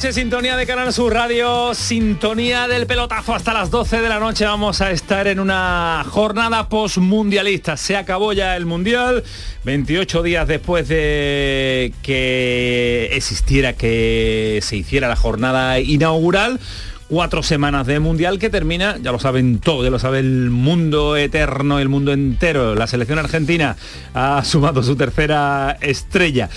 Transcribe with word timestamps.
Sintonía 0.00 0.56
de 0.56 0.66
Canal 0.66 0.92
Sur 0.94 1.12
Radio, 1.12 1.74
sintonía 1.74 2.66
del 2.66 2.86
pelotazo 2.86 3.34
hasta 3.34 3.52
las 3.52 3.70
12 3.70 4.00
de 4.00 4.08
la 4.08 4.18
noche. 4.18 4.46
Vamos 4.46 4.80
a 4.80 4.90
estar 4.90 5.28
en 5.28 5.38
una 5.38 6.04
jornada 6.08 6.68
postmundialista. 6.70 7.76
Se 7.76 7.96
acabó 7.96 8.32
ya 8.32 8.56
el 8.56 8.64
Mundial, 8.64 9.22
28 9.64 10.22
días 10.22 10.48
después 10.48 10.88
de 10.88 11.92
que 12.02 13.10
existiera, 13.12 13.74
que 13.74 14.60
se 14.62 14.76
hiciera 14.76 15.06
la 15.06 15.16
jornada 15.16 15.78
inaugural 15.78 16.58
cuatro 17.10 17.42
semanas 17.42 17.88
de 17.88 17.98
mundial 17.98 18.38
que 18.38 18.48
termina, 18.48 18.96
ya 19.02 19.10
lo 19.10 19.18
saben 19.18 19.58
todos, 19.58 19.84
ya 19.84 19.90
lo 19.90 19.98
sabe 19.98 20.20
el 20.20 20.48
mundo 20.50 21.16
eterno, 21.16 21.80
el 21.80 21.88
mundo 21.88 22.12
entero. 22.12 22.76
La 22.76 22.86
selección 22.86 23.18
argentina 23.18 23.76
ha 24.14 24.42
sumado 24.44 24.82
su 24.84 24.94
tercera 24.94 25.76
estrella. 25.80 26.48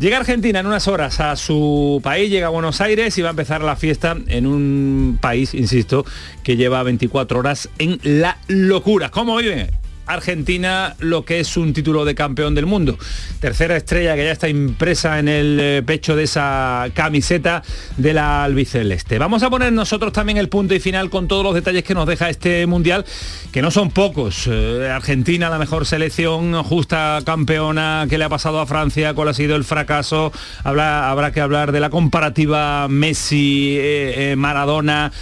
Llega 0.00 0.16
Argentina 0.16 0.58
en 0.58 0.66
unas 0.66 0.88
horas 0.88 1.20
a 1.20 1.36
su 1.36 2.00
país, 2.02 2.28
llega 2.28 2.48
a 2.48 2.50
Buenos 2.50 2.80
Aires 2.80 3.16
y 3.18 3.22
va 3.22 3.28
a 3.28 3.30
empezar 3.30 3.62
la 3.62 3.76
fiesta 3.76 4.16
en 4.26 4.46
un 4.46 5.18
país, 5.20 5.54
insisto, 5.54 6.04
que 6.42 6.56
lleva 6.56 6.82
24 6.82 7.38
horas 7.38 7.68
en 7.78 8.00
la 8.02 8.38
locura. 8.48 9.10
¿Cómo 9.10 9.36
vive? 9.36 9.79
Argentina 10.12 10.96
lo 10.98 11.24
que 11.24 11.40
es 11.40 11.56
un 11.56 11.72
título 11.72 12.04
de 12.04 12.14
campeón 12.14 12.54
del 12.54 12.66
mundo. 12.66 12.98
Tercera 13.40 13.76
estrella 13.76 14.14
que 14.16 14.24
ya 14.24 14.32
está 14.32 14.48
impresa 14.48 15.18
en 15.18 15.28
el 15.28 15.58
eh, 15.60 15.82
pecho 15.84 16.16
de 16.16 16.24
esa 16.24 16.88
camiseta 16.94 17.62
de 17.96 18.14
la 18.14 18.44
albiceleste. 18.44 19.18
Vamos 19.18 19.42
a 19.42 19.50
poner 19.50 19.72
nosotros 19.72 20.12
también 20.12 20.38
el 20.38 20.48
punto 20.48 20.74
y 20.74 20.80
final 20.80 21.10
con 21.10 21.28
todos 21.28 21.44
los 21.44 21.54
detalles 21.54 21.84
que 21.84 21.94
nos 21.94 22.06
deja 22.06 22.28
este 22.28 22.66
mundial, 22.66 23.04
que 23.52 23.62
no 23.62 23.70
son 23.70 23.90
pocos. 23.90 24.46
Eh, 24.46 24.90
Argentina, 24.92 25.48
la 25.48 25.58
mejor 25.58 25.86
selección, 25.86 26.62
justa 26.64 27.20
campeona, 27.24 28.06
que 28.08 28.18
le 28.18 28.24
ha 28.24 28.28
pasado 28.28 28.60
a 28.60 28.66
Francia, 28.66 29.14
cuál 29.14 29.28
ha 29.28 29.34
sido 29.34 29.56
el 29.56 29.64
fracaso. 29.64 30.32
habrá 30.64 31.32
que 31.32 31.40
hablar 31.40 31.72
de 31.72 31.80
la 31.80 31.90
comparativa 31.90 32.88
Messi, 32.88 33.76
eh, 33.78 34.34
Maradona, 34.36 35.12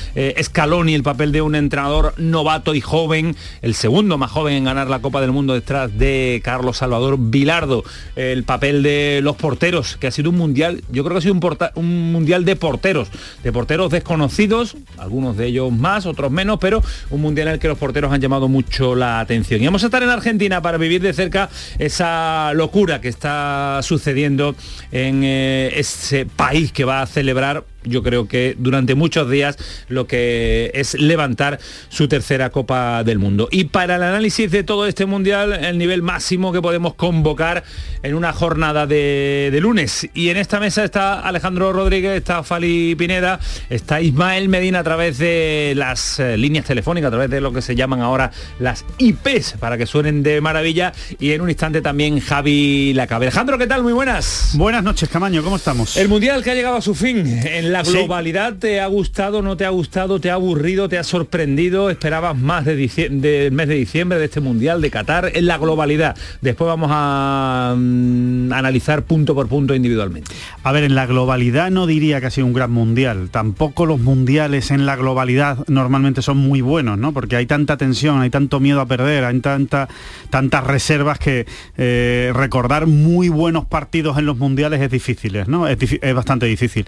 Scaloni, 0.42 0.94
el 0.94 1.02
papel 1.02 1.32
de 1.32 1.42
un 1.42 1.54
entrenador 1.54 2.14
novato 2.16 2.74
y 2.74 2.80
joven, 2.80 3.36
el 3.62 3.74
segundo 3.74 4.18
más 4.18 4.30
joven 4.30 4.54
en 4.54 4.64
ganar 4.64 4.77
la 4.86 5.00
Copa 5.00 5.20
del 5.20 5.32
Mundo 5.32 5.54
detrás 5.54 5.96
de 5.98 6.40
Carlos 6.44 6.76
Salvador 6.76 7.16
Vilardo. 7.18 7.82
El 8.14 8.44
papel 8.44 8.82
de 8.82 9.20
los 9.22 9.36
porteros, 9.36 9.96
que 9.96 10.06
ha 10.06 10.10
sido 10.10 10.30
un 10.30 10.36
mundial, 10.36 10.82
yo 10.90 11.02
creo 11.02 11.14
que 11.14 11.18
ha 11.18 11.22
sido 11.22 11.34
un, 11.34 11.58
un 11.74 12.12
mundial 12.12 12.44
de 12.44 12.54
porteros, 12.54 13.08
de 13.42 13.52
porteros 13.52 13.90
desconocidos, 13.90 14.76
algunos 14.98 15.36
de 15.36 15.46
ellos 15.46 15.72
más, 15.72 16.06
otros 16.06 16.30
menos, 16.30 16.58
pero 16.60 16.82
un 17.10 17.20
mundial 17.20 17.48
en 17.48 17.54
el 17.54 17.60
que 17.60 17.68
los 17.68 17.78
porteros 17.78 18.12
han 18.12 18.20
llamado 18.20 18.48
mucho 18.48 18.94
la 18.94 19.20
atención. 19.20 19.62
Y 19.62 19.64
vamos 19.64 19.82
a 19.82 19.86
estar 19.86 20.02
en 20.02 20.10
Argentina 20.10 20.62
para 20.62 20.78
vivir 20.78 21.02
de 21.02 21.12
cerca 21.12 21.48
esa 21.78 22.52
locura 22.54 23.00
que 23.00 23.08
está 23.08 23.80
sucediendo 23.82 24.54
en 24.92 25.22
eh, 25.24 25.72
ese 25.74 26.26
país 26.26 26.72
que 26.72 26.84
va 26.84 27.02
a 27.02 27.06
celebrar 27.06 27.64
yo 27.84 28.02
creo 28.02 28.28
que 28.28 28.56
durante 28.58 28.94
muchos 28.94 29.30
días 29.30 29.56
lo 29.88 30.06
que 30.06 30.70
es 30.74 30.94
levantar 30.94 31.58
su 31.88 32.08
tercera 32.08 32.50
Copa 32.50 33.04
del 33.04 33.18
Mundo. 33.18 33.48
Y 33.50 33.64
para 33.64 33.96
el 33.96 34.02
análisis 34.02 34.50
de 34.50 34.62
todo 34.62 34.86
este 34.86 35.06
Mundial, 35.06 35.52
el 35.64 35.78
nivel 35.78 36.02
máximo 36.02 36.52
que 36.52 36.60
podemos 36.60 36.94
convocar 36.94 37.64
en 38.02 38.14
una 38.14 38.32
jornada 38.32 38.86
de, 38.86 39.56
lunes. 39.60 40.08
Y 40.14 40.28
en 40.28 40.36
esta 40.36 40.60
mesa 40.60 40.84
está 40.84 41.20
Alejandro 41.20 41.72
Rodríguez, 41.72 42.16
está 42.16 42.42
Fali 42.42 42.94
Pineda, 42.94 43.40
está 43.70 44.00
Ismael 44.00 44.48
Medina 44.48 44.80
a 44.80 44.84
través 44.84 45.18
de 45.18 45.72
las 45.76 46.20
eh, 46.20 46.36
líneas 46.36 46.64
telefónicas, 46.64 47.08
a 47.08 47.10
través 47.10 47.30
de 47.30 47.40
lo 47.40 47.52
que 47.52 47.62
se 47.62 47.74
llaman 47.74 48.00
ahora 48.00 48.30
las 48.58 48.84
IPs, 48.98 49.54
para 49.58 49.76
que 49.76 49.86
suenen 49.86 50.22
de 50.22 50.40
maravilla. 50.40 50.92
Y 51.18 51.32
en 51.32 51.40
un 51.40 51.48
instante 51.48 51.80
también 51.80 52.20
Javi 52.20 52.92
Lacabe. 52.94 53.26
Alejandro, 53.26 53.58
¿qué 53.58 53.66
tal? 53.66 53.82
Muy 53.82 53.92
buenas. 53.92 54.52
Buenas 54.54 54.84
noches, 54.84 55.08
Camaño, 55.08 55.42
¿cómo 55.42 55.56
estamos? 55.56 55.96
El 55.96 56.08
Mundial 56.08 56.42
que 56.42 56.50
ha 56.50 56.54
llegado 56.54 56.76
a 56.76 56.82
su 56.82 56.94
fin 56.94 57.26
en 57.26 57.67
¿La 57.68 57.82
globalidad 57.82 58.54
te 58.54 58.80
ha 58.80 58.86
gustado, 58.86 59.42
no 59.42 59.56
te 59.56 59.66
ha 59.66 59.68
gustado, 59.68 60.20
te 60.20 60.30
ha 60.30 60.34
aburrido, 60.34 60.88
te 60.88 60.96
ha 60.96 61.04
sorprendido? 61.04 61.90
¿Esperabas 61.90 62.36
más 62.36 62.64
de 62.64 62.78
del 63.10 63.52
mes 63.52 63.68
de 63.68 63.74
diciembre 63.74 64.18
de 64.18 64.24
este 64.24 64.40
Mundial 64.40 64.80
de 64.80 64.90
Qatar? 64.90 65.32
En 65.34 65.46
la 65.46 65.58
globalidad. 65.58 66.16
Después 66.40 66.66
vamos 66.66 66.88
a 66.90 67.74
mm, 67.76 68.52
analizar 68.54 69.02
punto 69.02 69.34
por 69.34 69.48
punto 69.48 69.74
individualmente. 69.74 70.32
A 70.62 70.72
ver, 70.72 70.84
en 70.84 70.94
la 70.94 71.04
globalidad 71.04 71.70
no 71.70 71.86
diría 71.86 72.20
que 72.20 72.26
ha 72.26 72.30
sido 72.30 72.46
un 72.46 72.54
gran 72.54 72.70
Mundial. 72.70 73.28
Tampoco 73.30 73.84
los 73.84 74.00
Mundiales 74.00 74.70
en 74.70 74.86
la 74.86 74.96
globalidad 74.96 75.58
normalmente 75.66 76.22
son 76.22 76.38
muy 76.38 76.62
buenos, 76.62 76.98
¿no? 76.98 77.12
Porque 77.12 77.36
hay 77.36 77.44
tanta 77.44 77.76
tensión, 77.76 78.22
hay 78.22 78.30
tanto 78.30 78.60
miedo 78.60 78.80
a 78.80 78.86
perder, 78.86 79.24
hay 79.24 79.40
tanta, 79.40 79.88
tantas 80.30 80.64
reservas 80.64 81.18
que 81.18 81.46
eh, 81.76 82.32
recordar 82.34 82.86
muy 82.86 83.28
buenos 83.28 83.66
partidos 83.66 84.16
en 84.16 84.24
los 84.24 84.38
Mundiales 84.38 84.80
es 84.80 84.90
difícil, 84.90 85.44
¿no? 85.46 85.68
Es, 85.68 85.78
bastante 86.14 86.46
difícil. 86.46 86.86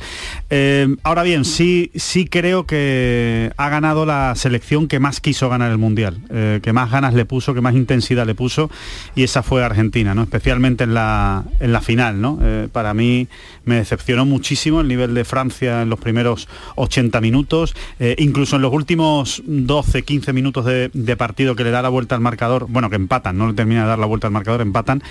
Eh, 0.49 0.70
eh, 0.73 0.87
ahora 1.03 1.25
bien, 1.25 1.45
sí, 1.45 1.91
sí 1.97 2.27
creo 2.27 2.65
que 2.65 3.51
ha 3.57 3.69
ganado 3.69 4.07
la 4.07 4.37
selección 4.37 4.87
que 4.87 5.01
más 5.01 5.21
quiso 5.21 5.49
ganar 5.49 5.73
el 5.73 5.79
Mundial, 5.79 6.19
eh, 6.31 6.61
que 6.63 6.73
más 6.73 6.93
ganas 6.93 7.13
le 7.13 7.25
puso, 7.25 7.55
que 7.55 7.61
más 7.61 7.75
intensidad 7.75 8.25
le 8.25 8.37
puso, 8.37 8.71
y 9.17 9.25
esa 9.25 9.43
fue 9.43 9.65
Argentina, 9.65 10.15
¿no? 10.15 10.23
especialmente 10.23 10.85
en 10.85 10.95
la, 10.95 11.43
en 11.59 11.73
la 11.73 11.81
final. 11.81 12.21
¿no? 12.21 12.39
Eh, 12.41 12.69
para 12.71 12.95
mí 12.95 13.27
me 13.65 13.77
decepcionó 13.77 14.25
muchísimo 14.27 14.81
el 14.81 14.87
nivel 14.87 15.13
de 15.13 15.25
Francia 15.25 15.83
en 15.83 15.91
los 15.91 15.99
primeros 15.99 16.49
80 16.77 17.21
minutos, 17.21 17.75
incluso 18.19 18.57
en 18.57 18.63
los 18.63 18.73
últimos 18.73 19.43
12, 19.47 20.03
15 20.03 20.33
minutos 20.33 20.65
de, 20.65 21.17
partido 21.17 21.57
que 21.57 21.65
le 21.65 21.71
da 21.71 21.83
la 21.83 21.89
vuelta 21.89 22.15
al 22.15 22.21
marcador, 22.21 22.67
bueno, 22.69 22.89
que 22.91 22.97
empatan, 22.97 23.37
no 23.37 23.49
le 23.49 23.55
termina 23.55 23.83
de 23.83 23.89
dar 23.89 23.99
la 23.99 24.07
vuelta 24.07 24.29
al 24.29 24.33
marcador, 24.33 24.61
empatan, 24.61 25.03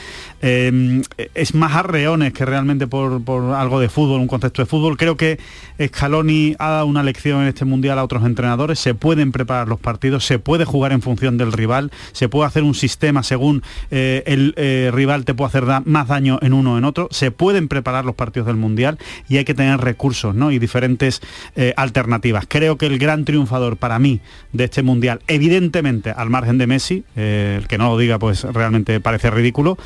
es 0.41 1.53
más 1.53 1.75
arreones 1.75 2.33
que 2.33 2.45
realmente 2.45 2.87
por, 2.87 3.23
por 3.23 3.53
algo 3.53 3.79
de 3.79 3.89
fútbol, 3.89 4.21
un 4.21 4.27
concepto 4.27 4.61
de 4.61 4.65
fútbol. 4.65 4.97
Creo 4.97 5.17
que 5.17 5.37
Scaloni 5.81 6.55
ha 6.59 6.69
dado 6.69 6.85
una 6.85 7.03
lección 7.03 7.41
en 7.41 7.47
este 7.47 7.65
mundial 7.65 7.99
a 7.99 8.03
otros 8.03 8.25
entrenadores, 8.25 8.79
se 8.79 8.93
pueden 8.93 9.31
preparar 9.31 9.67
los 9.67 9.79
partidos, 9.79 10.25
se 10.25 10.39
puede 10.39 10.65
jugar 10.65 10.91
en 10.91 11.01
función 11.01 11.37
del 11.37 11.51
rival, 11.51 11.91
se 12.11 12.27
puede 12.27 12.47
hacer 12.47 12.63
un 12.63 12.75
sistema 12.75 13.23
según 13.23 13.63
eh, 13.91 14.23
el 14.25 14.53
eh, 14.57 14.91
rival 14.93 15.25
te 15.25 15.33
puede 15.33 15.49
hacer 15.49 15.63
más 15.85 16.07
daño 16.07 16.39
en 16.41 16.53
uno 16.53 16.73
o 16.73 16.77
en 16.77 16.85
otro, 16.85 17.07
se 17.11 17.31
pueden 17.31 17.67
preparar 17.67 18.05
los 18.05 18.15
partidos 18.15 18.47
del 18.47 18.57
mundial 18.57 18.97
y 19.27 19.37
hay 19.37 19.45
que 19.45 19.53
tener 19.53 19.79
recursos 19.79 20.35
¿no? 20.35 20.51
y 20.51 20.59
diferentes 20.59 21.21
eh, 21.55 21.73
alternativas. 21.77 22.45
Creo 22.47 22.77
que 22.77 22.85
el 22.85 22.99
gran 22.99 23.25
triunfador 23.25 23.77
para 23.77 23.99
mí 23.99 24.19
de 24.51 24.65
este 24.65 24.83
mundial, 24.83 25.21
evidentemente 25.27 26.11
al 26.11 26.29
margen 26.29 26.57
de 26.57 26.67
Messi, 26.67 27.03
el 27.15 27.67
que 27.67 27.77
no 27.77 27.89
lo 27.89 27.97
diga 27.97 28.19
pues 28.19 28.43
realmente 28.43 28.99
parece 28.99 29.29
ridículo, 29.29 29.77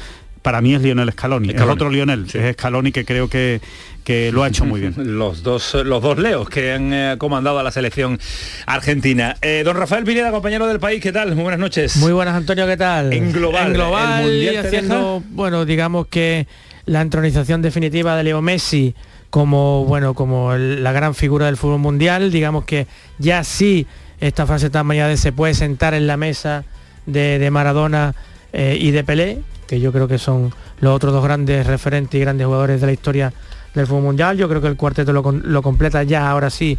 para 0.43 0.61
mí 0.61 0.75
es 0.75 0.81
Lionel 0.81 1.11
Scaloni. 1.11 1.49
El 1.49 1.69
otro 1.69 1.89
Lionel, 1.89 2.27
es 2.31 2.53
Scaloni 2.53 2.91
que 2.91 3.05
creo 3.05 3.29
que, 3.29 3.61
que 4.03 4.31
lo 4.31 4.43
ha 4.43 4.49
hecho 4.49 4.65
muy 4.65 4.81
bien. 4.81 4.93
los, 5.17 5.41
dos, 5.41 5.73
los 5.73 6.03
dos 6.03 6.19
leos 6.19 6.49
que 6.49 6.73
han 6.73 6.93
eh, 6.93 7.15
comandado 7.17 7.57
a 7.57 7.63
la 7.63 7.71
selección 7.71 8.19
argentina. 8.67 9.37
Eh, 9.41 9.63
don 9.65 9.77
Rafael 9.77 10.03
Pineda, 10.03 10.31
compañero 10.31 10.67
del 10.67 10.79
país, 10.79 11.01
¿qué 11.01 11.11
tal? 11.11 11.33
Muy 11.33 11.43
buenas 11.43 11.59
noches. 11.59 11.95
Muy 11.95 12.11
buenas, 12.11 12.35
Antonio, 12.35 12.67
¿qué 12.67 12.77
tal? 12.77 13.13
En 13.13 13.31
global. 13.31 13.67
En 13.67 13.73
global, 13.73 14.31
y 14.31 14.55
haciendo, 14.55 15.23
bueno, 15.29 15.65
digamos 15.65 16.07
que 16.07 16.45
la 16.85 17.01
entronización 17.01 17.61
definitiva 17.61 18.17
de 18.17 18.25
Leo 18.25 18.41
Messi 18.41 18.93
como, 19.29 19.85
bueno, 19.85 20.13
como 20.13 20.55
la 20.55 20.91
gran 20.91 21.15
figura 21.15 21.45
del 21.47 21.57
fútbol 21.57 21.79
mundial, 21.79 22.31
digamos 22.31 22.65
que 22.65 22.85
ya 23.17 23.43
sí 23.43 23.87
esta 24.19 24.45
fase 24.45 24.69
tan 24.69 24.85
mañana 24.85 25.15
se 25.17 25.31
puede 25.31 25.53
sentar 25.53 25.93
en 25.93 26.05
la 26.05 26.17
mesa 26.17 26.65
de, 27.05 27.49
Maradona 27.49 28.13
eh, 28.51 28.77
y 28.79 28.91
de 28.91 29.03
Pelé, 29.03 29.39
que 29.67 29.79
yo 29.79 29.91
creo 29.91 30.07
que 30.07 30.17
son 30.17 30.53
los 30.79 30.95
otros 30.95 31.13
dos 31.13 31.23
grandes 31.23 31.65
referentes 31.65 32.17
y 32.17 32.21
grandes 32.21 32.45
jugadores 32.45 32.81
de 32.81 32.87
la 32.87 32.93
historia 32.93 33.33
del 33.73 33.87
fútbol 33.87 34.03
mundial. 34.03 34.37
Yo 34.37 34.47
creo 34.49 34.61
que 34.61 34.67
el 34.67 34.77
cuarteto 34.77 35.13
lo, 35.13 35.61
completa 35.61 36.03
ya 36.03 36.29
ahora 36.29 36.49
sí 36.49 36.77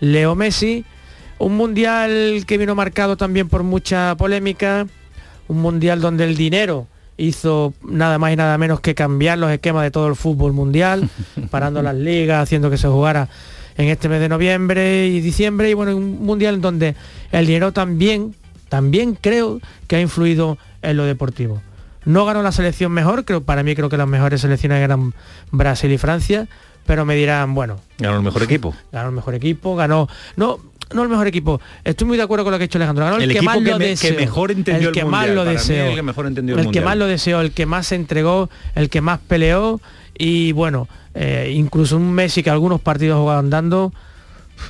Leo 0.00 0.34
Messi. 0.34 0.84
Un 1.38 1.56
mundial 1.56 2.44
que 2.46 2.58
vino 2.58 2.74
marcado 2.74 3.16
también 3.16 3.48
por 3.48 3.62
mucha 3.64 4.14
polémica, 4.16 4.86
un 5.48 5.60
mundial 5.60 6.00
donde 6.00 6.24
el 6.24 6.36
dinero 6.36 6.86
hizo 7.16 7.74
nada 7.82 8.18
más 8.18 8.32
y 8.32 8.36
nada 8.36 8.56
menos 8.58 8.80
que 8.80 8.94
cambiar 8.94 9.38
los 9.38 9.50
esquemas 9.50 9.82
de 9.82 9.90
todo 9.90 10.06
el 10.08 10.14
fútbol 10.14 10.52
mundial, 10.52 11.08
parando 11.50 11.82
las 11.82 11.96
ligas, 11.96 12.42
haciendo 12.42 12.70
que 12.70 12.76
se 12.76 12.88
jugara 12.88 13.28
en 13.76 13.88
este 13.88 14.08
mes 14.08 14.20
de 14.20 14.28
noviembre 14.28 15.08
y 15.08 15.20
diciembre, 15.20 15.70
y 15.70 15.74
bueno, 15.74 15.96
un 15.96 16.24
mundial 16.24 16.56
en 16.56 16.60
donde 16.60 16.94
el 17.32 17.46
dinero 17.46 17.72
también, 17.72 18.34
también 18.68 19.16
creo 19.20 19.60
que 19.88 19.96
ha 19.96 20.00
influido 20.00 20.58
en 20.82 20.96
lo 20.96 21.04
deportivo. 21.04 21.60
No 22.04 22.24
ganó 22.24 22.42
la 22.42 22.52
selección 22.52 22.92
mejor, 22.92 23.24
creo, 23.24 23.42
para 23.42 23.62
mí 23.62 23.74
creo 23.74 23.88
que 23.88 23.96
las 23.96 24.08
mejores 24.08 24.40
selecciones 24.40 24.82
eran 24.82 25.14
Brasil 25.50 25.90
y 25.92 25.98
Francia, 25.98 26.48
pero 26.86 27.04
me 27.04 27.14
dirán, 27.14 27.54
bueno. 27.54 27.80
Ganó 27.98 28.16
el 28.16 28.22
mejor 28.22 28.42
equipo. 28.42 28.74
Ganó 28.90 29.08
el 29.08 29.14
mejor 29.14 29.34
equipo, 29.34 29.76
ganó. 29.76 30.08
No, 30.36 30.58
no 30.92 31.02
el 31.02 31.08
mejor 31.08 31.26
equipo. 31.26 31.60
Estoy 31.84 32.06
muy 32.06 32.16
de 32.16 32.24
acuerdo 32.24 32.44
con 32.44 32.52
lo 32.52 32.58
que 32.58 32.64
ha 32.64 32.66
hecho 32.66 32.78
Alejandro. 32.78 33.04
Ganó 33.04 33.18
el, 33.18 33.32
que 33.32 33.42
más 33.42 33.60
lo 33.62 33.78
deseó. 33.78 34.16
Que 34.16 34.20
mejor 34.20 34.50
entendió 34.50 34.88
el, 34.88 34.94
que 34.94 35.04
más 35.04 35.28
lo 35.28 35.44
deseó. 35.44 35.86
el 35.86 35.94
que 35.94 36.02
mejor 36.02 36.26
entendió 36.26 36.58
el, 36.58 36.70
que 36.70 36.80
más 36.80 36.96
lo 36.96 37.06
deseó, 37.06 37.40
el 37.40 37.52
que 37.52 37.66
más 37.66 37.86
se 37.86 37.94
entregó, 37.94 38.50
el 38.74 38.90
que 38.90 39.00
más 39.00 39.20
peleó 39.20 39.80
y 40.16 40.52
bueno, 40.52 40.88
eh, 41.14 41.52
incluso 41.54 41.96
un 41.96 42.12
Messi 42.12 42.42
que 42.42 42.50
algunos 42.50 42.80
partidos 42.80 43.18
jugaban 43.18 43.50
dando, 43.50 43.92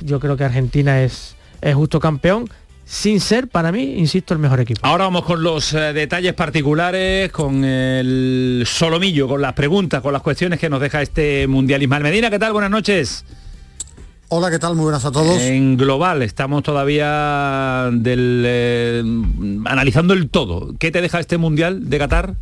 yo 0.01 0.19
creo 0.19 0.37
que 0.37 0.43
Argentina 0.43 1.03
es, 1.03 1.35
es 1.61 1.75
justo 1.75 1.99
campeón 1.99 2.49
sin 2.85 3.19
ser 3.19 3.47
para 3.47 3.71
mí, 3.71 3.95
insisto, 3.97 4.33
el 4.33 4.39
mejor 4.39 4.59
equipo. 4.59 4.81
Ahora 4.83 5.05
vamos 5.05 5.23
con 5.23 5.41
los 5.41 5.73
eh, 5.73 5.93
detalles 5.93 6.33
particulares, 6.33 7.31
con 7.31 7.63
el 7.63 8.63
solomillo, 8.65 9.27
con 9.27 9.41
las 9.41 9.53
preguntas, 9.53 10.01
con 10.01 10.13
las 10.13 10.21
cuestiones 10.21 10.59
que 10.59 10.69
nos 10.69 10.81
deja 10.81 11.01
este 11.01 11.47
Mundial 11.47 11.81
Ismael 11.81 12.03
Medina. 12.03 12.29
¿Qué 12.29 12.39
tal? 12.39 12.53
Buenas 12.53 12.71
noches. 12.71 13.25
Hola, 14.29 14.49
¿qué 14.49 14.57
tal? 14.57 14.75
Muy 14.75 14.83
buenas 14.85 15.05
a 15.05 15.11
todos. 15.11 15.41
En 15.41 15.77
global, 15.77 16.23
estamos 16.23 16.63
todavía 16.63 17.89
del, 17.91 18.43
eh, 18.45 19.03
analizando 19.65 20.13
el 20.13 20.29
todo. 20.29 20.73
¿Qué 20.79 20.91
te 20.91 21.01
deja 21.01 21.19
este 21.19 21.37
Mundial 21.37 21.89
de 21.89 21.97
Qatar? 21.99 22.35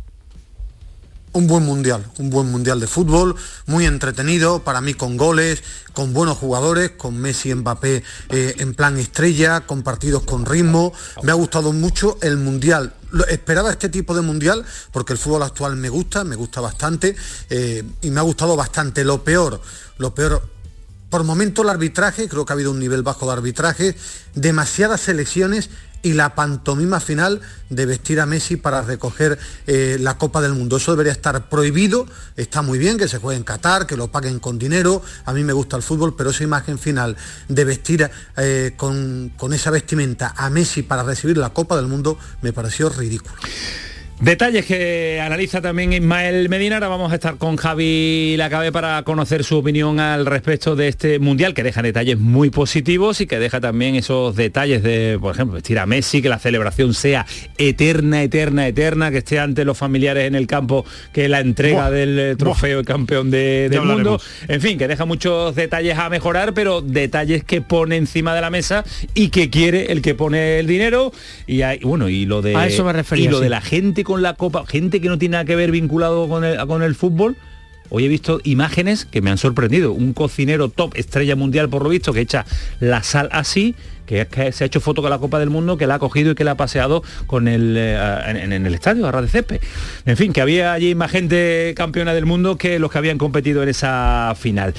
Un 1.32 1.46
buen 1.46 1.64
mundial, 1.64 2.04
un 2.18 2.30
buen 2.30 2.50
mundial 2.50 2.78
de 2.78 2.86
fútbol, 2.86 3.36
muy 3.66 3.86
entretenido, 3.86 4.62
para 4.64 4.80
mí 4.80 4.94
con 4.94 5.16
goles, 5.16 5.62
con 5.94 6.12
buenos 6.12 6.36
jugadores, 6.38 6.92
con 6.92 7.16
Messi 7.18 7.54
Mbappé 7.54 8.02
eh, 8.30 8.54
en 8.58 8.74
plan 8.74 8.98
estrella, 8.98 9.62
con 9.62 9.82
partidos 9.82 10.24
con 10.24 10.44
ritmo. 10.44 10.92
Me 11.22 11.32
ha 11.32 11.34
gustado 11.34 11.72
mucho 11.72 12.18
el 12.22 12.36
mundial. 12.36 12.94
esperaba 13.28 13.70
este 13.70 13.88
tipo 13.88 14.14
de 14.14 14.20
mundial 14.20 14.64
porque 14.92 15.14
el 15.14 15.18
fútbol 15.18 15.42
actual 15.42 15.76
me 15.76 15.88
gusta, 15.88 16.24
me 16.24 16.36
gusta 16.36 16.60
bastante 16.60 17.16
eh, 17.48 17.82
y 18.02 18.10
me 18.10 18.20
ha 18.20 18.24
gustado 18.24 18.54
bastante. 18.54 19.04
Lo 19.04 19.24
peor, 19.24 19.60
lo 19.98 20.14
peor, 20.14 20.42
por 21.08 21.24
momento 21.24 21.62
el 21.62 21.70
arbitraje, 21.70 22.28
creo 22.28 22.44
que 22.44 22.52
ha 22.52 22.54
habido 22.54 22.70
un 22.70 22.78
nivel 22.78 23.02
bajo 23.02 23.26
de 23.26 23.32
arbitraje, 23.32 23.96
demasiadas 24.34 25.00
selecciones 25.00 25.70
y 26.02 26.12
la 26.14 26.34
pantomima 26.34 27.00
final 27.00 27.40
de 27.70 27.86
vestir 27.86 28.20
a 28.20 28.26
Messi 28.26 28.56
para 28.56 28.82
recoger 28.82 29.38
eh, 29.66 29.96
la 30.00 30.18
Copa 30.18 30.40
del 30.40 30.52
Mundo. 30.52 30.76
Eso 30.76 30.92
debería 30.92 31.12
estar 31.12 31.48
prohibido, 31.48 32.06
está 32.36 32.62
muy 32.62 32.78
bien 32.78 32.98
que 32.98 33.08
se 33.08 33.18
juegue 33.18 33.36
en 33.36 33.44
Qatar, 33.44 33.86
que 33.86 33.96
lo 33.96 34.08
paguen 34.08 34.40
con 34.40 34.58
dinero, 34.58 35.02
a 35.24 35.32
mí 35.32 35.44
me 35.44 35.52
gusta 35.52 35.76
el 35.76 35.82
fútbol, 35.82 36.14
pero 36.16 36.30
esa 36.30 36.44
imagen 36.44 36.78
final 36.78 37.16
de 37.48 37.64
vestir 37.64 38.10
eh, 38.36 38.74
con, 38.76 39.32
con 39.36 39.52
esa 39.52 39.70
vestimenta 39.70 40.34
a 40.36 40.50
Messi 40.50 40.82
para 40.82 41.02
recibir 41.02 41.38
la 41.38 41.50
Copa 41.50 41.76
del 41.76 41.86
Mundo 41.86 42.18
me 42.42 42.52
pareció 42.52 42.88
ridículo. 42.88 43.34
Detalles 44.22 44.66
que 44.66 45.20
analiza 45.20 45.60
también 45.60 45.92
Ismael 45.92 46.48
Medina. 46.48 46.76
Ahora 46.76 46.86
vamos 46.86 47.10
a 47.10 47.16
estar 47.16 47.38
con 47.38 47.56
Javi 47.56 48.36
Lacabe 48.36 48.70
para 48.70 49.02
conocer 49.02 49.42
su 49.42 49.56
opinión 49.56 49.98
al 49.98 50.26
respecto 50.26 50.76
de 50.76 50.86
este 50.86 51.18
mundial, 51.18 51.54
que 51.54 51.64
deja 51.64 51.82
detalles 51.82 52.20
muy 52.20 52.48
positivos 52.50 53.20
y 53.20 53.26
que 53.26 53.40
deja 53.40 53.60
también 53.60 53.96
esos 53.96 54.36
detalles 54.36 54.84
de, 54.84 55.18
por 55.20 55.34
ejemplo, 55.34 55.54
vestir 55.54 55.80
a 55.80 55.86
Messi, 55.86 56.22
que 56.22 56.28
la 56.28 56.38
celebración 56.38 56.94
sea 56.94 57.26
eterna, 57.58 58.22
eterna, 58.22 58.68
eterna, 58.68 59.10
que 59.10 59.18
esté 59.18 59.40
ante 59.40 59.64
los 59.64 59.76
familiares 59.76 60.28
en 60.28 60.36
el 60.36 60.46
campo, 60.46 60.86
que 61.12 61.28
la 61.28 61.40
entrega 61.40 61.90
del 61.90 62.16
eh, 62.16 62.36
trofeo 62.36 62.78
de 62.78 62.84
campeón 62.84 63.28
de, 63.28 63.66
del 63.70 63.82
mundo. 63.82 64.20
En 64.46 64.60
fin, 64.60 64.78
que 64.78 64.86
deja 64.86 65.04
muchos 65.04 65.56
detalles 65.56 65.98
a 65.98 66.08
mejorar, 66.08 66.54
pero 66.54 66.80
detalles 66.80 67.42
que 67.42 67.60
pone 67.60 67.96
encima 67.96 68.36
de 68.36 68.40
la 68.40 68.50
mesa 68.50 68.84
y 69.14 69.30
que 69.30 69.50
quiere 69.50 69.90
el 69.90 70.00
que 70.00 70.14
pone 70.14 70.60
el 70.60 70.68
dinero. 70.68 71.10
Y 71.48 71.62
hay, 71.62 71.80
bueno, 71.80 72.08
y 72.08 72.24
lo 72.24 72.40
de, 72.40 72.52
eso 72.68 72.84
me 72.84 72.92
refería, 72.92 73.24
y 73.24 73.28
lo 73.28 73.40
de 73.40 73.48
la 73.48 73.60
gente 73.60 74.04
la 74.20 74.34
Copa, 74.34 74.66
gente 74.66 75.00
que 75.00 75.08
no 75.08 75.18
tiene 75.18 75.32
nada 75.32 75.44
que 75.44 75.56
ver 75.56 75.70
vinculado 75.70 76.28
con 76.28 76.44
el, 76.44 76.66
con 76.66 76.82
el 76.82 76.94
fútbol, 76.94 77.36
Hoy 77.94 78.06
he 78.06 78.08
visto 78.08 78.40
imágenes 78.42 79.04
que 79.04 79.20
me 79.20 79.28
han 79.28 79.36
sorprendido. 79.36 79.92
Un 79.92 80.14
cocinero 80.14 80.70
top, 80.70 80.94
estrella 80.96 81.36
mundial 81.36 81.68
por 81.68 81.82
lo 81.82 81.90
visto, 81.90 82.14
que 82.14 82.20
echa 82.20 82.46
la 82.80 83.02
sal 83.02 83.28
así 83.32 83.74
que, 84.12 84.52
se 84.52 84.64
ha 84.64 84.66
hecho 84.66 84.80
foto 84.80 85.02
con 85.02 85.10
la 85.10 85.18
Copa 85.18 85.38
del 85.38 85.50
Mundo, 85.50 85.76
que 85.76 85.86
la 85.86 85.94
ha 85.94 85.98
cogido 85.98 86.32
y 86.32 86.34
que 86.34 86.44
la 86.44 86.52
ha 86.52 86.56
paseado 86.56 87.02
con 87.26 87.48
el, 87.48 87.76
eh, 87.78 87.96
en, 88.26 88.52
el 88.52 88.74
estadio, 88.74 89.06
a 89.06 89.22
de 89.22 89.28
césped. 89.28 89.60
En 90.06 90.16
fin, 90.16 90.32
que 90.32 90.40
había 90.40 90.72
allí 90.72 90.94
más 90.94 91.10
gente 91.10 91.72
campeona 91.76 92.14
del 92.14 92.26
mundo 92.26 92.56
que 92.56 92.78
los 92.78 92.90
que 92.90 92.98
habían 92.98 93.18
competido 93.18 93.62
en 93.62 93.68
esa 93.68 94.34
final. 94.38 94.74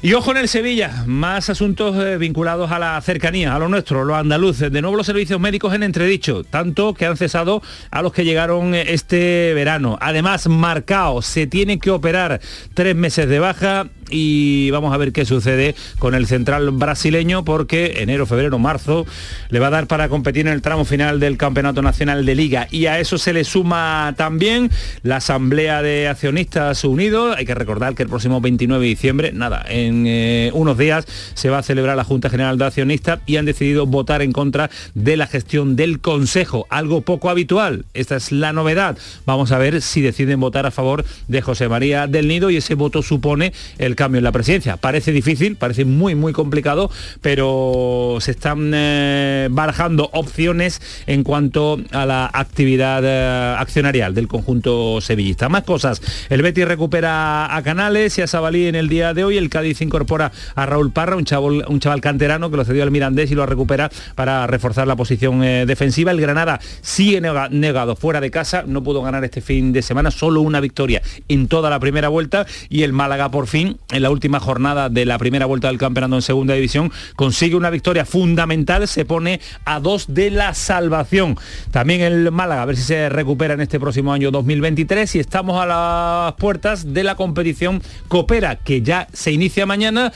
Y 0.00 0.14
ojo 0.14 0.30
en 0.30 0.38
el 0.38 0.48
Sevilla, 0.48 1.04
más 1.06 1.50
asuntos 1.50 1.96
eh, 2.02 2.16
vinculados 2.16 2.70
a 2.70 2.78
la 2.78 3.00
cercanía, 3.00 3.54
a 3.54 3.58
lo 3.58 3.68
nuestro, 3.68 4.04
los 4.04 4.16
andaluces. 4.16 4.72
De 4.72 4.80
nuevo 4.80 4.96
los 4.96 5.06
servicios 5.06 5.40
médicos 5.40 5.74
en 5.74 5.82
entredicho, 5.82 6.44
tanto 6.44 6.94
que 6.94 7.06
han 7.06 7.16
cesado 7.16 7.62
a 7.90 8.02
los 8.02 8.12
que 8.12 8.24
llegaron 8.24 8.74
eh, 8.74 8.84
este 8.88 9.52
verano. 9.54 9.98
Además, 10.00 10.48
marcado, 10.48 11.22
se 11.22 11.46
tiene 11.46 11.78
que 11.78 11.90
operar 11.90 12.40
tres 12.74 12.96
meses 12.96 13.28
de 13.28 13.38
baja 13.38 13.88
y 14.12 14.70
vamos 14.70 14.94
a 14.94 14.96
ver 14.98 15.12
qué 15.12 15.24
sucede 15.24 15.74
con 15.98 16.14
el 16.14 16.26
central 16.26 16.70
brasileño 16.70 17.44
porque 17.44 17.96
enero, 17.98 18.26
febrero, 18.26 18.58
marzo 18.58 19.06
le 19.48 19.58
va 19.58 19.68
a 19.68 19.70
dar 19.70 19.86
para 19.86 20.08
competir 20.08 20.46
en 20.46 20.52
el 20.52 20.62
tramo 20.62 20.84
final 20.84 21.18
del 21.18 21.36
Campeonato 21.36 21.82
Nacional 21.82 22.24
de 22.24 22.34
Liga 22.34 22.68
y 22.70 22.86
a 22.86 23.00
eso 23.00 23.18
se 23.18 23.32
le 23.32 23.44
suma 23.44 24.14
también 24.16 24.70
la 25.02 25.16
Asamblea 25.16 25.82
de 25.82 26.08
Accionistas 26.08 26.84
Unidos. 26.84 27.34
Hay 27.36 27.46
que 27.46 27.54
recordar 27.54 27.94
que 27.94 28.02
el 28.02 28.08
próximo 28.08 28.40
29 28.40 28.84
de 28.84 28.88
diciembre, 28.88 29.32
nada, 29.32 29.64
en 29.68 30.04
eh, 30.06 30.50
unos 30.54 30.78
días 30.78 31.06
se 31.34 31.48
va 31.48 31.58
a 31.58 31.62
celebrar 31.62 31.96
la 31.96 32.04
Junta 32.04 32.28
General 32.30 32.58
de 32.58 32.66
Accionistas 32.66 33.20
y 33.26 33.36
han 33.36 33.46
decidido 33.46 33.86
votar 33.86 34.22
en 34.22 34.32
contra 34.32 34.70
de 34.94 35.16
la 35.16 35.26
gestión 35.26 35.76
del 35.76 36.00
Consejo, 36.00 36.66
algo 36.68 37.00
poco 37.00 37.30
habitual. 37.30 37.84
Esta 37.94 38.16
es 38.16 38.32
la 38.32 38.52
novedad. 38.52 38.98
Vamos 39.26 39.52
a 39.52 39.58
ver 39.58 39.80
si 39.82 40.00
deciden 40.00 40.40
votar 40.40 40.66
a 40.66 40.70
favor 40.70 41.04
de 41.28 41.42
José 41.42 41.68
María 41.68 42.06
del 42.06 42.28
Nido 42.28 42.50
y 42.50 42.56
ese 42.56 42.74
voto 42.74 43.02
supone 43.02 43.52
el 43.78 43.96
cambio 44.02 44.18
en 44.18 44.24
la 44.24 44.32
presidencia. 44.32 44.78
Parece 44.78 45.12
difícil, 45.12 45.54
parece 45.54 45.84
muy, 45.84 46.16
muy 46.16 46.32
complicado, 46.32 46.90
pero 47.20 48.18
se 48.20 48.32
están 48.32 48.72
eh, 48.74 49.46
barajando 49.48 50.10
opciones 50.12 50.82
en 51.06 51.22
cuanto 51.22 51.78
a 51.92 52.04
la 52.04 52.28
actividad 52.32 53.00
eh, 53.04 53.54
accionarial 53.56 54.12
del 54.12 54.26
conjunto 54.26 55.00
sevillista. 55.00 55.48
Más 55.48 55.62
cosas. 55.62 56.02
El 56.30 56.42
Betis 56.42 56.66
recupera 56.66 57.54
a 57.54 57.62
Canales 57.62 58.18
y 58.18 58.22
a 58.22 58.26
Sabalí 58.26 58.66
en 58.66 58.74
el 58.74 58.88
día 58.88 59.14
de 59.14 59.22
hoy. 59.22 59.36
El 59.36 59.48
Cádiz 59.48 59.80
incorpora 59.82 60.32
a 60.56 60.66
Raúl 60.66 60.90
Parra, 60.90 61.14
un 61.14 61.24
chaval, 61.24 61.64
un 61.68 61.78
chaval 61.78 62.00
canterano 62.00 62.50
que 62.50 62.56
lo 62.56 62.64
cedió 62.64 62.82
al 62.82 62.90
Mirandés 62.90 63.30
y 63.30 63.36
lo 63.36 63.46
recupera 63.46 63.88
para 64.16 64.48
reforzar 64.48 64.88
la 64.88 64.96
posición 64.96 65.44
eh, 65.44 65.64
defensiva. 65.64 66.10
El 66.10 66.20
Granada 66.20 66.58
sigue 66.80 67.20
negado 67.20 67.94
fuera 67.94 68.20
de 68.20 68.32
casa, 68.32 68.64
no 68.66 68.82
pudo 68.82 69.00
ganar 69.02 69.22
este 69.22 69.40
fin 69.40 69.72
de 69.72 69.80
semana, 69.80 70.10
solo 70.10 70.40
una 70.40 70.58
victoria 70.58 71.02
en 71.28 71.46
toda 71.46 71.70
la 71.70 71.78
primera 71.78 72.08
vuelta 72.08 72.46
y 72.68 72.82
el 72.82 72.92
Málaga 72.92 73.30
por 73.30 73.46
fin 73.46 73.78
en 73.92 74.02
la 74.02 74.10
última 74.10 74.40
jornada 74.40 74.88
de 74.88 75.04
la 75.04 75.18
primera 75.18 75.46
vuelta 75.46 75.68
del 75.68 75.78
campeonato 75.78 76.16
en 76.16 76.22
segunda 76.22 76.54
división, 76.54 76.90
consigue 77.14 77.54
una 77.54 77.70
victoria 77.70 78.04
fundamental, 78.04 78.88
se 78.88 79.04
pone 79.04 79.40
a 79.64 79.80
dos 79.80 80.12
de 80.12 80.30
la 80.30 80.54
salvación. 80.54 81.36
También 81.70 82.00
el 82.00 82.32
Málaga, 82.32 82.62
a 82.62 82.66
ver 82.66 82.76
si 82.76 82.82
se 82.82 83.08
recupera 83.08 83.54
en 83.54 83.60
este 83.60 83.78
próximo 83.78 84.12
año 84.12 84.30
2023 84.30 85.14
y 85.14 85.18
estamos 85.20 85.62
a 85.62 85.66
las 85.66 86.34
puertas 86.34 86.92
de 86.92 87.04
la 87.04 87.14
competición 87.14 87.82
Coopera, 88.08 88.56
que 88.56 88.82
ya 88.82 89.08
se 89.12 89.32
inicia 89.32 89.66
mañana 89.66 90.12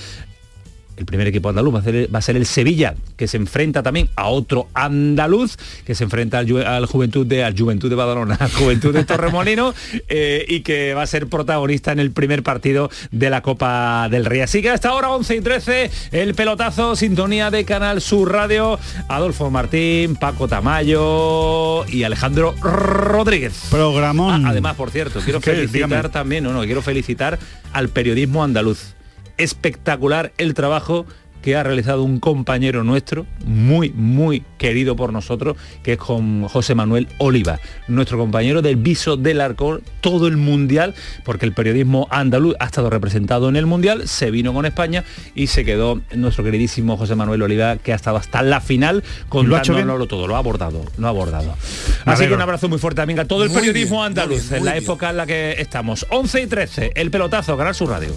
el 0.97 1.05
primer 1.05 1.27
equipo 1.27 1.49
andaluz 1.49 1.75
va 1.75 2.19
a, 2.19 2.23
ser, 2.23 2.37
el 2.37 2.47
Sevilla, 2.47 2.95
que 3.17 3.29
se 3.29 3.37
enfrenta 3.37 3.83
también 3.83 4.09
a 4.17 4.29
otro 4.29 4.69
andaluz, 4.75 5.57
que 5.85 5.95
se 5.95 6.05
enfrenta 6.05 6.39
al, 6.39 6.87
Juventud 6.87 7.27
de 7.27 7.55
Juventud 7.57 7.91
de 7.91 7.97
Badalona, 7.97 8.35
al 8.41 8.51
Juventud 8.51 8.95
de 8.95 9.05
Torremolino, 9.05 9.75
eh, 10.09 10.45
y 10.49 10.61
que 10.61 10.95
va 10.95 11.03
a 11.03 11.07
ser 11.07 11.27
protagonista 11.27 11.93
en 11.93 12.01
el 12.01 12.11
primer 12.13 12.43
partido 12.43 12.91
de 13.11 13.31
la 13.31 13.43
Copa 13.43 14.09
del 14.11 14.25
Rey. 14.25 14.41
Así 14.41 14.63
que 14.63 14.71
hasta 14.71 14.89
ahora 14.89 15.11
11 15.11 15.37
y 15.37 15.41
13, 15.41 15.91
el 16.13 16.35
pelotazo, 16.35 16.97
sintonía 16.97 17.51
de 17.51 17.65
Canal 17.65 18.01
Sur 18.01 18.33
Radio, 18.33 18.79
Adolfo 19.09 19.51
Martín, 19.51 20.17
Paco 20.17 20.49
Tamayo 20.49 21.87
y 21.87 22.05
Alejandro 22.05 22.55
Rodríguez. 22.61 23.67
Programón. 23.71 24.47
Ah, 24.47 24.51
además, 24.51 24.77
por 24.77 24.91
cierto, 24.91 25.21
quiero 25.21 25.41
felicitar 25.41 26.09
también, 26.09 26.45
no, 26.45 26.53
no, 26.53 26.63
quiero 26.65 26.83
felicitar 26.83 27.39
al 27.73 27.89
periodismo 27.91 28.43
andaluz 28.43 28.96
espectacular 29.37 30.33
el 30.39 30.55
trabajo 30.55 31.07
que 31.47 31.55
ha 31.55 31.63
realizado 31.63 32.03
un 32.03 32.19
compañero 32.19 32.83
nuestro, 32.83 33.25
muy, 33.45 33.91
muy 33.91 34.43
querido 34.59 34.97
por 34.97 35.13
nosotros, 35.13 35.57
que 35.85 35.93
es 35.93 35.99
con 35.99 36.49
José 36.49 36.75
Manuel 36.75 37.07
Oliva, 37.19 37.61
nuestro 37.87 38.19
compañero 38.19 38.63
del 38.63 38.75
Viso 38.75 39.17
del 39.17 39.41
Arcón, 39.41 39.83
todo 40.01 40.27
el 40.27 40.39
Mundial, 40.39 40.97
porque 41.25 41.47
el 41.47 41.53
periodismo 41.53 42.09
andaluz 42.11 42.57
ha 42.59 42.65
estado 42.65 42.91
representado 42.91 43.49
en 43.49 43.55
el 43.55 43.65
Mundial, 43.65 44.09
se 44.09 44.33
vino 44.33 44.53
con 44.53 44.67
España 44.67 45.05
y 45.37 45.47
se 45.47 45.65
quedó 45.65 46.01
nuestro 46.17 46.43
queridísimo 46.43 46.97
José 46.97 47.15
Manuel 47.15 47.43
Oliva, 47.43 47.77
que 47.77 47.93
ha 47.93 47.97
estado 47.97 48.17
hasta 48.17 48.43
la 48.43 48.61
final 48.61 49.05
contándonoslo 49.29 50.09
todo, 50.09 50.27
lo 50.27 50.35
ha 50.35 50.39
abordado, 50.39 50.85
lo 50.99 51.07
ha 51.07 51.11
abordado. 51.11 51.55
Así 52.07 52.27
que 52.27 52.35
un 52.35 52.43
abrazo 52.43 52.69
muy 52.69 52.79
fuerte 52.79 52.97
también 52.97 53.21
a 53.21 53.25
todo 53.25 53.45
el 53.45 53.53
periodismo 53.53 54.03
andaluz, 54.03 54.51
en 54.51 54.65
la 54.65 54.77
época 54.77 55.11
en 55.11 55.17
la 55.19 55.27
que 55.27 55.53
estamos. 55.61 56.07
11 56.11 56.43
y 56.43 56.47
13, 56.49 56.93
el 56.97 57.13
pelotazo, 57.13 57.57
ganar 57.57 57.77
su 57.77 57.87
radio. 57.87 58.17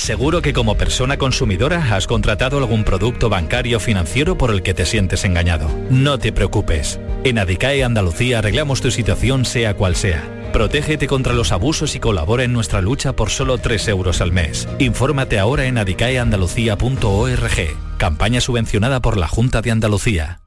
Seguro 0.00 0.40
que 0.40 0.54
como 0.54 0.78
persona 0.78 1.18
consumidora 1.18 1.94
has 1.94 2.06
contratado 2.06 2.56
algún 2.56 2.84
producto 2.84 3.28
bancario 3.28 3.76
o 3.76 3.80
financiero 3.80 4.38
por 4.38 4.50
el 4.50 4.62
que 4.62 4.72
te 4.72 4.86
sientes 4.86 5.26
engañado. 5.26 5.68
No 5.90 6.18
te 6.18 6.32
preocupes. 6.32 6.98
En 7.22 7.38
Adicae 7.38 7.84
Andalucía 7.84 8.38
arreglamos 8.38 8.80
tu 8.80 8.90
situación 8.90 9.44
sea 9.44 9.74
cual 9.74 9.94
sea. 9.94 10.26
Protégete 10.54 11.06
contra 11.06 11.34
los 11.34 11.52
abusos 11.52 11.94
y 11.96 12.00
colabora 12.00 12.44
en 12.44 12.54
nuestra 12.54 12.80
lucha 12.80 13.12
por 13.12 13.28
solo 13.28 13.58
3 13.58 13.88
euros 13.88 14.22
al 14.22 14.32
mes. 14.32 14.66
Infórmate 14.78 15.38
ahora 15.38 15.66
en 15.66 15.76
adicaeandalucía.org. 15.76 17.98
Campaña 17.98 18.40
subvencionada 18.40 19.00
por 19.00 19.18
la 19.18 19.28
Junta 19.28 19.60
de 19.60 19.70
Andalucía. 19.70 20.40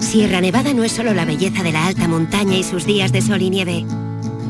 Sierra 0.00 0.42
Nevada 0.42 0.74
no 0.74 0.84
es 0.84 0.92
solo 0.92 1.14
la 1.14 1.24
belleza 1.24 1.62
de 1.62 1.72
la 1.72 1.86
alta 1.86 2.08
montaña 2.08 2.58
y 2.58 2.62
sus 2.62 2.84
días 2.84 3.10
de 3.10 3.22
sol 3.22 3.40
y 3.40 3.48
nieve. 3.48 3.86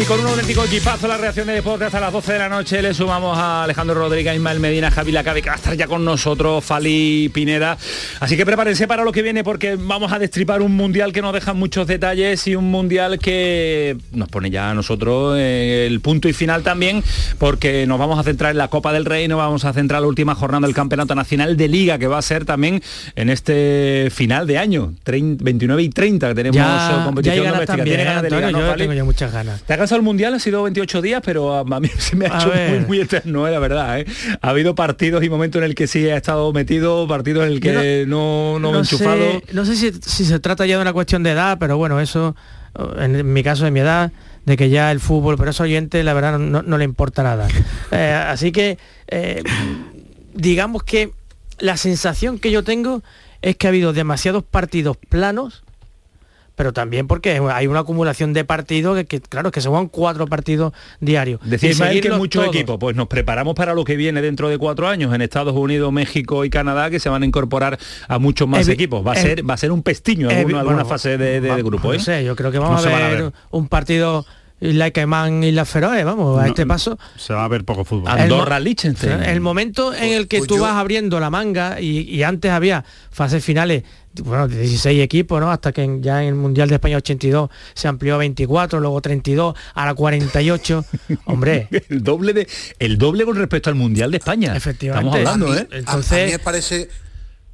Y 0.00 0.04
con 0.04 0.20
un 0.20 0.26
auténtico 0.28 0.64
equipazo 0.64 1.08
la 1.08 1.16
reacción 1.16 1.48
de 1.48 1.54
deporte 1.54 1.84
hasta 1.86 1.98
las 1.98 2.12
12 2.12 2.34
de 2.34 2.38
la 2.38 2.48
noche 2.48 2.80
le 2.80 2.94
sumamos 2.94 3.36
a 3.36 3.64
Alejandro 3.64 3.96
Rodríguez, 3.96 4.36
Ismael 4.36 4.60
Medina, 4.60 4.92
Javi 4.92 5.10
Lacabe, 5.10 5.42
que 5.42 5.48
va 5.48 5.54
a 5.54 5.58
estar 5.58 5.74
ya 5.76 5.88
con 5.88 6.04
nosotros, 6.04 6.64
Fali 6.64 7.28
Pineda. 7.34 7.76
Así 8.20 8.36
que 8.36 8.46
prepárense 8.46 8.86
para 8.86 9.02
lo 9.02 9.10
que 9.10 9.22
viene 9.22 9.42
porque 9.42 9.74
vamos 9.76 10.12
a 10.12 10.20
destripar 10.20 10.62
un 10.62 10.76
mundial 10.76 11.12
que 11.12 11.20
nos 11.20 11.32
deja 11.32 11.52
muchos 11.52 11.88
detalles 11.88 12.46
y 12.46 12.54
un 12.54 12.70
mundial 12.70 13.18
que 13.18 13.96
nos 14.12 14.28
pone 14.28 14.50
ya 14.50 14.70
a 14.70 14.74
nosotros 14.74 15.36
el 15.36 16.00
punto 16.00 16.28
y 16.28 16.32
final 16.32 16.62
también 16.62 17.02
porque 17.38 17.84
nos 17.88 17.98
vamos 17.98 18.20
a 18.20 18.22
centrar 18.22 18.52
en 18.52 18.58
la 18.58 18.68
Copa 18.68 18.92
del 18.92 19.04
Rey, 19.04 19.26
nos 19.26 19.38
vamos 19.38 19.64
a 19.64 19.72
centrar 19.72 19.98
en 19.98 20.02
la 20.02 20.08
última 20.08 20.36
jornada 20.36 20.64
del 20.68 20.76
Campeonato 20.76 21.16
Nacional 21.16 21.56
de 21.56 21.66
Liga 21.66 21.98
que 21.98 22.06
va 22.06 22.18
a 22.18 22.22
ser 22.22 22.44
también 22.44 22.80
en 23.16 23.30
este 23.30 24.10
final 24.12 24.46
de 24.46 24.58
año, 24.58 24.92
30, 25.02 25.42
29 25.42 25.82
y 25.82 25.88
30 25.88 26.28
que 26.28 26.34
tenemos 26.36 26.56
Ya, 26.56 27.02
competición 27.04 27.44
ya 27.44 27.50
doméstica. 27.50 27.76
también, 27.78 27.96
¿Tienes 27.96 28.06
ganas 28.06 28.22
de 28.22 28.28
Antonio, 28.28 28.46
Liga, 28.46 28.58
no, 28.60 28.64
yo 28.64 28.70
Fali? 28.70 28.82
tengo 28.84 28.94
ya 28.94 29.04
muchas 29.04 29.32
ganas. 29.32 29.62
¿Te 29.62 29.87
ha 29.88 29.90
cansado 29.90 29.98
el 30.00 30.04
mundial? 30.04 30.34
Ha 30.34 30.38
sido 30.38 30.62
28 30.62 31.02
días, 31.02 31.22
pero 31.24 31.54
a 31.56 31.64
mí 31.80 31.88
se 31.98 32.14
me 32.16 32.26
ha 32.26 32.34
A 32.34 32.38
hecho 32.38 32.48
muy, 32.48 32.56
ver. 32.56 32.86
muy 32.86 33.00
eterno, 33.00 33.46
eh, 33.48 33.50
la 33.50 33.58
verdad. 33.58 34.00
eh. 34.00 34.06
Ha 34.40 34.50
habido 34.50 34.74
partidos 34.74 35.24
y 35.24 35.30
momentos 35.30 35.60
en 35.60 35.64
el 35.64 35.74
que 35.74 35.86
sí 35.86 36.06
he 36.06 36.14
estado 36.14 36.52
metido, 36.52 37.06
partidos 37.08 37.46
en 37.46 37.52
el 37.52 37.60
que 37.60 38.04
no, 38.06 38.58
no, 38.58 38.70
me 38.70 38.78
he 38.78 38.80
enchufado. 38.80 39.16
Sé, 39.18 39.44
no 39.52 39.64
sé 39.64 39.76
si, 39.76 39.92
si 39.92 40.24
se 40.24 40.38
trata 40.40 40.66
ya 40.66 40.76
de 40.76 40.82
una 40.82 40.92
cuestión 40.92 41.22
de 41.22 41.30
edad, 41.32 41.56
pero 41.58 41.76
bueno, 41.78 42.00
eso, 42.00 42.36
en 42.98 43.32
mi 43.32 43.42
caso, 43.42 43.64
de 43.64 43.70
mi 43.70 43.80
edad, 43.80 44.12
de 44.44 44.56
que 44.56 44.70
ya 44.70 44.90
el 44.92 45.00
fútbol, 45.00 45.36
pero 45.36 45.48
a 45.48 45.50
esos 45.50 45.62
oyentes, 45.64 46.04
la 46.04 46.14
verdad, 46.14 46.38
no, 46.38 46.62
no 46.62 46.78
le 46.78 46.84
importa 46.84 47.22
nada. 47.22 47.48
Eh, 47.90 48.12
así 48.12 48.52
que, 48.52 48.76
eh, 49.08 49.42
digamos 50.34 50.82
que 50.82 51.10
la 51.58 51.76
sensación 51.78 52.38
que 52.38 52.50
yo 52.50 52.62
tengo 52.62 53.02
es 53.40 53.56
que 53.56 53.66
ha 53.66 53.70
habido 53.70 53.92
demasiados 53.92 54.44
partidos 54.44 54.96
planos, 55.08 55.64
pero 56.58 56.72
también 56.72 57.06
porque 57.06 57.40
hay 57.52 57.68
una 57.68 57.78
acumulación 57.78 58.32
de 58.32 58.44
partidos 58.44 58.96
que, 58.96 59.06
que, 59.06 59.20
claro, 59.20 59.52
que 59.52 59.60
se 59.60 59.68
juegan 59.68 59.86
cuatro 59.86 60.26
partidos 60.26 60.72
diarios. 61.00 61.40
Decía 61.44 61.68
Y 61.68 61.72
Ismael 61.72 62.00
que 62.00 62.10
muchos 62.10 62.44
equipos, 62.48 62.78
pues 62.80 62.96
nos 62.96 63.06
preparamos 63.06 63.54
para 63.54 63.74
lo 63.74 63.84
que 63.84 63.94
viene 63.94 64.20
dentro 64.20 64.48
de 64.48 64.58
cuatro 64.58 64.88
años 64.88 65.14
en 65.14 65.22
Estados 65.22 65.54
Unidos, 65.54 65.92
México 65.92 66.44
y 66.44 66.50
Canadá, 66.50 66.90
que 66.90 66.98
se 66.98 67.08
van 67.08 67.22
a 67.22 67.26
incorporar 67.26 67.78
a 68.08 68.18
muchos 68.18 68.48
más 68.48 68.66
Evi- 68.68 68.72
equipos. 68.72 69.06
Va 69.06 69.12
a 69.12 69.14
evi- 69.14 69.22
ser, 69.22 69.48
va 69.48 69.54
a 69.54 69.56
ser 69.56 69.70
un 69.70 69.84
pestiño 69.84 70.28
Evi- 70.30 70.38
alguna, 70.38 70.62
bueno, 70.64 70.84
fase 70.84 71.16
de, 71.16 71.40
de- 71.40 71.54
de 71.54 71.62
grupo. 71.62 71.88
No 71.88 71.94
¿eh? 71.94 72.00
sé, 72.00 72.24
yo 72.24 72.34
creo 72.34 72.50
que 72.50 72.58
vamos 72.58 72.82
No 72.84 72.88
a, 72.90 72.92
van 72.92 73.02
a 73.04 73.08
ver 73.08 73.22
ver. 73.22 73.32
un 73.50 73.68
partido 73.68 74.26
like 74.60 75.06
Man 75.06 75.44
y 75.44 75.52
las 75.52 75.68
Feroes, 75.68 76.04
vamos, 76.04 76.38
a 76.38 76.42
No, 76.42 76.46
este 76.48 76.66
paso. 76.66 76.98
Se 77.16 77.32
va 77.32 77.44
a 77.44 77.48
ver 77.48 77.64
poco 77.64 77.84
fútbol. 77.84 78.08
Andorra, 78.08 78.58
Liechtenstein. 78.58 79.22
El 79.22 79.40
momento 79.40 79.94
en 79.94 80.12
el 80.12 80.26
que 80.28 80.38
Pues 80.38 80.48
tú 80.48 80.56
yo- 80.56 80.62
vas 80.62 80.72
abriendo 80.74 81.20
la 81.20 81.30
manga 81.30 81.80
y, 81.80 82.00
y 82.00 82.22
antes 82.22 82.50
había 82.50 82.84
fases 83.10 83.44
finales, 83.44 83.84
bueno, 84.22 84.48
de 84.48 84.58
16 84.60 85.00
equipos, 85.00 85.40
¿no? 85.40 85.50
Hasta 85.50 85.70
que 85.72 85.82
en- 85.84 86.02
ya 86.02 86.22
en 86.22 86.28
el 86.30 86.34
Mundial 86.34 86.68
de 86.68 86.74
España 86.76 86.96
82 86.96 87.50
se 87.74 87.86
amplió 87.88 88.16
a 88.16 88.18
24, 88.18 88.80
luego 88.80 89.00
32, 89.00 89.54
ahora 89.74 89.94
48. 89.94 90.84
Hombre, 91.26 91.68
el 91.88 92.02
doble 92.02 92.32
de 92.32 92.48
el 92.80 92.98
doble 92.98 93.24
con 93.24 93.36
respecto 93.36 93.70
al 93.70 93.76
mundial 93.76 94.10
de 94.10 94.16
España 94.18 94.56
Efectivamente. 94.56 95.18
estamos 95.18 95.34
hablando 95.42 95.46
a 95.52 95.56
mí, 95.56 95.60
¿eh? 95.60 95.68
a- 95.70 95.74
a, 95.74 95.78
Entonces- 95.78 96.26
mí 96.26 96.32
me 96.32 96.38
parece 96.40 96.88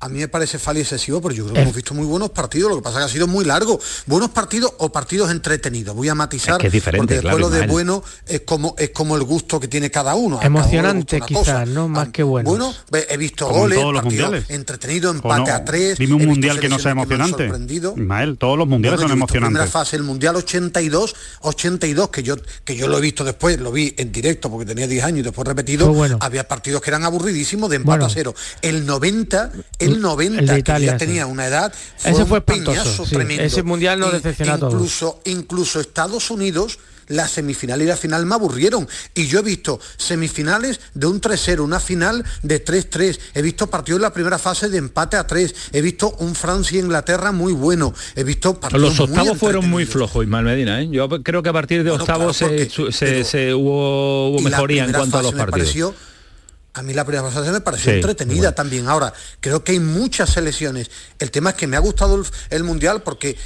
a 0.01 0.09
mí 0.09 0.19
me 0.19 0.29
parece 0.29 0.59
fali 0.59 0.81
excesivo 0.81 1.21
porque 1.23 1.39
yo 1.39 1.45
creo 1.45 1.55
que 1.55 1.61
Eh. 1.61 1.63
hemos 1.63 1.75
visto 1.75 1.95
muy 1.95 2.05
buenos 2.05 2.31
partidos, 2.31 2.71
lo 2.71 2.77
que 2.77 2.83
pasa 2.83 2.99
es 2.99 3.05
que 3.07 3.11
ha 3.11 3.13
sido 3.15 3.27
muy 3.27 3.45
largo. 3.45 3.81
Buenos 4.07 4.31
partidos 4.31 4.73
o 4.79 4.93
partidos 4.93 5.31
entretenidos. 5.31 5.97
Voy 5.97 6.09
a 6.11 6.15
matizar 6.15 6.57
Es 6.57 6.59
que 6.61 6.67
es 6.67 6.73
diferente, 6.73 7.01
porque 7.01 7.15
después 7.15 7.33
claro, 7.35 7.39
lo 7.39 7.51
de 7.51 7.57
Ismael. 7.61 7.71
bueno 7.71 8.05
es 8.27 8.41
como 8.43 8.75
es 8.79 8.91
como 8.91 9.17
el 9.17 9.23
gusto 9.23 9.59
que 9.59 9.69
tiene 9.69 9.91
cada 9.91 10.15
uno. 10.15 10.41
Emocionante 10.43 11.21
quizás. 11.23 11.67
¿no? 11.69 11.89
Más 11.89 12.09
Ah, 12.09 12.13
que 12.13 12.23
buenos. 12.23 12.51
Bueno, 12.51 12.75
ve- 12.91 13.07
he 13.09 13.17
visto 13.17 13.47
Como 13.47 13.61
goles, 13.61 13.79
todos 13.79 13.93
los 13.95 14.03
partidos 14.03 14.31
mundiales. 14.31 14.51
entretenido, 14.51 15.11
¿O 15.11 15.15
empate 15.15 15.51
no? 15.51 15.57
a 15.57 15.65
tres. 15.65 15.99
Dime 15.99 16.15
un 16.15 16.27
mundial 16.27 16.61
que 16.61 16.69
no 16.69 16.79
sea 16.79 16.93
emocionante. 16.93 17.39
sorprendido. 17.45 17.95
Ismael, 17.97 18.37
todos 18.37 18.59
los 18.59 18.69
mundiales 18.69 18.99
Bueno, 19.01 19.09
son 19.11 19.19
visto 19.21 19.33
Primera 19.33 19.49
emocionantes. 19.49 19.73
fase, 19.73 19.97
el 19.97 20.03
Mundial 20.03 20.37
82, 20.37 21.15
82, 21.41 22.09
que 22.11 22.23
yo, 22.23 22.37
que 22.65 22.77
yo 22.77 22.89
lo 22.89 22.99
he 22.99 23.01
visto 23.01 23.25
después, 23.25 23.59
lo 23.59 23.73
vi 23.73 23.95
en 23.97 24.13
directo 24.13 24.51
porque 24.51 24.67
tenía 24.67 24.87
10 24.87 25.05
años 25.05 25.21
y 25.21 25.23
después 25.23 25.47
repetido, 25.49 25.93
bueno. 25.93 26.19
había 26.21 26.47
partidos 26.47 26.83
que 26.83 26.91
eran 26.91 27.05
aburridísimos 27.05 27.71
de 27.71 27.77
empate 27.77 27.91
Bueno. 28.01 28.07
a 28.07 28.11
cero. 28.11 28.35
El 28.63 28.85
90, 28.87 29.51
el 29.85 30.01
90, 30.01 30.41
el 30.41 30.47
de 30.47 30.53
que 30.55 30.59
Italia, 30.61 30.93
ya 30.93 30.99
sí. 30.99 31.07
tenía 31.07 31.27
una 31.27 31.47
edad, 31.47 31.73
fue 31.99 32.11
Ese 32.11 32.23
un 32.23 32.29
fue 32.29 32.39
espantoso, 32.39 32.71
peñazo 32.83 33.05
sí. 33.07 33.15
tremendo. 33.15 33.43
Ese 33.43 33.63
Mundial 33.63 33.99
nos 34.01 34.09
In- 34.11 34.15
decepcionó 34.17 34.53
a 34.55 34.59
todos. 34.59 34.73
Incluso, 34.75 35.21
incluso 35.25 35.81
Estados 35.81 36.31
Unidos, 36.31 36.79
la 37.09 37.29
semifinal 37.29 37.83
y 37.83 37.85
la 37.85 37.99
final 37.99 38.25
me 38.25 38.35
aburrieron. 38.35 38.89
Y 39.15 39.27
yo 39.27 39.41
he 39.41 39.43
visto 39.43 39.79
semifinales 39.99 40.81
de 40.95 41.07
un 41.07 41.21
3-0, 41.21 41.61
una 41.63 41.79
final 41.79 42.25
de 42.43 42.65
3-3. 42.65 43.19
He 43.35 43.43
visto 43.43 43.67
partidos 43.67 43.99
en 43.99 44.03
la 44.05 44.13
primera 44.15 44.39
fase 44.39 44.71
de 44.71 44.79
empate 44.79 45.19
a 45.19 45.27
3. 45.27 45.55
He 45.73 45.83
visto 45.83 46.17
un 46.21 46.35
Francia-Inglaterra 46.35 47.31
muy 47.31 47.53
bueno. 47.53 47.93
He 48.17 48.25
visto 48.25 48.59
partidos 48.59 48.81
los 48.83 49.01
octavos 49.01 49.37
fueron 49.37 49.69
muy 49.69 49.85
flojos 49.85 50.25
Ismael 50.25 50.45
Medina 50.47 50.81
¿eh? 50.81 50.89
yo 50.91 51.07
creo 51.23 51.43
que 51.43 51.51
a 51.51 51.53
partir 51.53 51.85
de 51.85 51.91
Bueno, 51.91 52.05
octavos 52.05 52.39
claro, 52.39 52.53
se- 52.55 52.65
porque- 52.65 52.71
su- 52.71 52.91
se, 52.93 53.05
pero- 53.07 53.25
se 53.27 53.55
hubo, 53.55 54.31
hubo 54.31 54.41
mejoría 54.41 54.85
en 54.87 54.93
cuanto 54.93 55.19
a 55.19 55.23
los 55.23 55.33
me 55.35 55.39
partidos 55.41 55.69
pareció- 55.69 55.95
a 56.75 56.83
mí 56.83 56.93
la 56.93 57.05
primera 57.05 57.31
fase 57.31 57.51
me 57.53 57.61
pareció 57.61 57.93
Sí, 57.93 57.97
entretenida 57.99 58.41
bueno. 58.41 58.55
también. 58.55 58.89
Ahora, 58.89 59.13
creo 59.41 59.63
que 59.65 59.73
hay 59.73 59.81
muchas 59.81 60.31
selecciones. 60.31 60.91
El 61.19 61.31
tema 61.31 61.51
es 61.51 61.57
que 61.57 61.67
me 61.67 61.77
ha 61.77 61.81
gustado 61.81 62.17
el, 62.17 62.27
el 62.51 62.65
Mundial 62.65 63.03
porque 63.03 63.37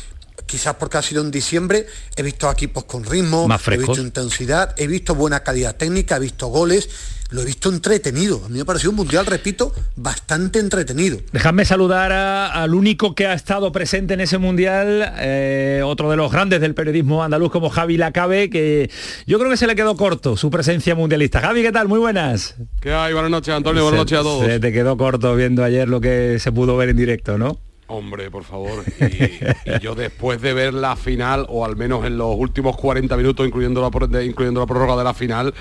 quizás 0.48 0.74
porque 0.74 0.96
ha 0.96 1.02
sido 1.02 1.22
en 1.22 1.30
diciembre, 1.30 1.86
he 2.16 2.22
visto 2.22 2.50
equipos 2.50 2.84
con 2.84 3.04
ritmo, 3.04 3.46
he 3.70 3.76
visto 3.76 4.00
intensidad, 4.00 4.74
he 4.78 4.88
visto 4.88 5.14
buena 5.14 5.40
calidad 5.40 5.76
técnica, 5.76 6.16
he 6.16 6.20
visto 6.20 6.48
goles, 6.48 6.88
lo 7.30 7.42
he 7.42 7.44
visto 7.44 7.68
entretenido. 7.68 8.40
A 8.44 8.48
mí 8.48 8.54
me 8.54 8.62
ha 8.62 8.64
parecido 8.64 8.90
un 8.90 8.96
mundial, 8.96 9.26
repito, 9.26 9.74
bastante 9.94 10.58
entretenido. 10.58 11.18
Dejadme 11.32 11.66
saludar 11.66 12.10
al 12.10 12.74
único 12.74 13.14
que 13.14 13.26
ha 13.26 13.34
estado 13.34 13.70
presente 13.70 14.14
en 14.14 14.22
ese 14.22 14.38
mundial, 14.38 15.12
eh, 15.18 15.82
otro 15.84 16.10
de 16.10 16.16
los 16.16 16.32
grandes 16.32 16.62
del 16.62 16.74
periodismo 16.74 17.22
andaluz 17.22 17.52
como 17.52 17.68
Javi 17.68 17.98
Lacabe, 17.98 18.48
que 18.48 18.90
yo 19.26 19.38
creo 19.38 19.50
que 19.50 19.58
se 19.58 19.66
le 19.66 19.76
quedó 19.76 19.96
corto 19.96 20.38
su 20.38 20.50
presencia 20.50 20.94
mundialista. 20.94 21.40
Javi, 21.40 21.62
¿qué 21.62 21.72
tal? 21.72 21.88
Muy 21.88 21.98
buenas. 21.98 22.56
¿Qué 22.80 22.92
hay? 22.92 23.12
Buenas 23.12 23.30
noches, 23.30 23.54
Antonio. 23.54 23.82
Buenas 23.82 24.00
noches 24.00 24.18
a 24.18 24.22
todos. 24.22 24.46
Se 24.46 24.58
te 24.58 24.72
quedó 24.72 24.96
corto 24.96 25.36
viendo 25.36 25.62
ayer 25.62 25.86
lo 25.88 26.00
que 26.00 26.38
se 26.38 26.50
pudo 26.50 26.78
ver 26.78 26.88
en 26.88 26.96
directo, 26.96 27.36
¿no? 27.36 27.67
Hombre, 27.88 28.30
por 28.30 28.44
favor. 28.44 28.84
Y, 29.00 29.80
yo 29.82 29.94
después 29.94 30.40
de 30.40 30.52
ver 30.52 30.74
la 30.74 30.94
final, 30.94 31.46
o 31.48 31.64
al 31.64 31.76
menos 31.76 32.04
en 32.04 32.18
los 32.18 32.34
últimos 32.36 32.76
40 32.76 33.16
minutos, 33.16 33.46
incluyendo 33.46 33.80
la, 33.80 34.22
incluyendo 34.22 34.60
la 34.60 34.66
prórroga 34.66 34.96
de 34.96 35.04
la 35.04 35.14
final, 35.14 35.54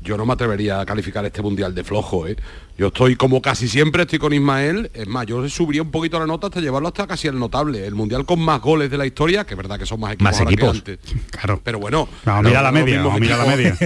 yo 0.00 0.16
no 0.16 0.26
me 0.26 0.32
atrevería 0.32 0.80
a 0.80 0.86
calificar 0.86 1.24
este 1.24 1.40
mundial 1.40 1.74
de 1.74 1.84
flojo. 1.84 2.26
¿eh? 2.26 2.36
Yo 2.76 2.88
estoy 2.88 3.16
como 3.16 3.42
casi 3.42 3.68
siempre, 3.68 4.02
estoy 4.02 4.18
con 4.18 4.32
Ismael. 4.32 4.90
Es 4.94 5.06
más, 5.06 5.26
yo 5.26 5.48
subiría 5.48 5.82
un 5.82 5.90
poquito 5.90 6.18
la 6.18 6.26
nota 6.26 6.48
hasta 6.48 6.60
llevarlo 6.60 6.88
hasta 6.88 7.06
casi 7.06 7.28
el 7.28 7.38
notable. 7.38 7.86
El 7.86 7.94
mundial 7.94 8.24
con 8.24 8.40
más 8.40 8.60
goles 8.60 8.90
de 8.90 8.98
la 8.98 9.06
historia, 9.06 9.44
que 9.44 9.54
es 9.54 9.56
verdad 9.56 9.78
que 9.78 9.86
son 9.86 10.00
más 10.00 10.14
equipos, 10.14 10.32
más 10.32 10.40
equipos. 10.40 10.70
antes. 10.70 10.98
Claro. 11.30 11.60
Pero 11.62 11.78
bueno. 11.78 12.08
mira 12.42 12.62
la 12.62 12.72
media, 12.72 13.02
mira 13.18 13.36
la 13.36 13.44
media. 13.44 13.76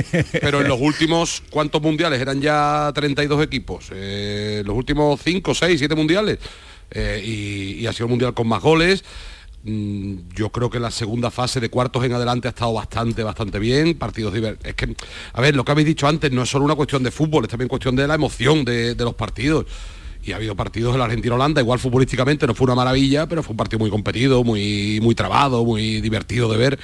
Pero 0.40 0.60
en 0.60 0.68
los 0.68 0.80
últimos, 0.80 1.42
¿cuántos 1.50 1.80
mundiales? 1.80 2.20
Eran 2.20 2.40
ya 2.40 2.90
32 2.94 3.44
equipos. 3.44 3.90
Eh, 3.92 4.62
los 4.64 4.76
últimos 4.76 5.20
5, 5.22 5.54
6, 5.54 5.78
7 5.78 5.94
mundiales. 5.94 6.38
Eh, 6.94 7.78
y, 7.80 7.86
ha 7.86 7.92
sido 7.92 8.06
el 8.06 8.10
mundial 8.10 8.34
con 8.34 8.46
más 8.46 8.62
goles. 8.62 9.04
Mm, 9.64 10.14
yo 10.34 10.50
creo 10.50 10.70
que 10.70 10.80
la 10.80 10.90
segunda 10.90 11.30
fase 11.30 11.60
de 11.60 11.70
cuartos 11.70 12.04
en 12.04 12.12
adelante 12.12 12.48
ha 12.48 12.50
estado 12.50 12.72
bastante, 12.72 13.22
bastante 13.22 13.58
bien. 13.58 13.94
Partidos 13.94 14.34
diversos. 14.34 14.64
Es 14.64 14.74
que, 14.74 14.94
a 15.32 15.40
ver, 15.40 15.56
lo 15.56 15.64
que 15.64 15.72
habéis 15.72 15.86
dicho 15.86 16.06
antes 16.06 16.30
no 16.32 16.42
es 16.42 16.50
solo 16.50 16.64
una 16.64 16.74
cuestión 16.74 17.02
de 17.02 17.10
fútbol, 17.10 17.44
es 17.44 17.50
también 17.50 17.68
cuestión 17.68 17.96
de 17.96 18.06
la 18.06 18.14
emoción 18.14 18.64
de, 18.64 18.94
los 18.96 19.14
partidos 19.14 19.66
y 20.24 20.30
ha 20.30 20.36
habido 20.36 20.54
partidos 20.54 20.92
en 20.92 21.00
la 21.00 21.06
Argentina-Holanda, 21.06 21.60
igual 21.60 21.80
futbolísticamente 21.80 22.46
no 22.46 22.54
fue 22.54 22.66
una 22.66 22.76
maravilla, 22.76 23.26
pero 23.26 23.42
fue 23.42 23.54
un 23.54 23.56
partido 23.56 23.80
muy 23.80 23.90
competido, 23.90 24.44
muy, 24.44 25.00
muy 25.02 25.16
trabado, 25.16 25.64
muy 25.64 26.00
divertido 26.00 26.48
de 26.48 26.56
ver 26.56 26.78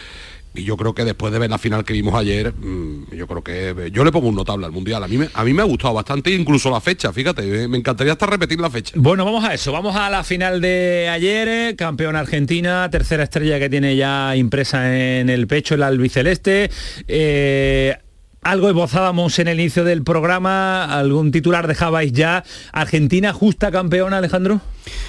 y 0.54 0.64
yo 0.64 0.76
creo 0.76 0.94
que 0.94 1.04
después 1.04 1.32
de 1.32 1.38
ver 1.38 1.50
la 1.50 1.58
final 1.58 1.84
que 1.84 1.92
vimos 1.92 2.14
ayer, 2.14 2.52
mm, 2.52 3.14
yo 3.14 3.26
creo 3.26 3.42
que 3.42 3.90
yo 3.92 4.04
le 4.04 4.12
pongo 4.12 4.28
un 4.28 4.34
notable 4.34 4.66
al 4.66 4.72
Mundial. 4.72 5.02
A 5.02 5.08
mí 5.08 5.18
me, 5.18 5.28
a 5.32 5.44
mí 5.44 5.52
me 5.52 5.62
ha 5.62 5.64
gustado 5.64 5.94
bastante, 5.94 6.30
incluso 6.30 6.70
la 6.70 6.80
fecha, 6.80 7.12
fíjate, 7.12 7.68
me 7.68 7.78
encantaría 7.78 8.12
hasta 8.12 8.26
repetir 8.26 8.60
la 8.60 8.70
fecha. 8.70 8.92
Bueno, 8.96 9.24
vamos 9.24 9.44
a 9.44 9.54
eso, 9.54 9.72
vamos 9.72 9.96
a 9.96 10.10
la 10.10 10.24
final 10.24 10.60
de 10.60 11.08
ayer, 11.10 11.48
eh, 11.48 11.76
campeón 11.76 12.16
Argentina, 12.16 12.88
tercera 12.90 13.24
estrella 13.24 13.58
que 13.58 13.70
tiene 13.70 13.96
ya 13.96 14.34
impresa 14.36 14.96
en 14.96 15.30
el 15.30 15.46
pecho 15.46 15.74
el 15.74 15.82
albiceleste. 15.82 16.70
Eh, 17.06 17.96
algo 18.42 18.68
esbozábamos 18.68 19.38
en 19.40 19.48
el 19.48 19.60
inicio 19.60 19.84
del 19.84 20.04
programa, 20.04 20.84
algún 20.84 21.32
titular 21.32 21.66
dejabais 21.66 22.12
ya. 22.12 22.44
Argentina 22.72 23.32
justa 23.32 23.70
campeona, 23.70 24.18
Alejandro. 24.18 24.60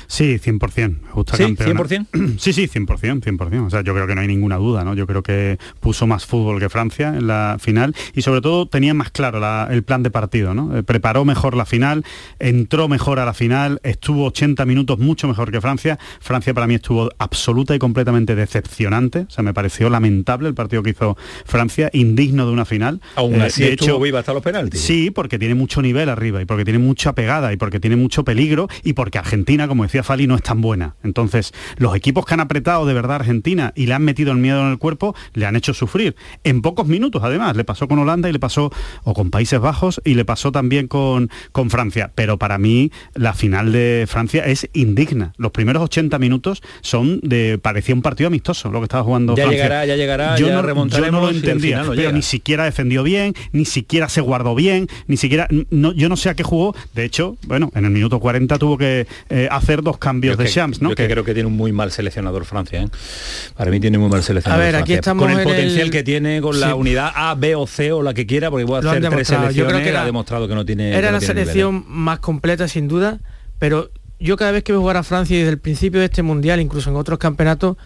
Sí, 0.07 0.39
100%, 0.39 0.97
justa 1.09 1.37
¿Sí? 1.37 1.43
campeona. 1.43 1.81
¿100%? 1.81 2.07
Sí, 2.39 2.53
sí, 2.53 2.67
100%, 2.67 3.21
100%. 3.21 3.65
O 3.65 3.69
sea, 3.69 3.81
yo 3.81 3.93
creo 3.93 4.07
que 4.07 4.15
no 4.15 4.21
hay 4.21 4.27
ninguna 4.27 4.57
duda, 4.57 4.83
¿no? 4.83 4.93
Yo 4.93 5.07
creo 5.07 5.23
que 5.23 5.57
puso 5.79 6.07
más 6.07 6.25
fútbol 6.25 6.59
que 6.59 6.69
Francia 6.69 7.09
en 7.09 7.27
la 7.27 7.57
final 7.59 7.95
y 8.13 8.21
sobre 8.21 8.41
todo 8.41 8.67
tenía 8.67 8.93
más 8.93 9.11
claro 9.11 9.29
el 9.69 9.83
plan 9.83 10.03
de 10.03 10.11
partido, 10.11 10.53
¿no? 10.53 10.77
Eh, 10.77 10.83
preparó 10.83 11.25
mejor 11.25 11.55
la 11.55 11.65
final, 11.65 12.03
entró 12.39 12.87
mejor 12.87 13.19
a 13.19 13.25
la 13.25 13.33
final, 13.33 13.79
estuvo 13.83 14.25
80 14.25 14.65
minutos 14.65 14.99
mucho 14.99 15.27
mejor 15.27 15.51
que 15.51 15.61
Francia. 15.61 15.97
Francia 16.19 16.53
para 16.53 16.67
mí 16.67 16.75
estuvo 16.75 17.09
absoluta 17.17 17.75
y 17.75 17.79
completamente 17.79 18.35
decepcionante. 18.35 19.25
O 19.27 19.29
sea, 19.29 19.43
me 19.43 19.53
pareció 19.53 19.89
lamentable 19.89 20.49
el 20.49 20.55
partido 20.55 20.83
que 20.83 20.91
hizo 20.91 21.17
Francia, 21.45 21.89
indigno 21.93 22.45
de 22.45 22.51
una 22.51 22.65
final. 22.65 23.01
Aún 23.15 23.35
eh, 23.35 23.43
así 23.43 23.63
de 23.63 23.73
hecho, 23.73 23.99
viva 23.99 24.19
hasta 24.19 24.33
los 24.33 24.43
penaltis. 24.43 24.81
Sí, 24.81 25.11
porque 25.11 25.39
tiene 25.39 25.55
mucho 25.55 25.81
nivel 25.81 26.09
arriba 26.09 26.41
y 26.41 26.45
porque 26.45 26.63
tiene 26.63 26.79
mucha 26.79 27.13
pegada 27.13 27.53
y 27.53 27.57
porque 27.57 27.79
tiene 27.79 27.95
mucho 27.95 28.23
peligro 28.23 28.67
y 28.83 28.93
porque 28.93 29.17
Argentina 29.17 29.67
como 29.69 29.83
decía 29.83 30.03
Fali, 30.03 30.27
no 30.27 30.35
es 30.35 30.43
tan 30.43 30.61
buena. 30.61 30.95
Entonces, 31.03 31.53
los 31.77 31.95
equipos 31.95 32.25
que 32.25 32.33
han 32.33 32.41
apretado 32.41 32.85
de 32.85 32.93
verdad 32.93 33.13
a 33.13 33.15
Argentina 33.15 33.71
y 33.75 33.85
le 33.85 33.93
han 33.93 34.03
metido 34.03 34.31
el 34.31 34.37
miedo 34.37 34.61
en 34.61 34.71
el 34.71 34.77
cuerpo, 34.77 35.15
le 35.33 35.45
han 35.45 35.55
hecho 35.55 35.73
sufrir. 35.73 36.15
En 36.43 36.61
pocos 36.61 36.87
minutos, 36.87 37.21
además, 37.23 37.55
le 37.55 37.63
pasó 37.63 37.87
con 37.87 37.99
Holanda 37.99 38.29
y 38.29 38.33
le 38.33 38.39
pasó, 38.39 38.71
o 39.03 39.13
con 39.13 39.29
Países 39.29 39.59
Bajos, 39.59 40.01
y 40.03 40.15
le 40.15 40.25
pasó 40.25 40.51
también 40.51 40.87
con, 40.87 41.29
con 41.51 41.69
Francia. 41.69 42.11
Pero 42.15 42.37
para 42.37 42.57
mí, 42.57 42.91
la 43.13 43.33
final 43.33 43.71
de 43.71 44.05
Francia 44.07 44.45
es 44.45 44.69
indigna. 44.73 45.33
Los 45.37 45.51
primeros 45.51 45.83
80 45.83 46.19
minutos 46.19 46.61
son 46.81 47.19
de, 47.21 47.57
parecía 47.61 47.95
un 47.95 48.01
partido 48.01 48.27
amistoso, 48.27 48.71
lo 48.71 48.79
que 48.79 48.85
estaba 48.85 49.03
jugando 49.03 49.35
ya 49.35 49.43
Francia. 49.43 49.63
Llegará, 49.63 49.85
ya 49.85 49.95
llegará, 49.95 50.37
yo 50.37 50.47
ya 50.47 50.61
no, 50.61 50.87
yo 50.87 51.11
no 51.11 51.21
lo 51.21 51.29
entendía, 51.29 51.83
pero 51.95 52.11
ni 52.11 52.21
siquiera 52.21 52.65
defendió 52.65 53.03
bien, 53.03 53.33
ni 53.51 53.65
siquiera 53.65 54.09
se 54.09 54.21
guardó 54.21 54.55
bien, 54.55 54.87
ni 55.07 55.17
siquiera, 55.17 55.47
no, 55.69 55.93
yo 55.93 56.09
no 56.09 56.17
sé 56.17 56.29
a 56.29 56.33
qué 56.33 56.43
jugó. 56.43 56.75
De 56.93 57.05
hecho, 57.05 57.37
bueno, 57.47 57.71
en 57.75 57.85
el 57.85 57.91
minuto 57.91 58.19
40 58.19 58.57
tuvo 58.57 58.77
que 58.77 59.07
eh, 59.29 59.47
hacer 59.59 59.83
dos 59.83 59.97
cambios 59.97 60.37
de 60.37 60.47
Shams, 60.47 60.81
¿no? 60.81 60.89
que, 60.95 61.07
creo 61.07 61.23
que 61.23 61.33
tiene 61.33 61.47
un 61.47 61.55
muy 61.55 61.71
mal 61.71 61.91
seleccionador 61.91 62.45
Francia. 62.45 62.81
¿eh? 62.81 62.89
Para 63.55 63.71
mí 63.71 63.79
tiene 63.79 63.97
muy 63.97 64.09
mal 64.09 64.23
seleccionador. 64.23 64.63
A 64.63 64.65
ver, 64.65 64.75
aquí 64.75 64.93
estamos 64.93 65.25
con 65.27 65.37
el 65.37 65.43
potencial 65.43 65.91
que 65.91 66.03
tiene, 66.03 66.41
con 66.41 66.59
la 66.59 66.75
unidad 66.75 67.11
A, 67.15 67.35
B 67.35 67.55
o 67.55 67.67
C 67.67 67.91
o 67.91 68.01
la 68.01 68.13
que 68.13 68.25
quiera, 68.25 68.49
porque 68.49 68.65
puede 68.65 68.87
hacer 68.87 69.01
tres 69.09 69.27
selecciones. 69.27 69.55
Yo 69.55 69.67
creo 69.67 69.83
que 69.83 69.95
ha 69.95 70.05
demostrado 70.05 70.47
que 70.47 70.55
no 70.55 70.65
tiene. 70.65 70.97
Era 70.97 71.11
la 71.11 71.21
selección 71.21 71.85
más 71.87 72.19
completa 72.19 72.67
sin 72.67 72.87
duda, 72.87 73.19
pero 73.59 73.91
yo 74.19 74.35
cada 74.35 74.51
vez 74.51 74.63
que 74.63 74.71
veo 74.71 74.81
jugar 74.81 74.97
a 74.97 75.03
Francia 75.03 75.35
y 75.35 75.39
desde 75.39 75.51
el 75.51 75.59
principio 75.59 75.99
de 75.99 76.07
este 76.07 76.23
mundial, 76.23 76.59
incluso 76.59 76.89
en 76.89 76.95
otros 76.95 77.19
campeonatos, 77.19 77.77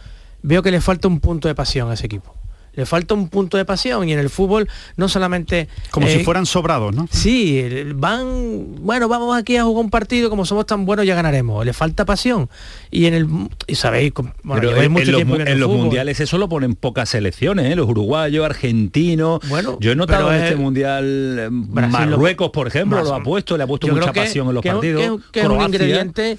veo 0.42 0.64
que 0.64 0.72
le 0.72 0.82
falta 0.82 1.08
un 1.08 1.20
punto 1.20 1.48
de 1.48 1.56
pasión 1.56 1.90
a 1.92 1.94
ese 1.94 2.06
equipo 2.06 2.36
le 2.74 2.86
falta 2.86 3.14
un 3.14 3.30
punto 3.30 3.58
de 3.58 3.66
pasión 3.66 4.08
y 4.08 4.14
en 4.14 4.20
el 4.20 4.30
fútbol 4.30 4.68
no 4.98 5.08
solamente 5.08 5.68
como 5.92 6.08
si 6.08 6.20
eh, 6.20 6.24
fueran 6.24 6.46
sobrados 6.46 6.94
no 6.94 7.08
sí 7.12 7.64
van 7.96 8.76
bueno 8.80 9.08
vamos 9.08 9.38
aquí 9.38 9.58
a 9.58 9.64
jugar 9.64 9.86
un 9.86 9.92
partido 9.92 10.30
como 10.30 10.46
somos 10.46 10.66
tan 10.66 10.86
buenos 10.86 11.06
ya 11.06 11.16
ganaremos. 11.16 11.66
Le 11.66 11.74
falta 11.74 12.06
pasión. 12.06 12.50
Y 12.92 13.06
en 13.06 13.14
el 13.14 13.28
y 13.68 13.76
sabéis 13.76 14.14
bueno, 14.44 14.72
en, 14.72 14.92
mucho 14.92 15.12
los, 15.12 15.22
en, 15.22 15.60
los 15.60 15.70
mundiales 15.70 16.20
eso 16.20 16.38
lo 16.38 16.50
ponen 16.50 16.76
pocas 16.76 17.10
selecciones 17.10 17.72
¿eh? 17.72 17.76
los 17.76 17.88
uruguayos 17.88 18.46
argentinos. 18.46 19.40
Bueno 19.48 19.78
yo 19.80 19.92
he 19.92 19.96
notado 19.96 20.34
en 20.34 20.44
este 20.44 20.56
mundial 20.56 21.38
eh, 21.40 21.50
Marruecos 21.50 22.52
por 22.52 22.68
ejemplo 22.68 23.04
lo 23.04 23.14
ha 23.14 23.24
puesto 23.24 23.58
le 23.58 23.64
ha 23.64 23.68
puesto 23.68 23.88
mucha 23.88 24.14
pasión 24.14 24.48
en 24.48 24.54
los 24.56 24.64
partidos. 24.64 25.22
que, 25.32 25.42
es 25.42 25.48
un 25.48 25.62
ingrediente 25.62 26.38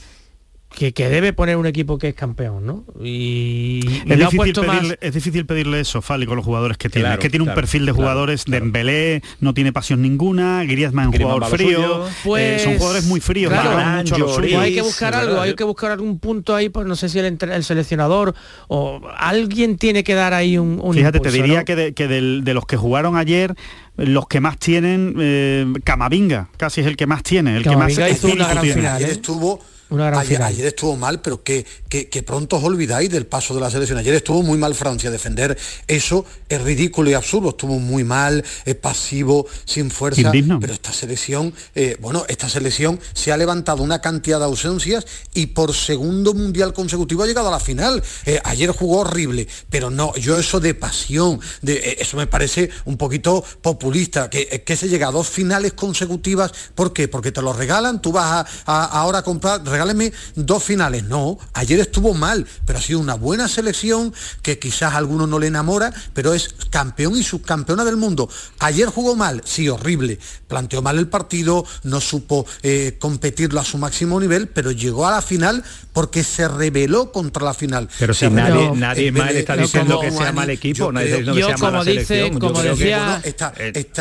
que, 0.75 1.09
debe 1.09 1.33
poner 1.33 1.57
un 1.57 1.67
equipo 1.67 1.99
que 1.99 2.09
es 2.09 2.15
campeón, 2.15 2.67
¿no? 2.67 2.85
Y, 3.01 3.81
es, 4.07 4.19
difícil 4.19 4.53
pedirle, 4.55 4.99
es, 5.01 5.15
difícil 5.15 5.47
pedirle, 5.47 5.81
eso, 5.81 6.03
Fali, 6.03 6.27
con 6.27 6.37
los 6.37 6.45
jugadores 6.45 6.77
que 6.77 6.89
tiene. 6.89 7.13
es 7.13 7.19
que 7.19 7.31
tiene 7.31 7.49
un 7.49 7.55
perfil 7.55 7.87
de 7.87 7.93
jugadores, 7.93 8.45
de 8.45 8.61
Dembélé 8.61 9.23
no 9.41 9.55
tiene 9.55 9.73
pasión 9.73 10.03
ninguna, 10.03 10.65
Griezmann 10.65 11.13
es 11.13 11.21
un 11.21 11.27
jugador 11.27 11.47
frío, 11.47 12.07
eh, 12.37 12.61
son 12.63 12.77
jugadores 12.77 13.05
muy 13.05 13.21
fríos, 13.21 13.53
hay 13.53 14.75
que 14.75 14.83
buscar 14.83 15.15
algo, 15.15 15.41
hay 15.41 15.55
que 15.55 15.65
buscar 15.65 15.93
algún 15.93 16.19
punto 16.19 16.55
ahí, 16.55 16.69
pues 16.69 16.87
no 16.87 16.97
sé 16.97 17.09
si 17.09 17.19
el, 17.19 17.39
el 17.41 17.65
seleccionador 17.65 18.35
o 18.69 19.01
alguien 19.17 19.79
tiene 19.79 20.05
que 20.05 20.15
dar 20.15 20.35
ahí 20.35 20.59
un, 20.59 20.83
Fíjate, 20.93 21.21
te 21.21 21.31
diría 21.31 21.65
que, 21.65 21.77
de, 21.77 21.95
que 21.95 22.09
de 22.09 22.55
los 22.55 22.67
que 22.67 22.77
jugaron 22.77 23.17
ayer, 23.17 23.55
los 23.97 24.27
que 24.27 24.41
más 24.41 24.59
tienen, 24.59 25.15
eh, 25.19 25.67
Camavinga, 25.85 26.49
casi 26.57 26.81
es 26.81 26.87
el 26.87 26.97
que 26.97 27.07
más 27.07 27.23
tiene, 27.23 27.57
el 27.57 27.63
que 27.63 27.77
más 27.77 27.93
hizo 27.93 28.29
una 28.29 28.49
gran 28.49 28.65
final, 28.65 29.03
¿eh? 29.03 29.11
estuvo 29.11 29.61
ayer, 29.90 30.66
estuvo 30.66 30.97
mal, 30.97 31.20
pero 31.20 31.42
que, 31.42 31.64
que, 31.88 32.23
pronto 32.23 32.57
os 32.57 32.64
olvidáis 32.64 33.11
del 33.11 33.27
paso 33.27 33.55
de 33.55 33.61
la 33.61 33.70
selección. 33.70 33.99
Ayer 33.99 34.14
estuvo 34.14 34.42
muy 34.42 34.59
mal 34.59 34.75
Francia. 34.75 35.11
Defender 35.11 35.57
eso 35.87 36.25
es 36.49 36.61
ridículo 36.61 37.11
y 37.11 37.14
absurdo. 37.14 37.51
Estuvo 37.51 37.79
muy 37.79 38.05
mal, 38.05 38.44
es 38.64 38.75
pasivo, 38.77 39.47
sin 39.64 39.90
fuerza. 39.90 40.33
Pero 40.33 40.73
esta 40.73 40.92
selección, 40.92 41.53
eh, 41.75 41.97
bueno, 42.01 42.25
esta 42.29 42.49
selección 42.49 42.99
se 43.12 43.33
ha 43.33 43.37
levantado 43.37 43.83
una 43.83 44.01
cantidad 44.01 44.38
de 44.38 44.47
ausencias 44.47 45.07
y 45.35 45.47
por 45.47 45.75
segundo 45.75 46.35
mundial 46.35 46.73
consecutivo 46.73 47.23
ha 47.23 47.27
llegado 47.27 47.49
a 47.49 47.53
la 47.53 47.61
final. 47.61 48.03
Eh, 48.27 48.40
ayer 48.44 48.70
jugó 48.70 49.01
horrible, 49.01 49.47
pero 49.70 49.90
no, 49.90 50.14
yo 50.16 50.38
eso 50.38 50.61
de 50.61 50.75
pasión, 50.75 51.40
de, 51.62 51.75
eh, 51.75 51.97
eso 52.01 52.16
me 52.16 52.27
parece 52.27 52.70
un 52.85 52.97
poquito 52.97 53.44
populista, 53.62 54.31
que, 54.31 54.62
que 54.64 54.77
se 54.77 54.88
llega 54.88 55.09
a 55.09 55.12
dos 55.12 55.29
finales 55.29 55.73
consecutivas. 55.75 56.53
¿Por 56.75 56.92
qué? 56.92 57.09
Porque 57.09 57.33
te 57.33 57.42
lo 57.42 57.53
regalan, 57.53 58.01
tú 58.01 58.12
vas 58.12 58.47
a, 58.66 58.85
ahora 58.85 59.18
a 59.18 59.23
comprar 59.23 59.62
regáleme 59.75 60.13
dos 60.37 60.63
finales. 60.63 61.05
No, 61.05 61.39
ayer 61.53 61.81
estuvo 61.81 62.15
mal, 62.15 62.47
pero 62.65 62.79
ha 62.79 62.83
sido 62.83 63.01
una 63.01 63.15
buena 63.15 63.49
selección 63.49 64.15
que 64.43 64.59
quizás 64.59 64.95
a 64.95 64.97
algunos 64.97 65.29
no 65.29 65.39
le 65.39 65.49
enamora, 65.49 65.93
pero 66.13 66.33
es 66.33 66.55
campeón 66.71 67.17
y 67.17 67.23
subcampeona 67.23 67.85
del 67.85 67.97
mundo. 67.97 68.29
Ayer 68.61 68.89
jugó 68.89 69.17
mal, 69.17 69.43
sí, 69.45 69.69
horrible. 69.69 70.19
Planteó 70.49 70.81
mal 70.83 70.99
el 70.99 71.09
partido, 71.09 71.67
no 71.83 72.01
supo 72.01 72.47
eh, 72.63 72.97
competirlo 73.01 73.61
a 73.61 73.65
su 73.65 73.79
máximo 73.79 74.21
nivel, 74.21 74.49
pero 74.49 74.71
llegó 74.71 75.07
a 75.07 75.11
la 75.11 75.23
final 75.23 75.65
porque 75.93 76.23
se 76.23 76.47
rebeló 76.49 77.13
contra 77.13 77.45
la 77.45 77.55
final. 77.55 77.89
Pero 77.99 78.15
si 78.15 78.29
nadie, 78.29 78.71
nadie 78.75 79.13
mal 79.13 79.35
está 79.35 79.57
diciendo 79.57 80.01
que 80.01 80.11
sea 80.11 80.33
mal 80.33 80.51
equipo, 80.51 80.93
nadie 80.93 81.25
que 81.25 81.43
sea 81.43 81.55
como 81.57 81.85
dice, 81.85 82.31
como 82.39 82.63
decía 82.63 83.23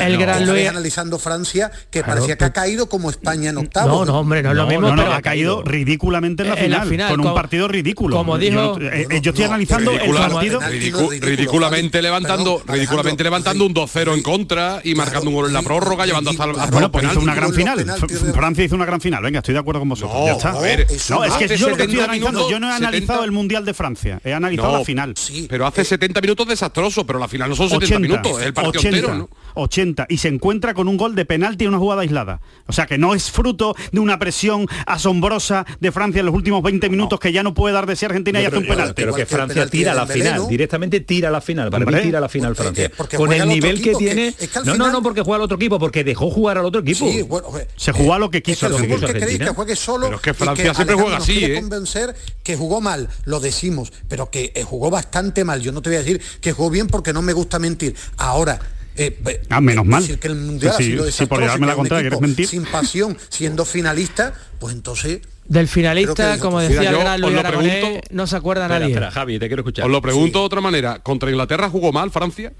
el 0.01 0.17
gran 0.17 0.45
Luis 0.47 0.67
analizando 0.67 1.19
Francia 1.19 1.71
que 1.89 2.03
parecía 2.03 2.35
que 2.35 2.45
ha 2.45 2.53
caído 2.53 2.87
como 2.87 3.09
España 3.09 3.49
en 3.49 3.57
octavo. 3.57 4.05
No, 4.05 4.05
no, 4.05 4.19
hombre, 4.19 4.43
no 4.43 4.51
es 4.51 4.55
lo 4.55 4.67
mismo, 4.67 4.93
pero 4.95 5.13
ha 5.13 5.21
caído 5.21 5.62
ridículamente 5.63 6.43
en 6.43 6.49
la, 6.49 6.55
En 6.55 6.71
la 6.71 6.85
final, 6.85 7.09
con 7.11 7.21
un 7.25 7.33
partido 7.33 7.67
ridículo. 7.67 8.15
como 8.17 8.37
dijo- 8.37 8.79
yo, 8.79 8.85
eh, 8.87 9.07
eh, 9.09 9.21
yo 9.21 9.31
estoy 9.31 9.45
analizando 9.45 9.91
el 9.91 10.13
partido. 10.13 10.59
ridicu- 10.61 11.19
ridiculamente 11.19 12.01
levantando 12.01 12.61
ridículamente 12.67 13.23
levantando 13.23 13.65
un 13.65 13.73
2-0 13.73 14.13
en 14.13 14.21
contra 14.23 14.81
y 14.83 14.95
marcando 14.95 15.29
un 15.29 15.35
gol 15.35 15.47
en 15.47 15.53
la 15.53 15.61
prórroga 15.61 16.05
llevando 16.05 16.31
hasta, 16.31 16.43
hasta 16.45 16.65
Bueno, 16.67 16.91
pues 16.91 17.05
hizo 17.05 17.19
una 17.19 17.35
gran 17.35 17.53
final. 17.53 17.85
Francia 18.33 18.63
hizo 18.63 18.75
una 18.75 18.85
gran 18.85 19.01
final. 19.01 19.23
Venga, 19.23 19.39
estoy 19.39 19.53
de 19.53 19.59
acuerdo 19.59 19.79
con 19.81 19.89
vosotros. 19.89 20.17
No, 20.17 20.25
ya 20.25 20.31
está. 20.33 20.51
a 20.51 20.59
ver, 20.59 20.87
no, 21.09 21.23
es 21.23 21.33
que 21.33 21.57
yo 21.57 21.69
lo 21.69 21.75
que 21.77 21.83
estoy 21.83 21.97
70 21.97 22.03
analizando, 22.03 22.49
yo 22.49 22.59
no 22.59 22.67
he 22.67 22.71
analizado 22.73 23.19
70. 23.19 23.25
el 23.25 23.31
Mundial 23.31 23.65
de 23.65 23.73
Francia, 23.73 24.19
he 24.23 24.33
analizado 24.33 24.71
No, 24.73 24.77
la 24.79 24.85
final. 24.85 25.13
pero 25.49 25.65
hace 25.67 25.83
70 25.85 26.21
minutos 26.21 26.47
desastroso 26.47 27.05
pero 27.05 27.19
la 27.19 27.27
final 27.27 27.49
no 27.49 27.55
son 27.55 27.69
70 27.69 27.85
80, 27.95 27.99
minutos 27.99 28.39
es 28.41 28.47
el 28.47 28.53
partido 28.53 28.79
80, 28.79 28.97
entero 28.97 29.15
¿no? 29.15 29.29
80 29.55 30.05
y 30.09 30.17
se 30.17 30.27
encuentra 30.27 30.73
con 30.73 30.87
un 30.87 30.97
gol 30.97 31.15
de 31.15 31.25
penalti 31.25 31.63
en 31.65 31.69
una 31.69 31.79
jugada 31.79 32.01
aislada. 32.01 32.41
O 32.67 32.73
sea 32.73 32.85
que 32.85 32.97
no 32.97 33.13
es 33.13 33.31
fruto 33.31 33.75
de 33.91 33.99
una 33.99 34.19
presión 34.19 34.67
asombrosa 34.85 35.65
de 35.79 35.91
Francia 35.91 36.19
en 36.21 36.25
los 36.25 36.35
últimos 36.35 36.63
20 36.63 36.89
minutos 36.89 37.19
que 37.19 37.31
ya 37.31 37.43
no 37.43 37.53
puede 37.53 37.73
dar 37.73 37.85
de 37.85 37.95
sí 37.95 38.05
Argentina 38.05 38.41
y 38.41 38.45
hace 38.45 38.57
un 38.57 38.65
penalti. 38.67 38.93
Pero 38.95 39.13
que 39.13 39.25
Francia 39.25 39.67
tira 39.67 39.93
la 39.93 40.07
final, 40.07 40.47
directamente 40.47 40.99
tira 41.01 41.29
la 41.29 41.41
final, 41.41 41.69
para 41.69 41.85
mí 41.85 41.93
tira 42.01 42.19
la 42.19 42.29
final 42.29 42.55
Francia. 42.55 42.91
porque 42.95 43.17
Con 43.17 43.31
el 43.33 43.47
nivel 43.47 43.81
que 43.81 43.91
que- 43.91 43.97
tiene... 43.97 44.27
es 44.29 44.35
que 44.37 44.47
no, 44.59 44.65
no, 44.65 44.73
final- 44.73 44.91
no, 44.93 45.03
porque 45.03 45.21
juega 45.21 45.35
al 45.37 45.41
otro 45.43 45.57
equipo, 45.57 45.77
porque 45.79 46.03
dejó 46.03 46.29
jugar 46.29 46.57
al 46.57 46.65
otro 46.65 46.81
equipo. 46.81 47.09
Sí, 47.09 47.21
bueno, 47.23 47.47
eh, 47.57 47.67
Se 47.75 47.91
jugó 47.91 48.13
a 48.13 48.19
lo 48.19 48.29
que 48.29 48.37
es 48.39 48.43
quiso 48.43 48.67
que 48.67 48.73
fútbol 48.73 48.99
que 48.99 49.05
queréis 49.07 49.23
Argentina. 49.23 49.45
que 49.45 49.55
juegue 49.55 49.75
solo 49.75 50.05
Pero 50.07 50.15
es 50.17 50.21
que 50.21 50.29
y 50.31 50.33
Francia 50.33 50.73
siempre 50.73 50.95
juega 50.95 51.17
así, 51.17 51.43
¿eh? 51.45 51.55
convencer 51.55 52.15
que 52.43 52.55
jugó 52.55 52.81
mal, 52.81 53.09
lo 53.25 53.39
decimos, 53.39 53.91
pero 54.07 54.29
que 54.29 54.51
eh, 54.55 54.63
jugó 54.63 54.89
bastante 54.89 55.43
mal. 55.43 55.61
Yo 55.61 55.71
no 55.71 55.81
te 55.81 55.89
voy 55.89 55.97
a 55.97 55.99
decir 55.99 56.21
que 56.41 56.51
jugó 56.53 56.69
bien 56.69 56.87
porque 56.87 57.13
no 57.13 57.21
me 57.21 57.33
gusta 57.33 57.59
mentir. 57.59 57.95
Ahora, 58.17 58.59
eh, 58.95 59.17
be- 59.21 59.41
Ah, 59.49 59.61
menos 59.61 59.85
mal. 59.85 60.01
decir 60.01 60.19
que 60.19 60.27
el 60.27 60.35
mundial 60.35 60.73
Sí, 60.77 60.83
ha 60.83 60.85
sido 60.85 61.05
sí, 61.05 61.11
sí, 61.11 61.25
por 61.25 61.39
desastroso, 61.39 61.41
llevarme 61.41 61.65
y 61.65 61.67
la 61.67 61.73
que 61.73 61.79
un 61.79 61.83
contraria, 61.83 62.07
equipo 62.07 62.19
¿quieres 62.19 62.37
mentir? 62.37 62.47
sin 62.47 62.65
pasión, 62.65 63.17
siendo 63.29 63.65
finalista, 63.65 64.33
pues 64.59 64.73
entonces 64.75 65.21
Del 65.45 65.67
finalista, 65.67 66.33
dijo 66.33 66.45
como 66.45 66.59
decía 66.59 66.81
el 66.81 66.91
yo 66.91 66.99
gran 66.99 67.15
os 67.15 67.19
Luis 67.21 67.33
lo 67.33 67.39
Aragonés, 67.39 67.75
pregunto- 67.83 68.07
no 68.11 68.27
se 68.27 68.35
acuerda 68.35 68.63
Espera, 68.65 68.79
nadie. 68.79 68.93
espera, 68.93 69.11
Javi, 69.11 69.39
te 69.39 69.47
quiero 69.47 69.61
escuchar. 69.61 69.85
os 69.85 69.91
lo 69.91 70.01
pregunto 70.01 70.39
de 70.39 70.45
otra 70.45 70.61
manera 70.61 70.99
contra 70.99 71.29
Inglaterra 71.29 71.69
jugó 71.69 71.91
mal 71.91 72.11
Francia 72.11 72.53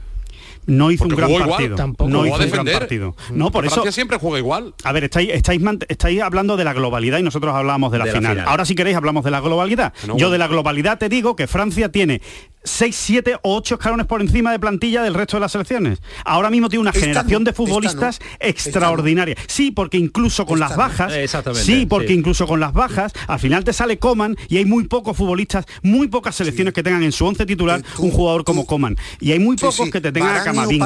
No 0.66 0.92
hizo 0.92 1.04
un 1.04 1.10
gran 1.10 1.30
igual, 1.30 1.50
partido. 1.50 1.76
tampoco. 1.76 2.10
No 2.10 2.26
hizo 2.26 2.36
un 2.36 2.40
gran 2.40 2.50
defender. 2.50 2.80
partido. 2.80 3.16
No, 3.34 3.52
por 3.52 3.66
eso 3.66 3.76
Francia 3.76 3.92
siempre 3.92 4.18
juega 4.18 4.38
igual 4.40 4.74
A 4.86 4.94
ver, 4.94 5.04
estáis, 5.04 5.30
estáis, 5.34 6.22
hablando 6.22 6.56
de 6.56 6.64
la 6.64 6.72
globalidad 6.74 7.20
y 7.20 7.24
nosotros 7.24 7.54
hablamos 7.54 7.92
de 7.92 7.98
la, 7.98 8.06
De 8.06 8.12
la 8.14 8.18
final. 8.18 8.32
final. 8.34 8.48
Ahora 8.48 8.64
si 8.66 8.74
queréis 8.74 8.96
hablamos 8.96 9.26
de 9.26 9.32
la 9.32 9.42
globalidad. 9.42 9.92
No, 10.04 10.08
Yo 10.08 10.14
bueno. 10.14 10.30
de 10.32 10.38
la 10.38 10.48
globalidad 10.48 10.98
te 10.98 11.10
digo 11.10 11.36
que 11.36 11.48
Francia 11.48 11.90
tiene 11.92 12.22
6, 12.64 12.96
7 12.96 13.36
o 13.42 13.56
8 13.58 13.76
escalones 13.76 14.06
por 14.06 14.22
encima 14.22 14.52
de 14.52 14.60
plantilla 14.60 15.04
del 15.04 15.14
resto 15.14 15.38
de 15.38 15.42
las 15.42 15.52
selecciones. 15.52 16.00
Ahora 16.26 16.50
mismo 16.50 16.70
tiene 16.70 16.82
una 16.82 16.92
Esta 16.92 17.02
generación 17.02 17.44
no, 17.44 17.50
de 17.50 17.54
futbolistas 17.54 18.20
no, 18.20 18.26
extraordinaria. 18.40 19.36
Sí, 19.48 19.72
porque 19.72 19.98
incluso 19.98 20.46
con 20.46 20.56
Esta 20.62 20.70
las 20.70 20.78
bajas, 20.78 21.14
Exactamente, 21.14 21.66
sí, 21.66 21.86
porque 21.86 22.08
sí. 22.10 22.14
incluso 22.14 22.48
con 22.48 22.60
las 22.60 22.74
bajas, 22.74 23.14
al 23.28 23.40
final 23.40 23.64
te 23.64 23.74
sale 23.74 24.00
Coman 24.00 24.36
y 24.50 24.58
hay 24.58 24.66
muy 24.66 24.86
pocos 24.86 25.16
futbolistas, 25.18 25.66
muy 25.82 26.08
pocas 26.08 26.36
selecciones 26.36 26.74
que 26.74 26.84
tengan 26.84 27.04
en 27.04 27.12
su 27.12 27.26
once 27.26 27.46
titular 27.46 27.82
tú- 27.96 28.04
un 28.04 28.12
jugador 28.12 28.44
como 28.44 28.62
tú- 28.62 28.68
Coman. 28.68 28.96
Y 29.20 29.32
hay 29.32 29.40
muy 29.40 29.58
Sí, 29.58 29.66
pocos 29.66 29.86
sí. 29.86 29.92
que 29.92 30.02
te 30.02 30.12
tengan 30.12 30.30
a 30.32 30.40
Varane 30.40 30.52
y 30.52 30.56
Camavinga. 30.56 30.86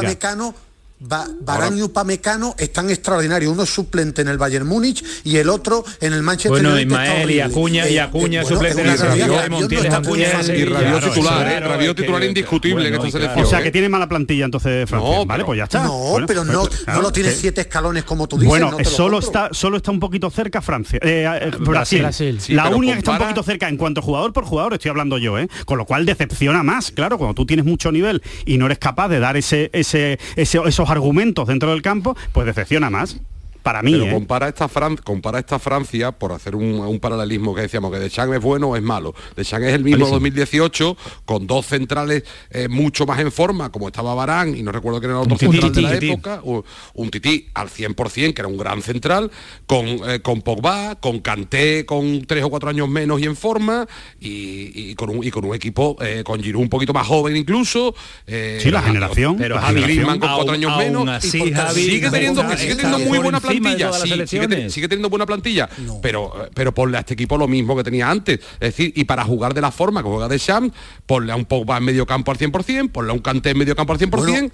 Ba- 0.99 1.27
Varane 1.41 1.77
y 1.77 1.81
Upamecano 1.83 2.55
están 2.57 2.89
extraordinarios. 2.89 3.51
Uno 3.53 3.63
es 3.63 3.69
suplente 3.69 4.23
en 4.23 4.29
el 4.29 4.37
Bayern 4.39 4.65
Múnich 4.67 5.03
y 5.23 5.37
el 5.37 5.47
otro 5.49 5.85
en 6.01 6.11
el 6.13 6.23
Manchester 6.23 6.51
Bueno, 6.63 6.71
United. 6.73 6.87
Ismael 6.89 7.31
y. 7.31 7.39
Acuña, 7.39 7.87
y 7.87 7.95
Eh, 7.97 8.01
Acuña 8.01 8.41
eh, 8.41 8.45
suplente 8.45 8.81
es 8.81 9.01
en 9.01 9.93
Acuña. 9.93 10.27
Y 10.57 10.65
Rabiot 10.65 11.03
titular, 11.13 11.47
¿eh? 11.47 11.59
Rabiot 11.59 11.97
titular 11.97 12.23
indiscutible 12.23 12.87
en 12.87 12.93
bueno, 12.95 13.05
esta 13.05 13.19
selección. 13.19 13.45
O 13.45 13.47
sea, 13.49 13.61
que 13.61 13.71
tiene 13.71 13.89
mala 13.89 14.09
plantilla 14.09 14.45
entonces 14.45 14.71
de 14.71 14.87
Francia. 14.87 15.09
No, 15.19 15.25
vale, 15.25 15.39
pero- 15.43 15.45
pues 15.45 15.57
ya 15.57 15.63
está. 15.65 15.83
No, 15.83 15.93
Bueno, 15.97 16.27
pero 16.27 16.43
no, 16.43 16.63
pues, 16.65 16.87
no 16.87 17.01
lo 17.01 17.11
tiene 17.11 17.31
siete 17.31 17.61
escalones 17.61 18.03
como 18.03 18.27
tú 18.27 18.37
dices. 18.37 18.49
Bueno, 18.49 18.71
no 18.71 18.83
solo 18.83 19.19
está, 19.19 19.49
solo 19.51 19.77
está 19.77 19.91
un 19.91 19.99
poquito 19.99 20.29
cerca 20.31 20.61
Francia. 20.61 20.99
eh, 21.03 21.27
eh, 21.41 21.51
Brasil. 21.59 22.01
Brasil. 22.01 22.39
Sí, 22.41 22.53
la 22.53 22.69
única 22.69 22.93
que 22.93 22.99
está 22.99 23.11
un 23.11 23.17
poquito 23.19 23.43
cerca 23.43 23.69
en 23.69 23.77
cuanto 23.77 24.01
jugador 24.01 24.33
por 24.33 24.45
jugador, 24.45 24.73
estoy 24.73 24.89
hablando 24.89 25.17
yo, 25.19 25.37
¿eh? 25.37 25.47
Con 25.65 25.77
lo 25.77 25.85
cual 25.85 26.05
decepciona 26.05 26.63
más, 26.63 26.91
claro, 26.91 27.17
cuando 27.17 27.35
tú 27.35 27.45
tienes 27.45 27.65
mucho 27.65 27.91
nivel 27.91 28.21
y 28.45 28.57
no 28.57 28.65
eres 28.65 28.79
capaz 28.79 29.09
de 29.09 29.19
dar 29.19 29.37
ese, 29.37 29.69
ese, 29.73 30.17
ese- 30.35 30.59
argumentos 30.89 31.47
dentro 31.47 31.71
del 31.71 31.81
campo, 31.81 32.15
pues 32.33 32.45
decepciona 32.45 32.89
más. 32.89 33.19
Para 33.67 33.81
mí, 33.81 33.91
Pero 33.91 34.05
¿eh? 34.05 34.13
compara 34.13 34.47
esta, 34.47 34.69
Fran- 34.69 34.95
compara 35.03 35.39
esta 35.39 35.59
Francia, 35.59 36.13
por 36.13 36.31
hacer 36.31 36.55
un, 36.55 36.79
un 36.79 36.99
paralelismo 37.01 37.53
que 37.53 37.59
decíamos, 37.61 37.91
que 37.91 37.99
Deschamps 37.99 38.33
es 38.37 38.41
bueno 38.41 38.69
o 38.69 38.75
es 38.77 38.81
malo. 38.81 39.13
Deschamps 39.35 39.67
es 39.67 39.73
el 39.73 39.83
mismo 39.83 40.05
Malísimo. 40.05 40.15
2018, 40.15 40.97
con 41.25 41.47
dos 41.47 41.65
centrales 41.65 42.23
eh, 42.49 42.69
mucho 42.69 43.05
más 43.05 43.19
en 43.19 43.29
forma, 43.29 43.69
como 43.69 43.87
estaba 43.87 44.15
Barán, 44.15 44.55
y 44.55 44.63
no 44.63 44.71
recuerdo 44.71 44.99
quién 45.01 45.11
era 45.11 45.19
el 45.19 45.23
otro 45.25 45.33
Un 45.33 45.39
central 45.53 45.73
de 45.73 45.81
la 45.81 45.93
tití. 45.99 46.11
época, 46.13 46.39
u- 46.43 46.63
un 46.93 47.09
tití 47.09 47.47
al 47.55 47.67
100%, 47.69 48.33
que 48.33 48.41
era 48.41 48.47
un 48.47 48.57
gran 48.57 48.81
central, 48.81 49.29
con, 49.65 49.85
eh, 49.85 50.21
con 50.21 50.41
Pogba, 50.43 50.95
con 50.95 51.19
Kanté, 51.19 51.85
con 51.85 52.21
tres 52.25 52.45
o 52.45 52.49
cuatro 52.49 52.69
años 52.69 52.87
menos 52.87 53.19
y 53.19 53.25
en 53.25 53.35
forma, 53.35 53.85
y, 54.21 54.91
y 54.91 54.95
con, 54.95 55.09
un, 55.09 55.23
y 55.25 55.29
con 55.29 55.43
un 55.43 55.53
equipo, 55.53 55.97
eh, 56.01 56.23
con 56.23 56.41
Giroud 56.41 56.61
un 56.63 56.69
poquito 56.69 56.93
más 56.93 57.05
joven 57.05 57.35
incluso. 57.35 57.93
eh, 58.25 58.59
Sí, 58.63 58.71
la 58.71 58.81
generación, 58.81 59.35
Pero 59.37 59.59
Javi. 59.59 59.81
Griezmann 59.81 60.19
con 60.19 60.29
cuatro 60.29 60.43
Aún- 60.53 60.53
años 60.53 60.71
aún 60.71 60.83
menos. 60.83 61.09
así, 61.09 61.43
y 61.43 61.51
Javi, 61.51 61.81
sigue 61.83 62.09
teniendo, 62.09 62.43
sigue 62.57 62.75
muy 63.07 63.17
buena 63.19 63.39
de 63.39 63.56
plantilla. 63.61 63.87
todas 63.87 64.09
las 64.09 64.29
sí, 64.29 64.69
sigue, 64.69 64.87
teniendo 64.87 65.09
buena 65.09 65.25
plantilla, 65.25 65.69
pero, 66.01 66.31
pero 66.53 66.73
ponle 66.73 66.97
a 66.97 66.99
este 67.01 67.13
equipo 67.13 67.37
lo 67.37 67.47
mismo 67.47 67.75
que 67.75 67.83
tenía 67.83 68.09
antes. 68.09 68.39
Es 68.59 68.59
decir, 68.75 68.93
y 68.95 69.03
para 69.05 69.23
jugar 69.23 69.53
de 69.53 69.61
la 69.61 69.71
forma 69.71 70.01
que 70.03 70.09
juega 70.09 70.27
de 70.27 70.37
Sham, 70.37 70.71
ponle 71.05 71.31
a 71.31 71.35
un 71.35 71.45
Pogba 71.45 71.77
en 71.77 71.83
medio 71.85 72.05
campo 72.05 72.31
al 72.31 72.37
100%, 72.37 72.91
ponle 72.91 73.11
a 73.11 73.13
un 73.13 73.19
Kanté 73.19 73.51
en 73.51 73.57
medio 73.57 73.75
campo 73.75 73.93
al 73.93 73.99
100%. 73.99 74.51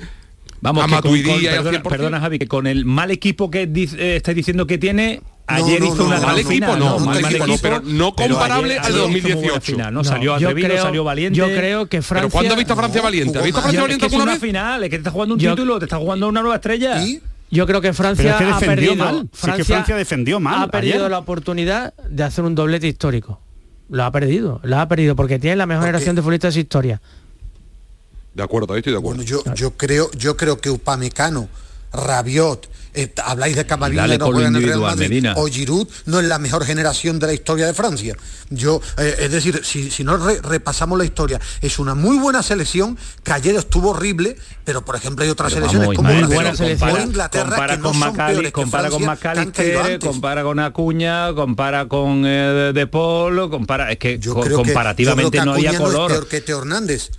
Vamos, 0.62 0.84
a 0.84 0.88
que 0.88 0.94
con- 1.02 1.12
perdona, 1.22 1.72
100%. 1.82 1.90
perdona, 1.90 2.20
Javi, 2.22 2.40
que 2.40 2.48
con 2.48 2.68
el 2.68 2.86
mal 2.86 3.12
equipo 3.12 3.52
que 3.52 3.68
dice- 3.68 3.98
eh, 4.00 4.16
estáis 4.16 4.38
diciendo 4.38 4.66
que 4.66 4.78
tiene, 4.78 5.22
ayer 5.46 5.82
no, 5.82 5.88
hizo 5.88 6.06
una 6.06 6.16
no, 6.16 6.22
gran 6.22 6.32
mal 6.36 6.40
equipo 6.40 6.78
no, 6.78 7.00
mal, 7.00 7.36
equipo 7.36 7.58
pero 7.62 7.82
no 7.84 8.14
comparable 8.16 8.76
ayer- 8.76 8.80
al 8.80 8.86
ayer 8.86 8.98
hizo 9.00 9.10
muy 9.10 9.20
buena 9.22 9.34
2018. 9.42 9.62
final, 9.74 9.94
¿no? 9.94 10.00
No, 10.00 10.04
salió 10.06 10.40
yo 10.40 10.48
atrevido, 10.48 10.70
creo- 10.70 10.82
salió 10.84 11.04
valiente. 11.04 11.38
Yo 11.38 11.46
creo 11.48 11.88
que 11.88 12.02
Francia... 12.02 12.22
¿Pero 12.22 12.32
cuándo 12.32 12.54
has 12.54 12.58
visto 12.58 12.74
a 12.74 12.76
Francia 12.78 13.02
valiente? 13.02 13.40
¿Has 13.40 13.44
visto 13.44 13.60
a 13.60 13.62
Francia 13.62 13.78
Yo- 13.78 13.82
es 13.82 13.84
valiente 13.84 14.02
que 14.04 14.08
es 14.08 14.14
alguna 14.14 14.24
una 14.24 14.32
vez? 14.40 14.42
final, 14.42 14.84
es 14.86 14.90
que 14.90 14.96
te 14.96 15.00
está 15.02 15.12
jugando 15.12 15.36
un 15.36 15.42
Yo- 15.42 15.52
título, 15.54 15.80
te 15.80 15.86
está 15.86 15.98
jugando 15.98 16.30
una 16.30 16.40
nueva 16.42 16.56
estrella. 16.56 17.04
Y 17.04 17.20
Yo 17.54 17.68
creo 17.68 17.82
que 17.82 17.94
Francia 17.94 18.36
Pero 18.38 18.50
es 18.52 18.58
que 18.58 18.66
ha 18.66 18.68
perdido, 18.68 18.96
mal. 18.96 19.30
Que 19.56 19.64
Francia 19.64 19.96
defendió 19.96 20.40
mal 20.40 20.64
Ha 20.64 20.68
perdido 20.68 20.96
ayer. 21.00 21.12
la 21.12 21.20
oportunidad 21.20 21.94
de 22.10 22.24
hacer 22.24 22.44
un 22.44 22.56
doblete 22.56 22.88
histórico. 22.88 23.40
Lo 23.90 24.04
ha 24.04 24.12
perdido, 24.12 24.60
lo 24.64 24.80
ha 24.80 24.88
perdido 24.88 25.16
porque 25.16 25.38
tiene 25.40 25.56
la 25.58 25.66
mejor 25.66 25.82
Porque- 25.82 25.88
generación 25.90 26.16
de 26.16 26.22
futbolistas 26.22 26.50
de 26.50 26.54
su 26.54 26.60
historia. 26.62 27.02
De 28.34 28.42
acuerdo, 28.42 28.74
ahí 28.74 28.80
estoy 28.80 28.94
de 28.94 29.00
acuerdo. 29.00 29.18
Bueno, 29.24 29.30
yo, 29.30 29.44
yo 29.54 29.72
creo, 29.78 30.10
yo 30.14 30.36
creo 30.36 30.58
que 30.60 30.70
Upamecano, 30.72 31.48
Rabiot, 31.92 32.68
eh, 32.94 33.14
habláis 33.24 33.56
de 33.56 33.66
Camavinga 33.66 34.08
que 34.08 34.18
no 34.18 34.26
con 34.26 34.34
juega 34.36 34.50
en 34.50 34.56
el 34.56 34.64
Real 34.64 34.80
Madrid, 34.82 35.10
Medina. 35.10 35.34
o 35.38 35.48
Giroud 35.48 35.88
no 36.06 36.20
es 36.20 36.26
la 36.26 36.40
mejor 36.40 36.66
generación 36.66 37.20
de 37.20 37.28
la 37.28 37.34
historia 37.34 37.66
de 37.66 37.74
Francia. 37.74 38.16
Yo, 38.50 38.82
eh, 38.98 39.16
es 39.20 39.32
decir, 39.32 39.62
si, 39.64 39.90
si 39.90 40.04
no 40.04 40.18
re- 40.18 40.42
repasamos 40.42 40.98
la 40.98 41.06
historia, 41.06 41.40
es 41.62 41.80
una 41.80 41.96
muy 41.96 42.18
buena 42.18 42.44
selección 42.44 42.98
que 43.24 43.32
ayer 43.34 43.56
estuvo 43.56 43.92
horrible, 43.92 44.36
pero 44.64 44.86
por 44.86 44.96
ejemplo 44.96 45.24
hay 45.24 45.32
otras 45.32 45.54
Pero 45.54 45.68
selecciones 45.70 45.88
vamos, 45.88 45.96
como 45.98 46.10
Ismael, 46.10 46.26
Brasil 46.28 46.36
buena 46.36 46.56
selección. 46.58 46.90
o 46.92 47.00
Inglaterra 47.10 47.50
compara 47.50 47.74
que 47.76 47.82
no 47.82 47.84
con 47.90 47.94
son 48.00 48.02
Macali- 48.16 48.28
peores 48.32 48.48
que 48.50 48.52
compara 48.54 48.90
con 48.90 49.02
Francia, 49.04 49.22
que 49.34 49.40
han 49.40 49.52
caído 49.52 49.74
Macalister, 49.80 49.94
antes. 49.96 50.10
compara 50.10 50.44
con 50.44 50.60
Acuña, 50.60 51.34
compara 51.34 51.88
con 51.88 52.24
eh, 52.26 52.72
De 52.74 52.88
Paul, 52.88 53.50
compara, 53.50 53.92
es 53.92 53.98
que 53.98 54.20
Yo 54.20 54.34
co- 54.36 54.42
creo 54.42 54.58
que- 54.60 54.66
comparativamente 54.66 55.38
yo 55.38 55.44
creo 55.44 55.46
no 55.46 55.54
que 55.54 55.58
había 55.68 55.70
Acuña 55.72 55.86
color. 55.92 56.10
No 56.12 56.16
es 56.16 56.20
peor 56.22 56.28
que 56.30 56.42
Teo 56.42 56.60
Hernández. 56.60 57.10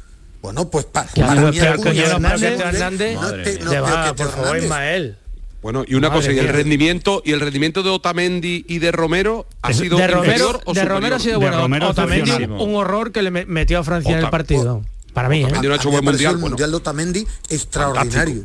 Bueno, 0.43 0.69
pues 0.71 0.85
pa- 0.85 1.07
Que 1.07 1.23
para 1.23 1.35
no 1.41 1.47
mí 1.51 1.53
que 1.59 1.59
Hernández, 1.65 2.61
Hernández. 2.61 3.15
no 3.17 3.23
mía. 3.33 3.81
no 3.81 4.05
que 4.07 4.15
por 4.23 4.31
favor. 4.31 4.59
Ismael. 4.59 5.17
Bueno, 5.65 5.83
y 5.89 5.95
una 5.95 6.11
Madre 6.11 6.21
cosa, 6.21 6.33
y 6.33 6.39
el 6.39 6.49
rendimiento, 6.49 7.23
y 7.25 7.33
el 7.33 7.41
rendimiento 7.41 7.83
de 7.83 7.89
Otamendi 7.89 8.67
y 8.69 8.81
de 8.81 8.93
Romero 8.93 9.47
ha 9.63 9.71
Es- 9.71 9.79
sido 9.79 9.97
de 9.97 10.05
inferior 10.05 10.27
Romero, 10.27 10.47
o 10.47 10.51
de 10.53 10.81
superior? 10.81 10.89
Romero 10.89 11.17
ha 11.17 11.19
sido 11.19 11.41
bueno. 11.41 11.57
Romero 11.63 11.89
Otamendi, 11.89 12.45
un 12.45 12.75
horror 12.77 13.13
que 13.13 13.23
le 13.23 13.31
me- 13.31 13.47
metió 13.47 13.79
a 13.79 13.83
Francia 13.83 14.13
en 14.19 14.25
el 14.25 14.29
partido. 14.31 14.83
Para 15.15 15.31
mí, 15.31 15.41
¿eh? 15.41 15.45
Otamendi 15.47 15.67
no 15.69 15.73
ha 15.73 15.77
hecho 15.79 15.91
buen 15.91 16.05
mundial. 16.05 16.33
el 16.35 16.37
bueno, 16.39 16.51
mundial 16.51 16.71
de 16.71 16.77
Otamendi 16.77 17.27
extraordinario. 17.49 18.43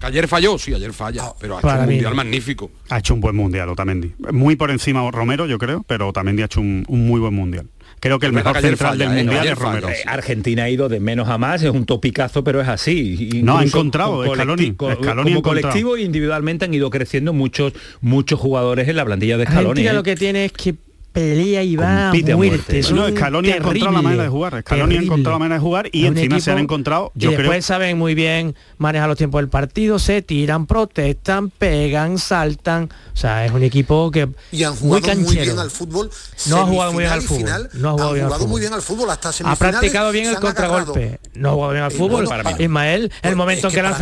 Que 0.00 0.06
ayer 0.06 0.26
falló, 0.26 0.56
sí, 0.58 0.72
ayer 0.72 0.92
falla, 0.94 1.24
Ah, 1.26 1.34
pero 1.38 1.56
ha 1.56 1.58
hecho 1.58 1.68
para 1.68 1.80
un 1.82 1.86
mí 1.88 1.94
mundial 1.96 2.14
magnífico. 2.14 2.70
Ha 2.88 2.98
hecho 2.98 3.12
un 3.12 3.20
buen 3.20 3.36
mundial 3.36 3.68
Otamendi. 3.68 4.14
Muy 4.32 4.56
por 4.56 4.70
encima 4.70 5.08
Romero, 5.10 5.44
yo 5.44 5.58
creo, 5.58 5.84
pero 5.86 6.08
Otamendi 6.08 6.40
ha 6.40 6.46
hecho 6.46 6.60
un, 6.62 6.84
un 6.88 7.06
muy 7.06 7.20
buen 7.20 7.34
mundial. 7.34 7.66
Creo 8.04 8.18
que 8.18 8.26
el 8.26 8.32
mejor 8.34 8.60
central 8.60 8.98
falla, 8.98 9.08
del 9.08 9.18
¿eh? 9.18 9.22
mundial 9.24 9.46
es 9.48 9.58
Romero. 9.58 9.86
falla, 9.88 9.98
Eh, 9.98 10.04
Argentina 10.06 10.64
ha 10.64 10.68
ido 10.68 10.90
de 10.90 11.00
menos 11.00 11.26
a 11.30 11.38
más, 11.38 11.62
es 11.62 11.70
un 11.70 11.86
topicazo, 11.86 12.44
pero 12.44 12.60
es 12.60 12.68
así. 12.68 13.40
No, 13.42 13.56
ha 13.56 13.64
encontrado, 13.64 14.18
con 14.26 14.34
Scaloni, 14.34 14.72
colectivo- 14.74 15.02
Scaloni 15.02 15.30
ha 15.30 15.34
como 15.36 15.42
colectivo 15.42 15.96
e 15.96 16.02
individualmente 16.02 16.66
han 16.66 16.74
ido 16.74 16.90
creciendo 16.90 17.32
muchos 17.32 17.72
muchos 18.02 18.38
jugadores 18.38 18.88
en 18.88 18.96
la 18.96 19.06
plantilla 19.06 19.38
de 19.38 19.44
Scaloni. 19.46 19.68
Argentina 19.70 19.90
¿eh? 19.90 19.94
lo 19.94 20.02
que 20.02 20.16
tiene 20.16 20.44
es 20.44 20.52
que 20.52 20.74
pelea 21.14 21.62
y 21.62 21.76
va 21.76 22.10
Compite 22.10 22.32
a 22.32 22.34
a 22.34 22.36
muerte. 22.36 22.56
muerte. 22.56 22.78
Es 22.80 22.90
No, 22.92 23.06
un 23.06 23.16
Scaloni 23.16 23.48
ha 23.50 23.56
encontrado 23.56 23.72
la 23.72 23.80
terrible, 23.84 24.02
manera 24.02 24.22
de 24.24 24.28
jugar. 24.28 24.60
Scaloni 24.62 24.96
ha 24.96 25.00
encontrado 25.00 25.34
la 25.36 25.38
manera 25.38 25.54
de 25.54 25.60
jugar 25.62 25.88
y 25.92 26.06
encima 26.06 26.40
se 26.40 26.50
han 26.50 26.58
equipo- 26.58 26.64
encontrado, 26.64 27.12
y 27.14 27.20
yo 27.20 27.30
después 27.30 27.48
creo, 27.48 27.62
saben 27.62 27.96
muy 27.96 28.14
bien 28.14 28.54
manejar 28.78 29.08
los 29.08 29.16
tiempos 29.16 29.38
del 29.40 29.48
partido, 29.48 29.98
se 29.98 30.20
tiran, 30.22 30.66
protestan, 30.66 31.50
pegan, 31.50 32.18
saltan. 32.18 32.90
O 33.14 33.16
sea, 33.16 33.46
es 33.46 33.52
un 33.52 33.62
equipo 33.62 34.10
que 34.10 34.28
y 34.52 34.64
han 34.64 34.72
muy 34.72 35.00
jugado 35.00 35.14
muy, 35.16 35.24
canchero. 35.24 35.44
bien 35.44 35.58
al 35.60 35.70
fútbol. 35.70 36.10
No 36.48 36.56
ha 36.58 36.66
jugado 36.66 36.92
muy 36.92 37.02
bien 37.04 37.12
al 37.12 37.22
y 37.22 37.24
fútbol. 37.24 37.38
final, 37.38 37.70
No 37.74 37.88
ha 37.88 37.92
jugado 37.92 38.08
han 38.10 38.14
bien 38.14 38.24
al 38.26 38.30
jugado 38.32 38.48
muy 38.48 38.60
bien 38.60 38.72
al 38.74 38.82
fútbol 38.82 39.10
hasta 39.10 39.30
ha 39.44 39.56
practicado 39.56 40.10
bien 40.12 40.26
el 40.26 40.36
contragolpe. 40.36 41.20
No 41.34 41.50
ha 41.50 41.52
jugado 41.52 41.72
bien 41.72 41.84
al 41.84 41.92
Eh, 41.92 41.94
fútbol. 41.94 42.26
bueno, 42.26 42.42
para 42.42 42.56
mí. 42.56 42.64
Ismael, 42.64 43.02
el 43.04 43.10
Pues 43.22 43.36
momento 43.36 43.68
es 43.68 43.74
que, 43.74 43.80
que 43.80 43.86
al 43.86 43.94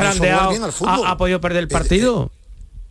fútbol. 0.72 1.02
ha, 1.06 1.16
podido 1.18 1.40
perder 1.40 1.58
el 1.60 1.64
Eh, 1.66 1.68
partido. 1.68 2.30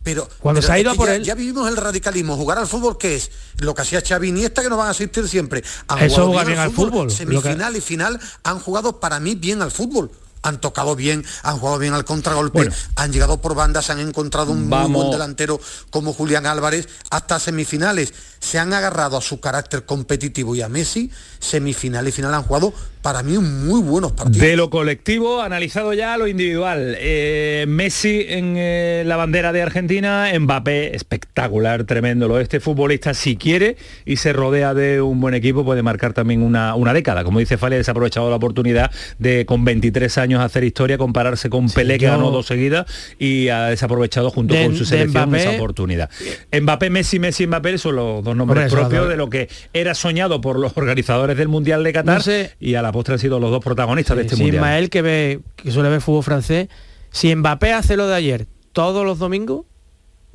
Pero 0.02 0.28
cuando 0.40 0.60
pero 0.60 0.66
se 0.66 0.72
ha 0.72 0.78
ido 0.80 0.90
a 0.90 0.94
por 0.94 1.08
ya, 1.08 1.14
él 1.14 1.24
ya 1.24 1.34
vivimos 1.34 1.68
el 1.68 1.76
radicalismo. 1.76 2.36
Jugar 2.36 2.58
al 2.58 2.66
fútbol 2.66 2.98
que 2.98 3.14
es 3.16 3.30
lo 3.58 3.74
que 3.74 3.82
hacía 3.82 4.02
Xavi 4.06 4.26
y 4.26 4.30
Iniesta 4.30 4.62
que 4.62 4.68
nos 4.68 4.78
van 4.78 4.88
a 4.88 4.90
asistir 4.90 5.28
siempre. 5.28 5.62
Han 5.88 5.98
Eso 6.00 6.14
jugado 6.14 6.28
jugar 6.30 6.46
bien 6.46 6.58
al 6.58 6.72
fútbol, 6.72 7.08
que- 7.08 7.14
semifinal 7.14 7.76
y 7.76 7.80
final 7.80 8.20
han 8.42 8.58
jugado 8.58 8.98
para 9.00 9.20
mí 9.20 9.34
bien 9.34 9.62
al 9.62 9.70
fútbol. 9.70 10.10
Han 10.44 10.60
tocado 10.60 10.96
bien, 10.96 11.24
han 11.44 11.58
jugado 11.60 11.78
bien 11.78 11.94
al 11.94 12.04
contragolpe, 12.04 12.58
Bueno. 12.58 12.74
han 12.96 13.12
llegado 13.12 13.40
por 13.40 13.54
bandas, 13.54 13.90
han 13.90 14.00
encontrado 14.00 14.50
un 14.50 14.68
muy 14.68 14.90
buen 14.90 15.10
delantero 15.12 15.60
como 15.90 16.12
Julián 16.12 16.46
Álvarez 16.46 16.88
hasta 17.10 17.38
semifinales. 17.38 18.12
Se 18.42 18.58
han 18.58 18.72
agarrado 18.74 19.16
a 19.16 19.20
su 19.22 19.38
carácter 19.40 19.84
competitivo 19.84 20.54
y 20.56 20.62
a 20.62 20.68
Messi, 20.68 21.10
semifinal 21.38 22.08
y 22.08 22.12
final 22.12 22.34
han 22.34 22.42
jugado 22.42 22.74
para 23.00 23.22
mí 23.24 23.36
muy 23.38 23.80
buenos 23.80 24.12
partidos. 24.12 24.38
De 24.46 24.56
lo 24.56 24.70
colectivo, 24.70 25.40
analizado 25.42 25.92
ya 25.92 26.16
lo 26.16 26.28
individual. 26.28 26.96
Eh, 27.00 27.64
Messi 27.66 28.24
en 28.28 28.54
eh, 28.56 29.02
la 29.06 29.16
bandera 29.16 29.52
de 29.52 29.60
Argentina, 29.62 30.28
Mbappé, 30.38 30.94
espectacular, 30.94 31.82
tremendo. 31.84 32.28
Lo 32.28 32.36
de 32.36 32.44
este 32.44 32.60
futbolista, 32.60 33.12
si 33.14 33.36
quiere 33.36 33.76
y 34.04 34.16
se 34.18 34.32
rodea 34.32 34.72
de 34.74 35.00
un 35.02 35.20
buen 35.20 35.34
equipo, 35.34 35.64
puede 35.64 35.82
marcar 35.82 36.12
también 36.12 36.42
una, 36.42 36.74
una 36.76 36.92
década. 36.94 37.24
Como 37.24 37.40
dice 37.40 37.58
Fale, 37.58 37.74
ha 37.76 37.78
desaprovechado 37.78 38.28
la 38.30 38.36
oportunidad 38.36 38.90
de 39.18 39.46
con 39.46 39.64
23 39.64 40.18
años 40.18 40.40
hacer 40.40 40.62
historia, 40.62 40.96
compararse 40.98 41.48
con 41.50 41.68
Pelé, 41.70 41.98
que 41.98 42.04
yo- 42.06 42.12
ganó 42.12 42.30
dos 42.30 42.46
seguidas, 42.46 42.86
y 43.18 43.48
ha 43.48 43.66
desaprovechado 43.66 44.30
junto 44.30 44.54
De- 44.54 44.64
con 44.64 44.76
su 44.76 44.84
selección 44.84 45.28
Mbappé- 45.30 45.38
esa 45.40 45.50
oportunidad. 45.52 46.10
Mbappé, 46.52 46.90
Messi, 46.90 47.18
Messi, 47.18 47.46
Mbappé 47.48 47.78
son 47.78 47.96
los 47.96 48.22
dos 48.22 48.31
los 48.38 48.46
propios 48.72 49.00
dos. 49.02 49.08
de 49.08 49.16
lo 49.16 49.28
que 49.30 49.48
era 49.72 49.94
soñado 49.94 50.40
por 50.40 50.58
los 50.58 50.76
organizadores 50.76 51.36
del 51.36 51.48
Mundial 51.48 51.82
de 51.84 51.92
Qatar 51.92 52.16
No 52.16 52.20
sé- 52.22 52.54
y 52.60 52.74
a 52.74 52.82
la 52.82 52.92
postre 52.92 53.14
han 53.14 53.18
sido 53.20 53.38
los 53.40 53.50
dos 53.50 53.62
protagonistas 53.62 54.16
de 54.16 54.22
este 54.24 54.36
si 54.36 54.42
Mundial. 54.42 54.62
Ismael 54.62 54.90
que 54.90 55.02
ve 55.02 55.40
que 55.56 55.70
suele 55.70 55.88
ver 55.88 56.00
fútbol 56.00 56.22
francés 56.24 56.68
si 57.10 57.34
Mbappé 57.34 57.72
hace 57.72 57.96
lo 57.96 58.06
de 58.06 58.14
ayer 58.14 58.46
todos 58.72 59.04
los 59.04 59.18
domingos 59.18 59.66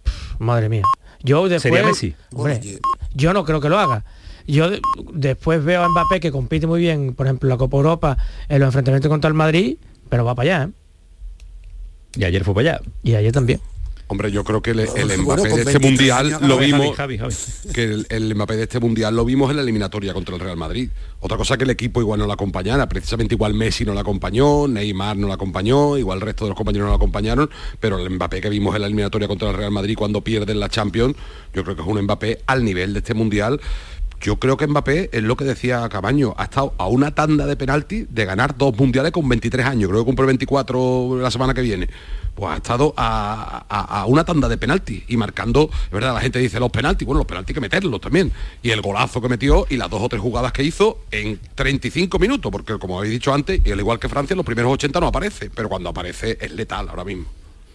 pff, 0.04 0.40
madre 0.40 0.70
mía 0.70 0.84
yo 1.24 1.48
después 1.50 1.74
Sería 1.74 1.88
Messi. 1.88 2.16
hombre, 2.34 2.62
yo 3.16 3.34
no 3.34 3.44
creo 3.44 3.60
que 3.60 3.70
lo 3.70 3.80
haga 3.80 4.04
yo 4.46 4.70
de- 4.70 4.80
después 5.14 5.64
veo 5.64 5.84
a 5.84 5.90
Mbappé 5.90 6.20
que 6.20 6.32
compite 6.32 6.68
muy 6.68 6.80
bien 6.80 7.14
por 7.16 7.26
ejemplo 7.26 7.50
la 7.50 7.58
Copa 7.58 7.78
Europa 7.78 8.18
en 8.48 8.60
los 8.60 8.68
enfrentamientos 8.68 9.10
contra 9.10 9.28
el 9.28 9.34
Madrid 9.34 9.78
pero 10.10 10.24
va 10.24 10.36
para 10.36 10.56
allá 10.56 10.64
¿eh? 10.70 10.72
Y 12.16 12.24
ayer 12.24 12.44
fue 12.44 12.54
para 12.56 12.72
allá. 12.72 12.82
y 13.04 13.16
ayer 13.16 13.32
también 13.32 13.60
Hombre, 14.10 14.32
yo 14.32 14.44
creo 14.46 14.62
que 14.62 14.72
el, 14.72 14.80
el 14.80 14.88
Bueno, 15.22 15.24
Mbappé 15.24 15.50
de 15.50 15.50
este 15.50 15.80
23 15.80 15.82
mundial 15.82 16.28
años, 16.28 16.42
lo 16.42 16.56
Javi, 16.56 16.66
vimos. 16.66 16.96
Javi, 16.96 17.18
Javi. 17.18 17.34
que 17.74 17.84
el, 17.84 18.08
el 18.10 18.36
Mbappé 18.36 18.56
de 18.56 18.64
este 18.64 18.80
mundial 18.80 19.16
lo 19.16 19.26
vimos 19.26 19.50
en 19.50 19.58
la 19.58 19.64
eliminatoria 19.64 20.14
contra 20.14 20.36
el 20.36 20.42
Real 20.42 20.56
Madrid. 20.56 20.90
Otra 21.20 21.36
cosa 21.36 21.58
que 21.58 21.66
el 21.66 21.72
equipo 21.72 22.00
igual 22.00 22.20
no 22.20 22.26
la 22.28 22.36
acompañara, 22.36 22.88
precisamente 22.88 23.36
igual 23.36 23.54
Messi 23.54 23.84
no 23.84 23.94
la 23.94 24.02
acompañó, 24.02 24.68
Neymar 24.68 25.18
no 25.18 25.28
la 25.28 25.34
acompañó, 25.34 25.98
igual 25.98 26.20
el 26.20 26.22
resto 26.22 26.46
de 26.46 26.50
los 26.50 26.58
compañeros 26.58 26.86
no 26.86 26.92
la 26.92 26.96
acompañaron, 26.98 27.50
pero 27.82 28.00
el 28.00 28.10
Mbappé 28.12 28.40
que 28.40 28.50
vimos 28.50 28.74
en 28.76 28.82
la 28.82 28.88
eliminatoria 28.88 29.28
contra 29.28 29.50
el 29.50 29.58
Real 29.58 29.72
Madrid 29.72 29.96
cuando 29.98 30.22
pierden 30.22 30.60
la 30.60 30.70
Champions, 30.70 31.16
yo 31.54 31.64
creo 31.64 31.76
que 31.76 31.82
es 31.82 31.88
un 31.88 32.02
Mbappé 32.02 32.44
al 32.46 32.64
nivel 32.64 32.94
de 32.94 33.00
este 33.00 33.14
mundial. 33.14 33.60
Yo 34.20 34.38
creo 34.38 34.58
que 34.58 34.66
Mbappé 34.66 35.10
es 35.14 35.22
lo 35.24 35.38
que 35.38 35.46
decía 35.46 35.88
Cabaño, 35.90 36.34
ha 36.38 36.46
estado 36.46 36.74
a 36.80 36.88
una 36.88 37.14
tanda 37.14 37.46
de 37.46 37.56
penalti 37.56 38.08
de 38.10 38.26
ganar 38.26 38.58
dos 38.58 38.76
mundiales 38.76 39.12
con 39.12 39.30
23 39.30 39.66
años, 39.66 39.90
creo 39.90 40.02
que 40.02 40.06
cumple 40.06 40.26
24 40.26 41.20
la 41.22 41.30
semana 41.32 41.54
que 41.54 41.62
viene. 41.62 41.88
Pues 42.34 42.52
ha 42.52 42.58
estado 42.58 42.94
a, 42.98 43.66
a- 43.70 44.02
a 44.02 44.06
una 44.06 44.24
tanda 44.24 44.48
de 44.50 44.58
penalti 44.58 45.04
y 45.08 45.18
marcando, 45.18 45.70
es 45.86 45.92
verdad, 45.92 46.14
la 46.14 46.22
gente 46.22 46.40
dice 46.40 46.60
los 46.60 46.70
penaltis, 46.72 47.06
bueno, 47.06 47.20
los 47.20 47.28
penaltis 47.28 47.50
hay 47.50 47.54
que 47.56 47.62
meterlos 47.62 48.00
también. 48.02 48.32
Y 48.64 48.72
el 48.72 48.82
golazo 48.82 49.22
que 49.22 49.30
metió 49.30 49.66
y 49.70 49.78
las 49.78 49.90
dos 49.90 50.02
o 50.02 50.10
tres 50.10 50.22
jugadas 50.22 50.52
que 50.52 50.64
hizo 50.64 51.00
en 51.12 51.40
35 51.56 52.20
minutos, 52.20 52.52
porque 52.52 52.78
como 52.80 52.98
habéis 52.98 53.14
dicho 53.14 53.34
antes, 53.34 53.62
y 53.66 53.72
al 53.72 53.80
igual 53.80 54.00
que 54.00 54.10
Francia, 54.10 54.34
en 54.34 54.38
los 54.38 54.46
primeros 54.46 54.72
80 54.74 55.00
no 55.00 55.08
aparece, 55.08 55.50
pero 55.54 55.70
cuando 55.70 55.90
aparece 55.90 56.38
es 56.42 56.52
letal 56.52 56.90
ahora 56.90 57.04
mismo. 57.04 57.26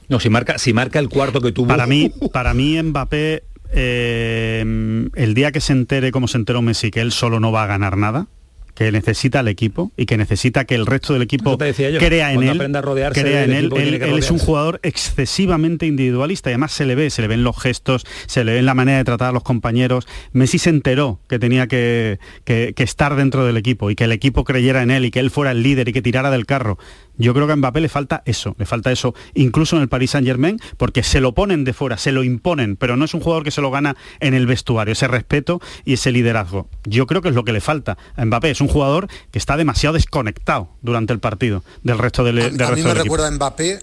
No, 0.09 0.21
si 0.21 0.29
marca, 0.29 0.59
si 0.59 0.73
marca 0.73 0.99
el 0.99 1.09
cuarto 1.09 1.41
que 1.41 1.53
tuvo. 1.53 1.69
Para 1.69 1.87
mí, 1.87 2.13
para 2.33 2.53
mí 2.55 2.81
Mbappé, 2.83 3.45
eh, 3.73 5.09
el 5.15 5.35
día 5.35 5.53
que 5.53 5.61
se 5.61 5.73
entere, 5.73 6.11
como 6.13 6.29
se 6.29 6.39
enteró 6.39 6.63
Messi, 6.63 6.91
que 6.91 7.01
él 7.01 7.13
solo 7.13 7.41
no 7.41 7.53
va 7.53 7.65
a 7.65 7.67
ganar 7.67 7.97
nada, 7.97 8.27
que 8.75 8.91
necesita 8.91 9.41
al 9.41 9.49
equipo 9.49 9.93
y 9.99 10.07
que 10.07 10.17
necesita 10.17 10.65
que 10.65 10.75
el 10.75 10.87
resto 10.87 11.13
del 11.13 11.21
equipo 11.21 11.51
yo, 11.93 11.99
crea 11.99 12.33
en 12.33 12.43
él, 12.43 12.77
a 12.77 12.81
rodearse 12.81 13.21
crea 13.21 13.45
en 13.45 13.53
él. 13.53 13.71
es 14.17 14.31
un 14.31 14.39
jugador 14.39 14.81
excesivamente 14.83 15.85
individualista 15.87 16.49
y 16.49 16.53
además 16.55 16.73
se 16.73 16.87
le 16.87 16.95
ve, 16.95 17.11
se 17.11 17.21
le 17.21 17.29
ven 17.29 17.45
los 17.45 17.61
gestos, 17.61 18.07
se 18.27 18.45
le 18.45 18.53
ve 18.53 18.59
en 18.61 18.65
la 18.67 18.73
manera 18.73 18.97
de 18.97 19.05
tratar 19.05 19.29
a 19.29 19.33
los 19.33 19.43
compañeros. 19.43 20.07
Messi 20.33 20.59
se 20.59 20.71
enteró 20.71 21.21
que 21.29 21.39
tenía 21.39 21.67
que, 21.67 22.19
que- 22.45 22.73
que 22.75 22.83
estar 22.83 23.15
dentro 23.15 23.45
del 23.45 23.59
equipo 23.59 23.91
y 23.91 23.95
que 23.95 24.05
el 24.05 24.13
equipo 24.13 24.43
creyera 24.45 24.83
en 24.83 24.91
él 24.91 25.05
y 25.05 25.11
que 25.11 25.21
él 25.21 25.31
fuera 25.31 25.51
el 25.51 25.63
líder 25.63 25.89
y 25.89 25.93
que 25.93 26.01
tirara 26.01 26.31
del 26.31 26.47
carro. 26.47 26.79
Yo 27.19 27.35
creo 27.35 27.47
que 27.47 27.53
a 27.53 27.57
Mbappé 27.57 27.81
le 27.81 27.89
falta 27.89 28.23
eso, 28.25 28.55
le 28.59 28.67
falta 28.67 28.91
eso, 28.91 29.15
incluso 29.35 29.77
en 29.77 29.83
el 29.83 29.89
Paris 29.89 30.13
Saint 30.13 30.27
Germain, 30.27 30.59
porque 30.77 31.03
se 31.03 31.21
lo 31.21 31.33
ponen 31.33 31.65
de 31.65 31.73
fuera, 31.73 31.99
se 31.99 32.11
lo 32.13 32.25
imponen, 32.25 32.77
pero 32.77 32.97
no 32.97 33.05
es 33.05 33.15
un 33.15 33.21
jugador 33.21 33.45
que 33.45 33.51
se 33.51 33.61
lo 33.61 33.71
gana 33.71 33.97
en 34.21 34.35
el 34.35 34.47
vestuario, 34.47 34.93
ese 34.93 35.09
respeto 35.09 35.61
y 35.85 35.95
ese 35.95 36.11
liderazgo. 36.11 36.69
Yo 36.85 37.07
creo 37.07 37.21
que 37.23 37.29
es 37.29 37.35
lo 37.35 37.45
que 37.45 37.53
le 37.53 37.61
falta 37.61 37.99
a 38.17 38.25
Mbappé, 38.25 38.51
es 38.51 38.61
un 38.61 38.69
jugador 38.69 39.09
que 39.31 39.39
está 39.39 39.57
demasiado 39.57 39.95
desconectado 39.95 40.69
durante 40.81 41.13
el 41.13 41.19
partido 41.21 41.63
del 41.83 41.99
resto 41.99 42.25
del, 42.25 42.39
A, 42.39 42.51
del 42.51 42.63
a 42.63 42.71
mí 42.71 42.75
resto 42.75 42.75
me 42.75 42.77
del 42.77 42.91
equipo. 42.91 43.03
recuerda 43.03 43.29
a 43.29 43.31
Mbappé, 43.31 43.81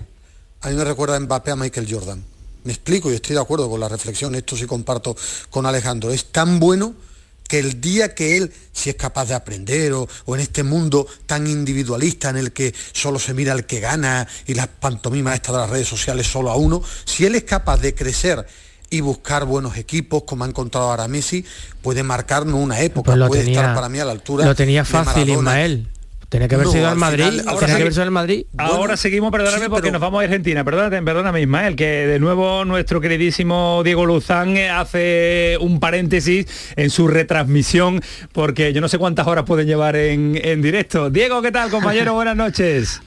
a 0.61 0.69
mí 0.69 0.75
me 0.75 0.83
recuerda 0.83 1.15
a 1.15 1.19
Mbappé 1.19 1.51
a 1.51 1.55
Michael 1.55 1.87
Jordan. 1.89 2.23
Me 2.63 2.73
explico 2.73 3.11
y 3.11 3.15
estoy 3.15 3.35
de 3.35 3.41
acuerdo 3.41 3.69
con 3.69 3.79
la 3.79 3.87
reflexión, 3.87 4.35
esto 4.35 4.57
sí 4.57 4.65
comparto 4.65 5.15
con 5.49 5.65
Alejandro. 5.65 6.11
Es 6.11 6.25
tan 6.25 6.59
bueno 6.59 6.93
que 7.49 7.59
el 7.59 7.81
día 7.81 8.15
que 8.15 8.37
él, 8.37 8.53
si 8.71 8.89
es 8.91 8.95
capaz 8.95 9.25
de 9.27 9.33
aprender 9.33 9.91
o, 9.91 10.07
o 10.25 10.35
en 10.35 10.39
este 10.41 10.63
mundo 10.63 11.05
tan 11.25 11.47
individualista 11.47 12.29
en 12.29 12.37
el 12.37 12.53
que 12.53 12.73
solo 12.93 13.19
se 13.19 13.33
mira 13.33 13.51
al 13.51 13.65
que 13.65 13.81
gana 13.81 14.25
y 14.47 14.53
las 14.53 14.67
pantomimas 14.67 15.33
estas 15.35 15.55
de 15.55 15.61
las 15.61 15.69
redes 15.69 15.87
sociales 15.89 16.27
solo 16.27 16.51
a 16.51 16.55
uno, 16.55 16.81
si 17.03 17.25
él 17.25 17.35
es 17.35 17.43
capaz 17.43 17.77
de 17.81 17.93
crecer 17.93 18.45
y 18.91 19.01
buscar 19.01 19.45
buenos 19.45 19.77
equipos, 19.77 20.23
como 20.23 20.43
ha 20.45 20.47
encontrado 20.47 20.89
ahora 20.89 21.07
Messi, 21.07 21.43
puede 21.81 22.03
marcarnos 22.03 22.55
una 22.55 22.79
época, 22.81 23.07
Pues 23.07 23.17
lo 23.17 23.27
puede 23.27 23.43
tenía, 23.43 23.59
estar 23.59 23.75
para 23.75 23.89
mí 23.89 23.99
a 23.99 24.05
la 24.05 24.11
altura. 24.11 24.45
lo 24.45 24.55
tenía 24.55 24.81
de 24.83 24.89
fácil 24.89 25.25
Maradona. 25.27 25.51
Ismael 25.51 25.87
tenía 26.29 26.47
que 26.47 26.55
haber 26.55 26.67
No, 26.67 26.73
sido 26.73 26.87
al 26.87 26.95
Madrid 26.95 27.23
final- 27.25 27.37
tenía 27.37 27.51
ahora 27.51 27.65
que 27.67 27.73
haber 27.73 27.91
sido 27.93 28.03
al 28.03 28.11
Madrid 28.11 28.45
Ahora 28.57 28.77
Bueno, 28.77 28.97
seguimos, 28.97 29.31
perdóname, 29.31 29.63
sí, 29.63 29.69
porque 29.69 29.81
pero- 29.83 29.93
nos 29.93 30.01
vamos 30.01 30.21
a 30.21 30.23
Argentina. 30.25 30.63
Perdóname, 30.63 31.01
perdóname, 31.03 31.41
Ismael, 31.41 31.75
que 31.75 31.85
de 31.85 32.19
nuevo 32.19 32.65
nuestro 32.65 33.01
queridísimo 33.01 33.81
Diego 33.83 34.05
Luzán 34.05 34.55
eh, 34.57 34.69
hace 34.69 35.57
un 35.59 35.79
paréntesis 35.79 36.45
en 36.75 36.89
su 36.89 37.07
retransmisión, 37.07 38.01
porque 38.31 38.71
yo 38.73 38.81
no 38.81 38.87
sé 38.87 38.97
cuántas 38.97 39.27
horas 39.27 39.45
pueden 39.45 39.67
llevar 39.67 39.95
en, 39.95 40.39
en 40.43 40.61
directo. 40.61 41.09
Diego, 41.09 41.41
¿qué 41.41 41.51
tal, 41.51 41.69
compañero? 41.69 42.13
Buenas 42.19 42.35
noches. 42.35 43.01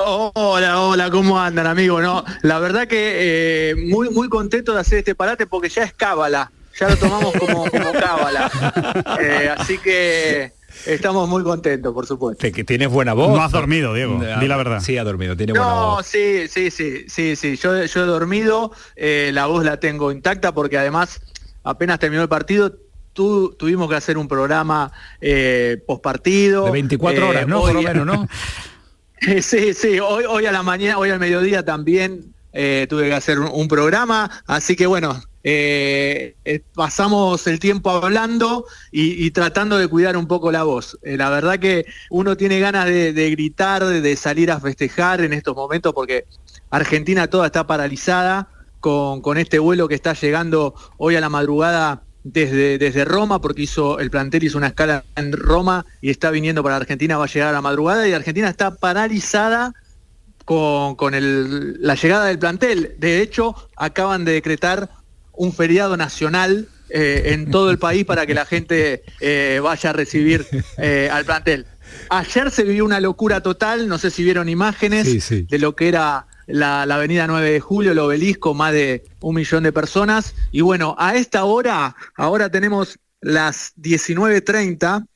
Hola, 0.00 0.80
hola, 0.80 1.10
¿cómo 1.10 1.40
andan, 1.40 1.66
amigo? 1.66 2.00
No, 2.00 2.24
la 2.42 2.58
verdad 2.58 2.86
que 2.86 3.70
eh, 3.70 3.74
muy, 3.76 4.10
muy 4.10 4.28
contento 4.28 4.74
de 4.74 4.80
hacer 4.80 4.98
este 4.98 5.14
parate 5.14 5.46
porque 5.46 5.68
ya 5.68 5.82
es 5.84 5.92
cábala, 5.92 6.52
ya 6.78 6.88
lo 6.90 6.96
tomamos 6.96 7.32
como, 7.32 7.70
como 7.70 7.92
cábala. 7.92 8.50
Eh, 9.20 9.50
así 9.56 9.78
que 9.78 10.52
estamos 10.86 11.28
muy 11.28 11.42
contentos, 11.42 11.92
por 11.92 12.06
supuesto. 12.06 12.46
Que 12.52 12.64
tienes 12.64 12.88
buena 12.88 13.12
voz. 13.14 13.28
No 13.30 13.42
has 13.42 13.52
dormido, 13.52 13.94
Diego, 13.94 14.20
di 14.40 14.48
la 14.48 14.56
verdad. 14.56 14.80
Sí, 14.80 14.96
ha 14.98 15.04
dormido, 15.04 15.36
tiene 15.36 15.52
buena 15.52 15.66
No, 15.68 15.86
voz. 15.96 16.06
sí, 16.06 16.48
sí, 16.48 16.70
sí, 16.70 17.04
sí, 17.08 17.36
sí. 17.36 17.56
Yo, 17.56 17.84
yo 17.84 18.02
he 18.02 18.06
dormido, 18.06 18.72
eh, 18.96 19.30
la 19.32 19.46
voz 19.46 19.64
la 19.64 19.78
tengo 19.80 20.12
intacta 20.12 20.52
porque 20.52 20.78
además 20.78 21.20
apenas 21.64 21.98
terminó 21.98 22.22
el 22.22 22.28
partido. 22.28 22.72
tu- 23.14 23.54
tuvimos 23.58 23.88
que 23.90 23.96
hacer 23.96 24.16
un 24.16 24.28
programa 24.28 24.92
eh, 25.20 25.82
postpartido. 25.88 26.66
De 26.66 26.70
24 26.70 27.20
Eh, 27.24 27.28
horas, 27.28 27.46
¿no? 27.48 27.62
hoy- 27.62 27.72
Por 27.72 27.82
lo 27.82 27.88
menos, 27.88 28.06
¿no? 28.06 28.28
Sí, 29.42 29.74
sí, 29.74 29.98
hoy, 29.98 30.24
hoy 30.28 30.46
a 30.46 30.52
la 30.52 30.62
mañana, 30.62 30.96
hoy 30.98 31.10
al 31.10 31.18
mediodía 31.18 31.64
también 31.64 32.32
eh, 32.52 32.86
tuve 32.88 33.08
que 33.08 33.14
hacer 33.14 33.40
un, 33.40 33.48
un 33.52 33.66
programa, 33.66 34.30
así 34.46 34.76
que 34.76 34.86
bueno, 34.86 35.20
eh, 35.50 36.34
eh, 36.44 36.60
pasamos 36.74 37.46
el 37.46 37.58
tiempo 37.58 37.90
hablando 37.90 38.66
y, 38.92 39.30
tratando 39.30 39.78
de 39.78 39.88
cuidar 39.88 40.14
un 40.18 40.26
poco 40.26 40.52
la 40.52 40.62
voz. 40.64 40.98
Eh, 41.02 41.16
la 41.16 41.30
verdad 41.30 41.58
que 41.58 41.86
uno 42.10 42.36
tiene 42.36 42.60
ganas 42.60 42.84
de, 42.84 43.14
de 43.14 43.30
gritar, 43.30 43.82
de, 43.84 44.02
de 44.02 44.16
salir 44.16 44.50
a 44.50 44.60
festejar 44.60 45.22
en 45.22 45.32
estos 45.32 45.56
momentos 45.56 45.94
porque 45.94 46.26
Argentina 46.70 47.28
toda 47.28 47.46
está 47.46 47.66
paralizada 47.66 48.48
con, 48.80 49.22
con 49.22 49.38
este 49.38 49.58
vuelo 49.58 49.88
que 49.88 49.94
está 49.94 50.12
llegando 50.12 50.74
hoy 50.98 51.16
a 51.16 51.20
la 51.20 51.30
madrugada 51.30 52.02
desde, 52.24 52.76
desde 52.76 53.06
Roma, 53.06 53.40
porque 53.40 53.62
hizo 53.62 54.00
el 54.00 54.10
plantel 54.10 54.44
hizo 54.44 54.58
una 54.58 54.66
escala 54.66 55.02
en 55.16 55.32
Roma 55.32 55.86
y 56.02 56.10
está 56.10 56.30
viniendo 56.30 56.62
para 56.62 56.76
Argentina, 56.76 57.16
va 57.16 57.24
a 57.24 57.28
llegar 57.28 57.48
a 57.48 57.52
la 57.52 57.62
madrugada 57.62 58.06
y 58.06 58.12
Argentina 58.12 58.50
está 58.50 58.74
paralizada 58.74 59.72
con, 60.44 60.94
con 60.96 61.14
el- 61.14 61.80
la 61.80 61.94
llegada 61.94 62.26
del 62.26 62.38
plantel. 62.38 62.94
De 62.98 63.22
hecho, 63.22 63.54
acaban 63.76 64.24
de 64.26 64.32
decretar 64.32 64.90
un 65.38 65.52
feriado 65.52 65.96
nacional 65.96 66.68
eh, 66.90 67.32
en 67.32 67.50
todo 67.50 67.70
el 67.70 67.78
país 67.78 68.04
para 68.04 68.26
que 68.26 68.34
la 68.34 68.44
gente 68.44 69.02
eh, 69.20 69.60
vaya 69.62 69.90
a 69.90 69.92
recibir 69.92 70.46
eh, 70.78 71.08
al 71.10 71.24
plantel. 71.24 71.66
Ayer 72.10 72.50
se 72.50 72.64
vivió 72.64 72.84
una 72.84 73.00
locura 73.00 73.40
total, 73.42 73.88
no 73.88 73.98
sé 73.98 74.10
si 74.10 74.22
vieron 74.22 74.48
imágenes 74.48 75.06
Sí, 75.06 75.20
sí. 75.20 75.46
de 75.48 75.58
lo 75.58 75.74
que 75.74 75.88
era 75.88 76.26
la, 76.46 76.86
la 76.86 76.96
avenida 76.96 77.26
9 77.26 77.50
de 77.50 77.60
julio, 77.60 77.92
el 77.92 77.98
obelisco, 77.98 78.52
más 78.54 78.72
de 78.72 79.04
un 79.20 79.36
millón 79.36 79.62
de 79.62 79.72
personas. 79.72 80.34
Y 80.50 80.60
bueno, 80.60 80.96
a 80.98 81.14
esta 81.14 81.44
hora, 81.44 81.94
ahora 82.16 82.50
tenemos 82.50 82.98
las 83.20 83.74
19.30, 83.76 85.06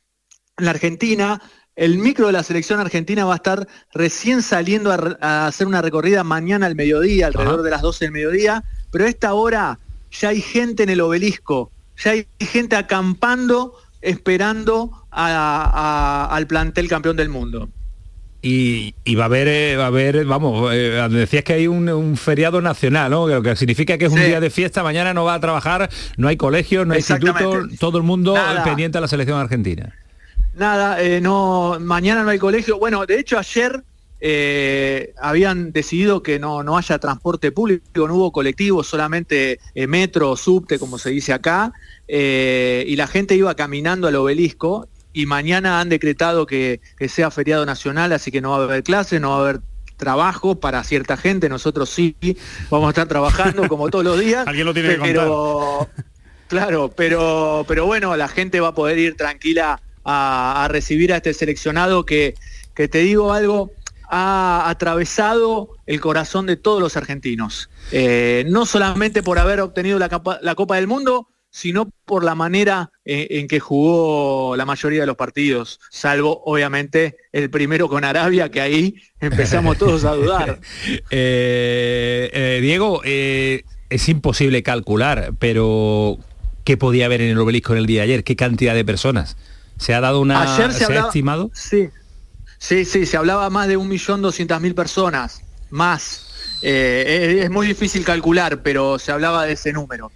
en 0.59 0.65
la 0.65 0.71
Argentina, 0.71 1.41
el 1.75 1.99
micro 1.99 2.27
de 2.27 2.33
la 2.33 2.43
selección 2.43 2.81
argentina 2.81 3.25
va 3.25 3.33
a 3.33 3.37
estar 3.37 3.67
recién 3.95 4.43
saliendo 4.43 4.93
a, 4.93 5.47
hacer 5.47 5.67
una 5.67 5.81
recorrida 5.81 6.23
mañana 6.23 6.67
al 6.67 6.75
mediodía, 6.75 7.29
alrededor 7.29 7.61
Ajá. 7.61 7.63
de 7.63 7.71
las 7.71 7.83
12 7.83 8.05
del 8.05 8.13
mediodía, 8.13 8.65
pero 8.91 9.07
a 9.07 9.09
esta 9.09 9.33
hora 9.33 9.79
ya 10.13 10.29
hay 10.29 10.41
gente 10.41 10.85
en 10.85 10.91
el 10.91 11.01
obelisco, 11.01 11.71
ya 11.97 12.13
hay 12.13 12.27
gente 12.39 12.77
acampando 12.77 13.75
esperando 14.03 15.07
al 15.11 16.47
plantel 16.47 16.89
campeón 16.89 17.17
del 17.17 17.29
mundo. 17.29 17.69
Y, 18.45 18.93
va 19.15 19.23
a 19.23 19.27
haber, 19.27 19.47
eh, 19.47 19.77
va 19.77 19.85
a 19.85 19.87
haber, 19.87 20.25
vamos, 20.25 20.75
eh, 20.75 21.07
decías 21.11 21.45
que 21.45 21.53
hay 21.53 21.69
un, 21.69 22.17
feriado 22.17 22.61
nacional, 22.61 23.13
¿no? 23.13 23.29
Lo 23.29 23.41
que 23.41 23.55
significa 23.55 23.97
que 23.97 24.07
es 24.07 24.13
un 24.13 24.19
día 24.19 24.41
de 24.41 24.51
fiesta, 24.51 24.83
mañana 24.83 25.15
no 25.15 25.25
va 25.25 25.35
a 25.35 25.41
trabajar, 25.41 25.89
no 26.17 26.27
hay 26.27 26.37
colegio, 26.37 26.85
no 26.85 26.95
hay 26.95 26.99
instituto, 26.99 27.69
todo 27.79 27.99
el 27.99 28.05
mundo 28.05 28.35
pendiente 28.65 28.99
a 28.99 29.01
la 29.01 29.07
selección 29.07 29.39
argentina. 29.39 29.95
Nada, 30.55 31.01
eh, 31.01 31.21
no, 31.21 31.79
mañana 31.81 32.25
no 32.25 32.31
hay 32.31 32.39
colegio. 32.39 32.79
Bueno, 32.79 33.07
de 33.07 33.21
hecho 33.21 33.39
ayer 33.39 33.85
habían 35.21 35.73
decidido 35.73 36.23
que 36.23 36.39
no, 36.39 36.63
no 36.63 36.77
haya 36.77 36.99
transporte 36.99 37.51
público, 37.51 38.07
no 38.07 38.15
hubo 38.15 38.33
colectivo, 38.33 38.85
solamente 38.85 39.59
metro, 39.89 40.37
subte, 40.37 40.79
como 40.79 40.99
se 40.99 41.11
dice 41.11 41.33
acá, 41.33 41.73
y 42.09 42.95
la 42.97 43.07
gente 43.07 43.35
iba 43.35 43.55
caminando 43.55 44.09
al 44.09 44.17
obelisco 44.17 44.89
y 45.13 45.27
mañana 45.27 45.81
han 45.81 45.89
decretado 45.89 46.47
que, 46.47 46.81
sea 47.09 47.31
feriado 47.31 47.67
nacional, 47.67 48.13
así 48.13 48.31
que 48.31 48.41
no 48.41 48.51
va 48.51 48.59
a 48.59 48.65
haber 48.65 48.83
clases, 48.83 49.21
no 49.21 49.31
va 49.31 49.37
a 49.37 49.41
haber 49.41 49.61
trabajo 49.97 50.59
para 50.59 50.83
cierta 50.85 51.17
gente, 51.17 51.49
nosotros 51.49 51.91
sí 51.91 52.17
vamos 52.71 52.89
a 52.89 52.91
estar 52.91 53.07
trabajando 53.07 53.69
como 53.69 53.89
todos 53.91 54.05
los 54.05 54.19
días. 54.19 54.47
Alguien 54.49 54.67
lo 54.67 54.75
tiene 54.75 54.97
pero, 54.97 55.89
Claro, 56.49 56.93
pero, 56.95 57.65
pero 57.69 57.87
bueno, 57.87 58.17
la 58.17 58.29
gente 58.29 58.61
va 58.61 58.69
a 58.69 58.75
poder 58.75 58.99
ir 58.99 59.17
tranquila 59.17 59.81
a, 60.05 60.67
recibir 60.71 61.13
a 61.13 61.17
este 61.17 61.33
seleccionado 61.33 62.05
que, 62.05 62.35
que 62.75 62.89
te 62.89 62.99
digo 62.99 63.33
algo, 63.33 63.73
ha 64.13 64.69
atravesado 64.69 65.71
el 65.87 66.01
corazón 66.01 66.47
de 66.47 66.57
todos 66.57 66.81
los 66.81 66.97
argentinos. 66.97 67.71
Eh, 67.91 68.45
no 68.49 68.67
solamente 68.67 69.23
por 69.23 69.39
haber 69.39 69.61
obtenido 69.61 69.99
la, 69.99 70.23
la 70.43 70.55
Copa 70.55 70.77
del 70.77 70.87
Mundo, 70.87 71.29
sino 71.53 71.91
por 72.07 72.25
la 72.25 72.35
manera 72.35 72.91
en, 73.05 73.47
que 73.47 73.61
jugó 73.61 74.57
la 74.57 74.65
mayoría 74.65 75.01
de 75.01 75.07
los 75.07 75.17
partidos, 75.17 75.81
salvo 75.91 76.43
obviamente 76.47 77.17
el 77.31 77.51
primero 77.51 77.91
con 77.91 78.05
Arabia, 78.05 78.51
que 78.51 78.63
ahí 78.63 78.97
empezamos 79.21 79.77
todos 79.79 80.05
a 80.05 80.15
dudar. 80.15 80.61
Eh, 81.11 82.31
eh, 82.33 82.61
Diego, 82.63 83.03
eh, 83.05 83.65
es 83.91 84.09
imposible 84.09 84.63
calcular, 84.63 85.35
pero 85.39 86.19
¿qué 86.65 86.77
podía 86.77 87.07
haber 87.07 87.21
en 87.21 87.31
el 87.31 87.39
obelisco 87.39 87.73
en 87.73 87.81
el 87.81 87.87
día 87.87 88.01
de 88.01 88.05
ayer? 88.05 88.25
¿Qué 88.25 88.35
cantidad 88.35 88.75
de 88.75 88.85
personas? 88.85 89.37
¿Se 89.77 89.95
ha 89.95 90.01
dado 90.01 90.21
una... 90.21 90.55
Ayer 90.55 90.73
se, 90.73 90.85
ha 90.85 91.01
estimado? 91.01 91.51
Sí, 91.53 91.91
sí, 92.63 92.85
sí, 92.85 93.07
se 93.07 93.17
hablaba 93.17 93.51
más 93.51 93.69
de 93.69 93.77
1.200.000 93.77 94.75
personas, 94.75 95.43
más. 95.71 96.59
es 96.63 97.51
muy 97.51 97.67
difícil 97.67 98.05
calcular, 98.05 98.63
pero 98.63 98.99
se 98.99 99.11
hablaba 99.13 99.45
de 99.45 99.53
ese 99.53 99.73
número. 99.73 100.13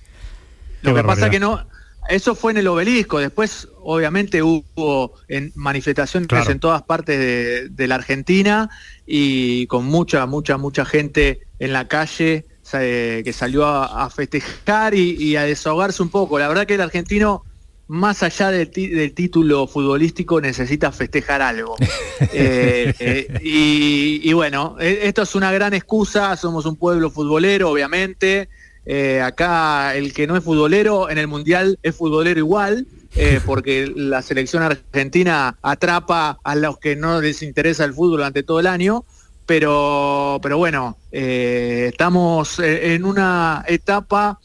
Lo 0.83 0.95
que 0.95 1.03
pasa 1.03 1.29
que 1.29 1.41
no, 1.41 1.67
eso 2.09 2.35
fue 2.35 2.53
en 2.53 2.59
el 2.59 2.69
obelisco, 2.69 3.19
después 3.19 3.69
obviamente 3.83 4.43
hubo 4.43 5.15
en 5.29 5.53
manifestaciones 5.55 6.49
en 6.49 6.61
todas 6.61 6.83
partes 6.83 7.71
de, 7.71 7.87
la 7.89 7.97
Argentina 7.97 8.71
y 9.07 9.67
con 9.67 9.85
mucha, 9.85 10.27
mucha, 10.27 10.57
mucha 10.57 10.85
gente 10.85 11.41
en 11.59 11.73
la 11.73 11.89
calle 11.89 12.47
que 12.71 13.33
salió 13.33 13.67
a, 13.67 14.09
festejar 14.11 14.95
y, 14.95 15.37
a 15.37 15.43
desahogarse 15.43 16.03
un 16.03 16.11
poco. 16.11 16.39
La 16.39 16.49
verdad 16.49 16.67
que 16.67 16.75
el 16.75 16.81
argentino, 16.81 17.45
más 17.89 18.23
allá 18.23 18.51
del, 18.51 18.71
título 18.71 19.67
futbolístico, 19.67 20.41
necesita 20.41 20.93
festejar 20.93 21.43
algo. 21.43 21.77
Eh, 22.33 22.95
eh, 22.99 23.41
y, 23.43 24.21
y 24.23 24.33
bueno, 24.33 24.77
e, 24.81 25.01
esto 25.03 25.23
es 25.23 25.35
una 25.35 25.53
gran 25.53 25.75
excusa, 25.75 26.35
somos 26.37 26.65
un 26.65 26.77
pueblo 26.77 27.11
futbolero, 27.11 27.71
obviamente. 27.71 28.49
Eh, 28.89 29.21
acá 29.21 29.97
el 29.97 30.15
que 30.15 30.29
no 30.29 30.37
es 30.37 30.45
futbolero 30.45 31.11
en 31.11 31.19
el 31.19 31.27
Mundial 31.27 31.77
es 31.83 31.97
futbolero 31.97 32.39
igual, 32.39 32.87
eh, 33.17 33.41
porque 33.45 33.93
la 33.95 34.23
selección 34.23 34.63
argentina 34.63 35.59
atrapa 35.61 36.39
a 36.45 36.55
los 36.55 36.79
que 36.79 36.95
no 36.95 37.21
les 37.21 37.43
interesa 37.43 37.85
el 37.85 37.95
fútbol 37.95 38.19
durante 38.19 38.45
todo 38.45 38.61
el 38.61 38.69
año. 38.69 39.05
Pero, 39.45 40.41
pero 40.43 40.59
bueno, 40.59 40.99
eh, 41.13 41.91
estamos 41.93 42.59
en 42.59 43.05
una 43.05 43.65
etapa, 43.69 44.41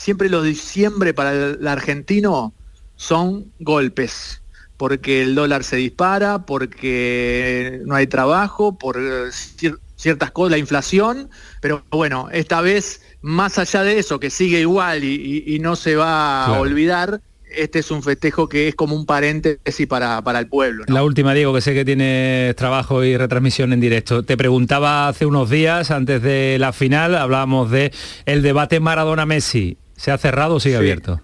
siempre 0.00 0.30
los 0.30 0.44
diciembre 0.44 1.12
para 1.12 1.32
el, 1.32 1.68
argentino 1.68 2.54
son 2.96 3.52
golpes, 3.60 4.40
porque 4.78 5.20
el 5.20 5.34
dólar 5.34 5.62
se 5.62 5.76
dispara, 5.76 6.46
porque 6.46 7.82
no 7.84 7.94
hay 7.94 8.06
trabajo, 8.06 8.78
por 8.78 8.98
ciertas 9.96 10.30
cosas, 10.30 10.52
la 10.52 10.58
inflación, 10.58 11.28
pero 11.60 11.84
bueno, 11.90 12.28
esta 12.32 12.62
vez 12.62 13.02
más 13.20 13.58
allá 13.58 13.82
de 13.82 13.98
eso, 13.98 14.18
que 14.18 14.30
sigue 14.30 14.60
igual 14.60 15.04
y, 15.04 15.58
no 15.60 15.76
se 15.76 15.96
va 15.96 16.46
a 16.46 16.58
olvidar, 16.58 17.20
este 17.54 17.80
es 17.80 17.90
un 17.90 18.02
festejo 18.02 18.48
que 18.48 18.68
es 18.68 18.74
como 18.74 18.96
un 18.96 19.04
paréntesis 19.04 19.86
para, 19.86 20.22
para 20.22 20.38
el 20.38 20.46
pueblo. 20.46 20.84
La 20.88 21.02
última, 21.02 21.34
Diego, 21.34 21.52
que 21.52 21.60
sé 21.60 21.74
que 21.74 21.84
tienes 21.84 22.56
trabajo 22.56 23.04
y 23.04 23.18
retransmisión 23.18 23.74
en 23.74 23.80
directo. 23.80 24.22
Te 24.22 24.38
preguntaba 24.38 25.08
hace 25.08 25.26
unos 25.26 25.50
días, 25.50 25.90
antes 25.90 26.22
de 26.22 26.56
la 26.58 26.72
final, 26.72 27.16
hablábamos 27.16 27.70
de 27.70 27.92
el 28.24 28.40
debate 28.40 28.80
Maradona-Messi. 28.80 29.76
¿Se 30.00 30.10
ha 30.10 30.16
cerrado 30.16 30.54
o 30.54 30.60
sigue 30.60 30.76
abierto? 30.76 31.20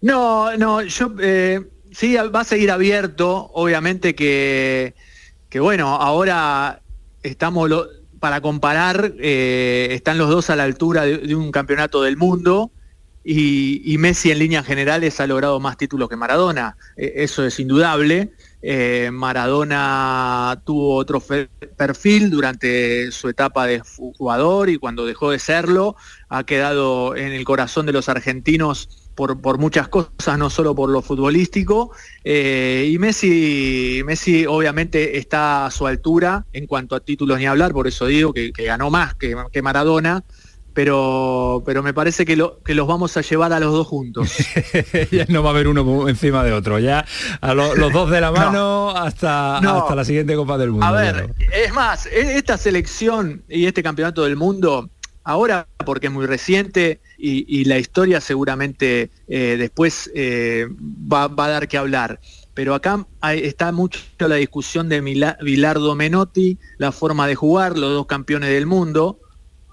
No, 0.00 0.56
no, 0.56 0.82
yo 0.82 1.12
eh, 1.20 1.68
sí 1.90 2.14
va 2.14 2.42
a 2.42 2.44
seguir 2.44 2.70
abierto, 2.70 3.50
obviamente 3.54 4.14
que, 4.14 4.94
que 5.48 5.58
bueno, 5.58 5.96
ahora 5.96 6.80
estamos 7.24 7.68
lo, 7.68 7.88
para 8.20 8.40
comparar, 8.40 9.14
eh, 9.18 9.88
están 9.90 10.16
los 10.16 10.30
dos 10.30 10.48
a 10.50 10.54
la 10.54 10.62
altura 10.62 11.06
de, 11.06 11.34
un 11.34 11.50
campeonato 11.50 12.04
del 12.04 12.16
mundo 12.16 12.70
y, 13.24 13.96
Messi 13.98 14.30
en 14.30 14.38
líneas 14.38 14.64
generales 14.64 15.18
ha 15.18 15.26
logrado 15.26 15.58
más 15.58 15.76
títulos 15.76 16.08
que 16.08 16.14
Maradona. 16.14 16.76
E, 16.96 17.14
eso 17.16 17.44
es 17.44 17.58
indudable. 17.58 18.30
Eh, 18.60 19.10
Maradona 19.12 20.60
tuvo 20.64 20.96
otro 20.96 21.22
perfil 21.76 22.30
durante 22.30 23.12
su 23.12 23.28
etapa 23.28 23.66
de 23.66 23.80
jugador 23.80 24.68
y 24.68 24.78
cuando 24.78 25.06
dejó 25.06 25.30
de 25.30 25.38
serlo 25.38 25.94
ha 26.28 26.44
quedado 26.44 27.14
en 27.14 27.32
el 27.32 27.44
corazón 27.44 27.86
de 27.86 27.92
los 27.92 28.08
argentinos 28.08 29.08
por, 29.14 29.58
muchas 29.58 29.88
cosas, 29.88 30.38
no 30.38 30.48
solo 30.48 30.74
por 30.76 30.90
lo 30.90 31.02
futbolístico. 31.02 31.90
Eh, 32.22 32.88
y 32.92 32.98
Messi, 32.98 34.02
Messi 34.04 34.46
obviamente 34.46 35.18
está 35.18 35.66
a 35.66 35.70
su 35.72 35.86
altura 35.88 36.46
en 36.52 36.66
cuanto 36.66 36.94
a 36.94 37.00
títulos 37.00 37.38
ni 37.38 37.46
hablar, 37.46 37.72
por 37.72 37.88
eso 37.88 38.06
digo 38.06 38.32
que, 38.32 38.52
ganó 38.56 38.90
más 38.90 39.14
que, 39.14 39.62
Maradona. 39.62 40.22
Pero, 40.78 41.64
pero 41.66 41.82
me 41.82 41.92
parece 41.92 42.24
que, 42.24 42.36
lo, 42.36 42.60
que 42.62 42.72
los 42.72 42.86
vamos 42.86 43.16
a 43.16 43.20
llevar 43.20 43.52
a 43.52 43.58
los 43.58 43.72
dos 43.72 43.84
juntos. 43.84 44.32
ya 45.10 45.24
no 45.26 45.42
va 45.42 45.50
a 45.50 45.52
haber 45.52 45.66
uno 45.66 46.08
encima 46.08 46.44
de 46.44 46.52
otro, 46.52 46.78
ya 46.78 47.04
a 47.40 47.52
los 47.52 47.92
dos 47.92 48.08
de 48.08 48.20
la 48.20 48.30
mano 48.46 48.90
hasta, 48.90 49.58
hasta 49.58 49.96
la 49.96 50.04
siguiente 50.04 50.36
Copa 50.36 50.56
del 50.56 50.70
Mundo. 50.70 50.86
A 50.86 50.92
ver, 50.92 51.34
es 51.52 51.72
más, 51.72 52.06
e, 52.06 52.36
esta 52.36 52.56
selección 52.56 53.42
y 53.48 53.66
este 53.66 53.82
campeonato 53.82 54.22
del 54.22 54.36
mundo, 54.36 54.88
ahora 55.24 55.66
porque 55.84 56.06
es 56.06 56.12
muy 56.12 56.26
reciente, 56.26 57.00
y, 57.18 57.64
la 57.64 57.78
historia 57.78 58.20
seguramente 58.20 59.10
eh, 59.26 59.56
después 59.58 60.12
eh, 60.14 60.68
va, 61.12 61.24
a 61.24 61.48
dar 61.48 61.66
que 61.66 61.76
hablar. 61.76 62.20
Pero 62.54 62.76
acá 62.76 63.04
está 63.32 63.72
mucho 63.72 63.98
la 64.20 64.36
discusión 64.36 64.88
de 64.88 65.00
Bilardo 65.00 65.96
Menotti, 65.96 66.56
la 66.76 66.92
forma 66.92 67.26
de 67.26 67.34
jugar, 67.34 67.76
los 67.76 67.90
dos 67.90 68.06
campeones 68.06 68.50
del 68.50 68.66
mundo. 68.66 69.18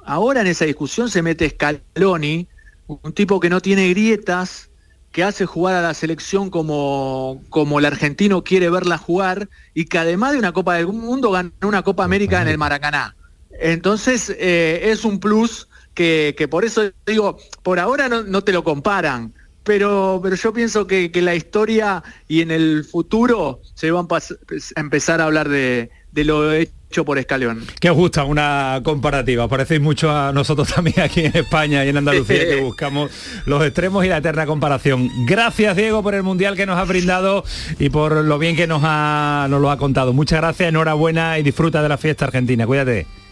Ahora 0.06 0.42
en 0.42 0.48
esa 0.48 0.66
discusión 0.66 1.10
se 1.10 1.22
mete 1.22 1.50
Scaloni, 1.50 2.48
un 2.88 3.14
tipo 3.14 3.40
que 3.40 3.50
no 3.50 3.60
tiene 3.60 3.90
grietas, 3.90 4.70
que 5.12 5.24
hace 5.24 5.46
jugar 5.46 5.76
a 5.76 5.82
la 5.82 5.94
selección 5.94 6.50
como, 6.50 7.42
como 7.50 7.80
el 7.80 7.86
argentino 7.86 8.44
quiere 8.44 8.70
verla 8.70 8.98
jugar 8.98 9.50
y 9.74 9.86
que 9.86 9.98
además 9.98 10.34
de 10.34 10.40
una 10.40 10.52
Copa 10.52 10.76
del 10.76 10.88
Mundo 10.88 11.32
ganó 11.32 11.52
una 11.64 11.84
Copa 11.84 12.04
América 12.04 12.42
en 12.42 12.50
el 12.50 12.58
Maracaná. 12.58 13.16
Entonces 13.60 14.30
eh, 14.38 14.92
es 14.92 15.06
un 15.06 15.20
plus 15.20 15.70
que, 15.94 16.48
por 16.52 16.66
eso 16.66 16.92
digo, 17.08 17.38
por 17.64 17.80
ahora 17.80 18.10
no, 18.10 18.44
te 18.44 18.52
lo 18.52 18.64
comparan, 18.64 19.34
pero, 19.64 20.20
pero 20.22 20.36
yo 20.36 20.54
pienso 20.54 20.86
que, 20.86 21.10
la 21.16 21.34
historia 21.34 22.04
y 22.28 22.42
en 22.42 22.52
el 22.52 22.84
futuro 22.84 23.62
se 23.74 23.92
van 23.92 24.08
a 24.12 24.80
empezar 24.80 25.22
a 25.22 25.24
hablar 25.24 25.48
de, 25.48 25.90
lo 26.14 26.52
hecho 26.52 26.74
por 27.04 27.18
Escaleón. 27.18 27.66
Que 27.80 27.90
os 27.90 27.98
gusta 27.98 28.24
una 28.24 28.80
comparativa, 28.84 29.48
parecéis 29.48 29.82
mucho 29.82 30.16
a 30.16 30.32
nosotros 30.32 30.68
también 30.76 31.02
aquí 31.02 31.26
en 31.26 31.36
España 31.36 31.84
y 31.84 31.90
en 31.90 31.98
Andalucía 31.98 32.48
que 32.48 32.56
buscamos 32.62 33.12
los 33.46 33.64
extremos 33.66 34.06
y 34.06 34.08
la 34.08 34.18
eterna 34.18 34.46
comparación. 34.46 35.10
Gracias 35.26 35.76
Diego 35.76 36.04
por 36.04 36.16
el 36.16 36.24
mundial 36.24 36.56
que 36.56 36.66
nos 36.66 36.78
ha 36.78 36.84
brindado 36.84 37.44
y 37.80 37.90
por 37.90 38.24
lo 38.24 38.38
bien 38.38 38.56
que 38.56 38.68
nos, 38.68 38.82
ha, 38.86 39.48
nos 39.50 39.62
lo 39.62 39.72
ha 39.72 39.78
contado. 39.78 40.14
Muchas 40.14 40.40
gracias, 40.40 40.70
enhorabuena 40.70 41.40
y 41.40 41.44
disfruta 41.44 41.82
de 41.82 41.90
la 41.90 41.98
fiesta 41.98 42.26
argentina. 42.26 42.66
Cuídate. 42.66 43.25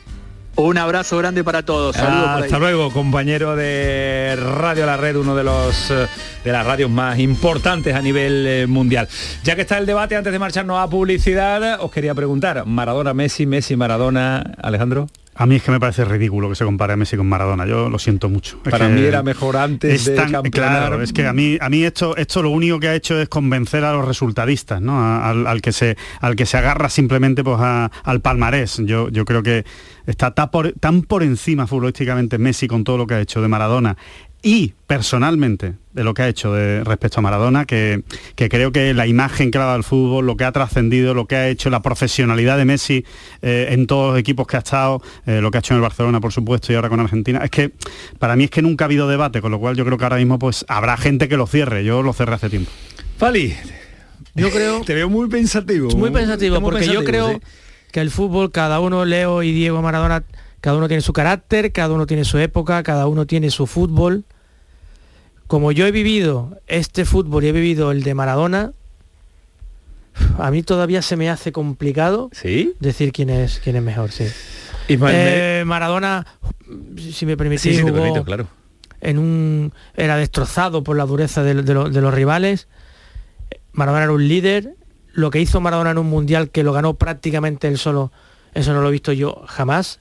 Un 0.56 0.78
abrazo 0.78 1.18
grande 1.18 1.44
para 1.44 1.64
todos. 1.64 1.98
Hasta 1.98 2.60
luego, 2.60 2.92
compañero 2.92 3.56
de 3.56 4.36
Radio 4.38 4.86
La 4.86 4.98
Red, 4.98 5.16
uno 5.16 5.36
de 5.36 5.44
los 5.44 5.90
eh, 5.90 6.08
de 6.44 6.52
las 6.52 6.66
radios 6.66 6.92
más 6.92 7.18
importantes 7.18 7.96
a 7.96 8.02
nivel 8.02 8.46
eh, 8.46 8.68
mundial. 8.68 9.08
Ya 9.44 9.56
que 9.56 9.62
está 9.62 9.80
el 9.80 9.88
debate, 9.88 10.16
antes 10.16 10.32
de 10.32 10.38
marcharnos 10.38 10.78
a 10.78 10.88
publicidad, 10.88 11.82
os 11.82 11.92
quería 11.92 12.14
preguntar, 12.14 12.66
Maradona, 12.68 13.16
Messi, 13.16 13.48
Messi, 13.48 13.76
Maradona, 13.76 14.54
Alejandro. 14.62 15.08
A 15.36 15.46
mí 15.48 15.56
es 15.56 15.64
que 15.64 15.72
me 15.72 15.80
parece 15.80 16.06
ridículo 16.06 16.48
que 16.50 16.56
se 16.56 16.64
compare 16.64 16.94
a 16.94 16.96
Messi 16.96 17.18
con 17.18 17.28
Maradona. 17.28 17.66
Yo 17.66 17.90
lo 17.90 17.98
siento 17.98 18.30
mucho. 18.30 18.60
Es 18.66 18.72
Para 18.72 18.88
mí 18.88 19.02
era 19.02 19.24
mejor 19.24 19.58
antes 19.58 20.06
de 20.06 20.16
tan- 20.16 20.32
campeonar. 20.32 20.88
Claro, 20.90 21.02
es 21.02 21.12
que 21.12 21.26
a 21.26 21.34
mí, 21.34 21.58
a 21.60 21.70
mí 21.70 21.84
esto, 21.84 22.16
esto 22.18 22.44
lo 22.44 22.52
único 22.52 22.80
que 22.80 22.88
ha 22.90 22.96
hecho 22.96 23.20
es 23.20 23.30
convencer 23.30 23.84
a 23.84 23.94
los 23.94 24.06
resultadistas, 24.08 24.82
¿no? 24.82 25.00
A- 25.00 25.30
Al, 25.30 25.48
al 25.48 25.62
que 25.62 25.72
se, 25.72 25.98
al 26.22 26.36
que 26.36 26.46
se 26.46 26.58
agarra 26.58 26.90
simplemente 26.90 27.44
pues, 27.44 27.58
a- 27.60 27.90
al 28.04 28.22
palmarés. 28.22 28.80
Yo, 28.86 29.10
yo 29.10 29.26
creo 29.26 29.42
que 29.42 29.66
está 30.06 30.32
tan 30.36 30.52
por, 30.52 30.72
tan 30.74 31.02
por 31.02 31.24
encima 31.24 31.66
futbolísticamente 31.66 32.38
Messi 32.38 32.68
con 32.68 32.84
todo 32.84 32.98
lo 32.98 33.08
que 33.08 33.16
ha 33.16 33.20
hecho 33.22 33.42
de 33.42 33.48
Maradona 33.48 33.98
y 34.46 34.74
personalmente 34.88 35.76
de 35.94 36.04
lo 36.04 36.14
que 36.14 36.22
ha 36.24 36.28
hecho 36.28 36.54
de, 36.54 36.84
respecto 36.84 37.20
a 37.20 37.24
Maradona, 37.24 37.66
que, 37.66 38.04
que 38.36 38.50
creo 38.50 38.74
que 38.74 38.94
la 38.94 39.08
imagen 39.08 39.52
que 39.52 39.58
ha 39.58 39.62
dado 39.62 39.76
al 39.76 39.86
fútbol, 39.86 40.26
lo 40.26 40.36
que 40.36 40.44
ha 40.44 40.52
trascendido, 40.52 41.14
lo 41.14 41.28
que 41.28 41.36
ha 41.36 41.48
hecho, 41.48 41.70
la 41.70 41.82
profesionalidad 41.82 42.58
de 42.58 42.66
Messi 42.66 43.06
eh, 43.42 43.70
en 43.72 43.88
todos 43.88 44.12
los 44.12 44.20
equipos 44.20 44.46
que 44.46 44.58
ha 44.58 44.60
estado, 44.60 45.02
eh, 45.26 45.40
lo 45.40 45.50
que 45.50 45.58
ha 45.58 45.60
hecho 45.60 45.74
en 45.74 45.78
el 45.78 45.82
Barcelona, 45.82 46.20
por 46.20 46.34
supuesto, 46.34 46.74
y 46.74 46.76
ahora 46.76 46.90
con 46.90 47.00
Argentina, 47.00 47.40
es 47.42 47.52
que 47.52 47.72
para 48.20 48.36
mí 48.36 48.44
es 48.44 48.52
que 48.52 48.62
nunca 48.62 48.84
ha 48.84 48.88
habido 48.88 49.08
debate, 49.08 49.40
con 49.40 49.50
lo 49.50 49.60
cual 49.60 49.78
yo 49.78 49.86
creo 49.86 49.98
que 49.98 50.04
ahora 50.04 50.18
mismo 50.18 50.38
pues 50.38 50.66
habrá 50.68 50.98
gente 50.98 51.30
que 51.30 51.38
lo 51.38 51.48
cierre, 51.48 51.86
yo 51.86 52.04
lo 52.04 52.12
cerré 52.12 52.34
hace 52.34 52.50
tiempo. 52.50 52.70
Fali, 53.18 53.56
Yo 54.36 54.50
creo... 54.52 54.82
te 54.82 54.94
veo 54.94 55.10
muy 55.10 55.30
pensativo. 55.30 55.90
Muy 55.96 56.12
pensativo, 56.12 56.60
porque 56.60 56.88
yo 56.88 57.06
creo 57.06 57.30
sí. 57.30 57.40
que 57.94 58.02
el 58.02 58.12
fútbol, 58.12 58.52
cada 58.52 58.82
uno, 58.82 59.06
Leo 59.06 59.42
y 59.42 59.54
Diego 59.54 59.82
Maradona, 59.82 60.24
cada 60.64 60.78
uno 60.78 60.88
tiene 60.88 61.02
su 61.02 61.12
carácter, 61.12 61.74
cada 61.74 61.94
uno 61.94 62.08
tiene 62.08 62.24
su 62.24 62.38
época, 62.38 62.82
cada 62.84 63.08
uno 63.08 63.26
tiene 63.28 63.52
su 63.52 63.68
fútbol. 63.68 64.24
Como 65.48 65.74
yo 65.74 65.86
he 65.86 65.92
vivido 65.92 66.58
este 66.68 67.04
fútbol 67.04 67.44
y 67.44 67.50
he 67.50 67.52
vivido 67.52 67.92
el 67.92 68.02
de 68.04 68.14
Maradona, 68.14 68.72
a 70.40 70.52
mí 70.52 70.64
todavía 70.64 71.02
se 71.02 71.18
me 71.18 71.30
hace 71.30 71.52
complicado 71.52 72.30
¿Sí? 72.32 72.76
decir 72.80 73.12
quién 73.12 73.30
es 73.30 73.60
quién 73.62 73.76
es 73.76 73.84
mejor, 73.84 74.12
sí. 74.12 74.24
Ismael, 74.88 75.16
Eh, 75.18 75.64
Maradona, 75.66 76.26
si 76.98 77.26
me 77.26 77.36
permitís, 77.36 77.62
sí, 77.62 77.70
sí, 77.72 77.76
te 77.78 77.82
jugó 77.84 77.96
permito, 77.96 78.24
claro. 78.24 78.48
en 79.02 79.18
un 79.18 79.74
era 79.98 80.16
destrozado 80.16 80.82
por 80.82 80.96
la 80.96 81.06
dureza 81.06 81.44
de, 81.44 81.56
de 81.62 81.74
lo- 81.74 81.90
de 81.90 82.00
los 82.00 82.14
rivales. 82.14 82.70
Maradona 83.74 84.04
era 84.06 84.14
un 84.14 84.28
líder. 84.30 84.76
Lo 85.12 85.30
que 85.30 85.42
hizo 85.42 85.60
Maradona 85.60 85.92
en 85.92 85.98
un 85.98 86.08
mundial 86.10 86.50
que 86.52 86.64
lo 86.64 86.72
ganó 86.72 86.94
prácticamente 86.94 87.68
él 87.68 87.78
solo, 87.78 88.12
eso 88.54 88.72
no 88.74 88.82
lo 88.82 88.88
he 88.88 88.92
visto 88.94 89.12
yo 89.12 89.44
jamás, 89.46 90.00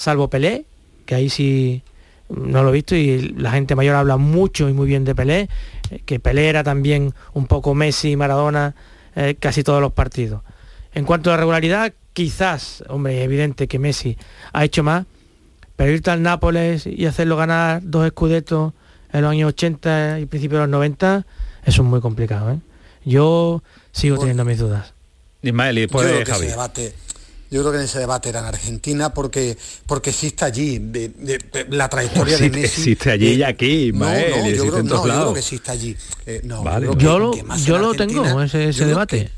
salvo 0.00 0.30
Pelé, 0.30 0.64
que 1.04 1.14
ahí 1.14 1.28
sí 1.28 1.82
no 2.30 2.62
lo 2.62 2.70
he 2.70 2.72
visto 2.72 2.96
y 2.96 3.34
la 3.36 3.50
gente 3.50 3.74
mayor 3.74 3.96
habla 3.96 4.16
mucho 4.16 4.66
y 4.70 4.72
muy 4.72 4.86
bien 4.86 5.04
de 5.04 5.14
Pelé, 5.14 5.48
eh, 5.90 6.00
que 6.06 6.18
Pelé 6.18 6.48
era 6.48 6.64
también 6.64 7.12
un 7.34 7.46
poco 7.46 7.74
Messi, 7.74 8.16
Maradona, 8.16 8.74
eh, 9.14 9.36
casi 9.38 9.62
todos 9.62 9.82
los 9.82 9.92
partidos. 9.92 10.40
En 10.94 11.04
cuanto 11.04 11.30
a 11.30 11.36
regularidad, 11.36 11.92
quizás, 12.14 12.82
hombre, 12.88 13.18
es 13.18 13.24
evidente 13.26 13.68
que 13.68 13.78
Messi 13.78 14.16
ha 14.54 14.64
hecho 14.64 14.82
más, 14.82 15.04
pero 15.76 15.92
irte 15.92 16.10
al 16.10 16.22
Nápoles 16.22 16.86
y 16.86 17.04
hacerlo 17.04 17.36
ganar 17.36 17.82
dos 17.84 18.06
escudetos 18.06 18.72
en 19.12 19.20
los 19.20 19.30
años 19.30 19.50
80 19.50 20.20
y 20.20 20.26
principios 20.26 20.60
de 20.60 20.66
los 20.66 20.70
90, 20.70 21.26
eso 21.66 21.82
es 21.82 21.88
muy 21.88 22.00
complicado. 22.00 22.52
¿eh? 22.52 22.58
Yo 23.04 23.62
sigo 23.92 24.16
teniendo 24.16 24.46
mis 24.46 24.56
dudas. 24.56 24.94
Ismael 25.42 25.76
y 25.76 25.80
después 25.82 26.08
yo 26.08 26.14
de 26.14 26.22
ese 26.22 26.32
Javi. 26.32 26.46
debate 26.46 26.94
yo 27.50 27.60
creo 27.60 27.72
que 27.72 27.78
en 27.78 27.84
ese 27.84 27.98
debate 27.98 28.28
era 28.28 28.40
en 28.40 28.46
Argentina 28.46 29.12
porque 29.12 29.56
porque 29.86 30.10
existe 30.10 30.44
allí 30.44 30.78
de- 30.78 31.08
de- 31.08 31.38
de- 31.38 31.66
la 31.70 31.88
trayectoria 31.88 32.38
de 32.38 32.46
Existe- 32.46 32.60
Messi 32.60 32.80
existe 32.80 33.10
allí 33.10 33.28
y 33.34 33.42
aquí, 33.42 33.66
Ismael, 33.88 34.30
no, 34.30 34.36
no, 34.36 34.50
yo 34.50 34.62
creo, 34.70 34.82
no, 34.82 34.88
yo 34.96 35.02
creo 35.02 35.32
que 35.34 35.40
existe 35.40 35.70
allí 35.70 35.96
Eh, 36.26 36.40
no, 36.44 36.62
Vale. 36.62 36.86
creo 36.86 36.98
Yo 36.98 37.14
que- 37.14 37.18
lo, 37.20 37.30
que 37.32 37.42
más 37.42 37.64
yo 37.64 37.78
lo 37.78 37.94
tengo, 37.94 38.42
ese, 38.42 38.68
ese 38.68 38.80
yo 38.80 38.86
debate. 38.88 39.30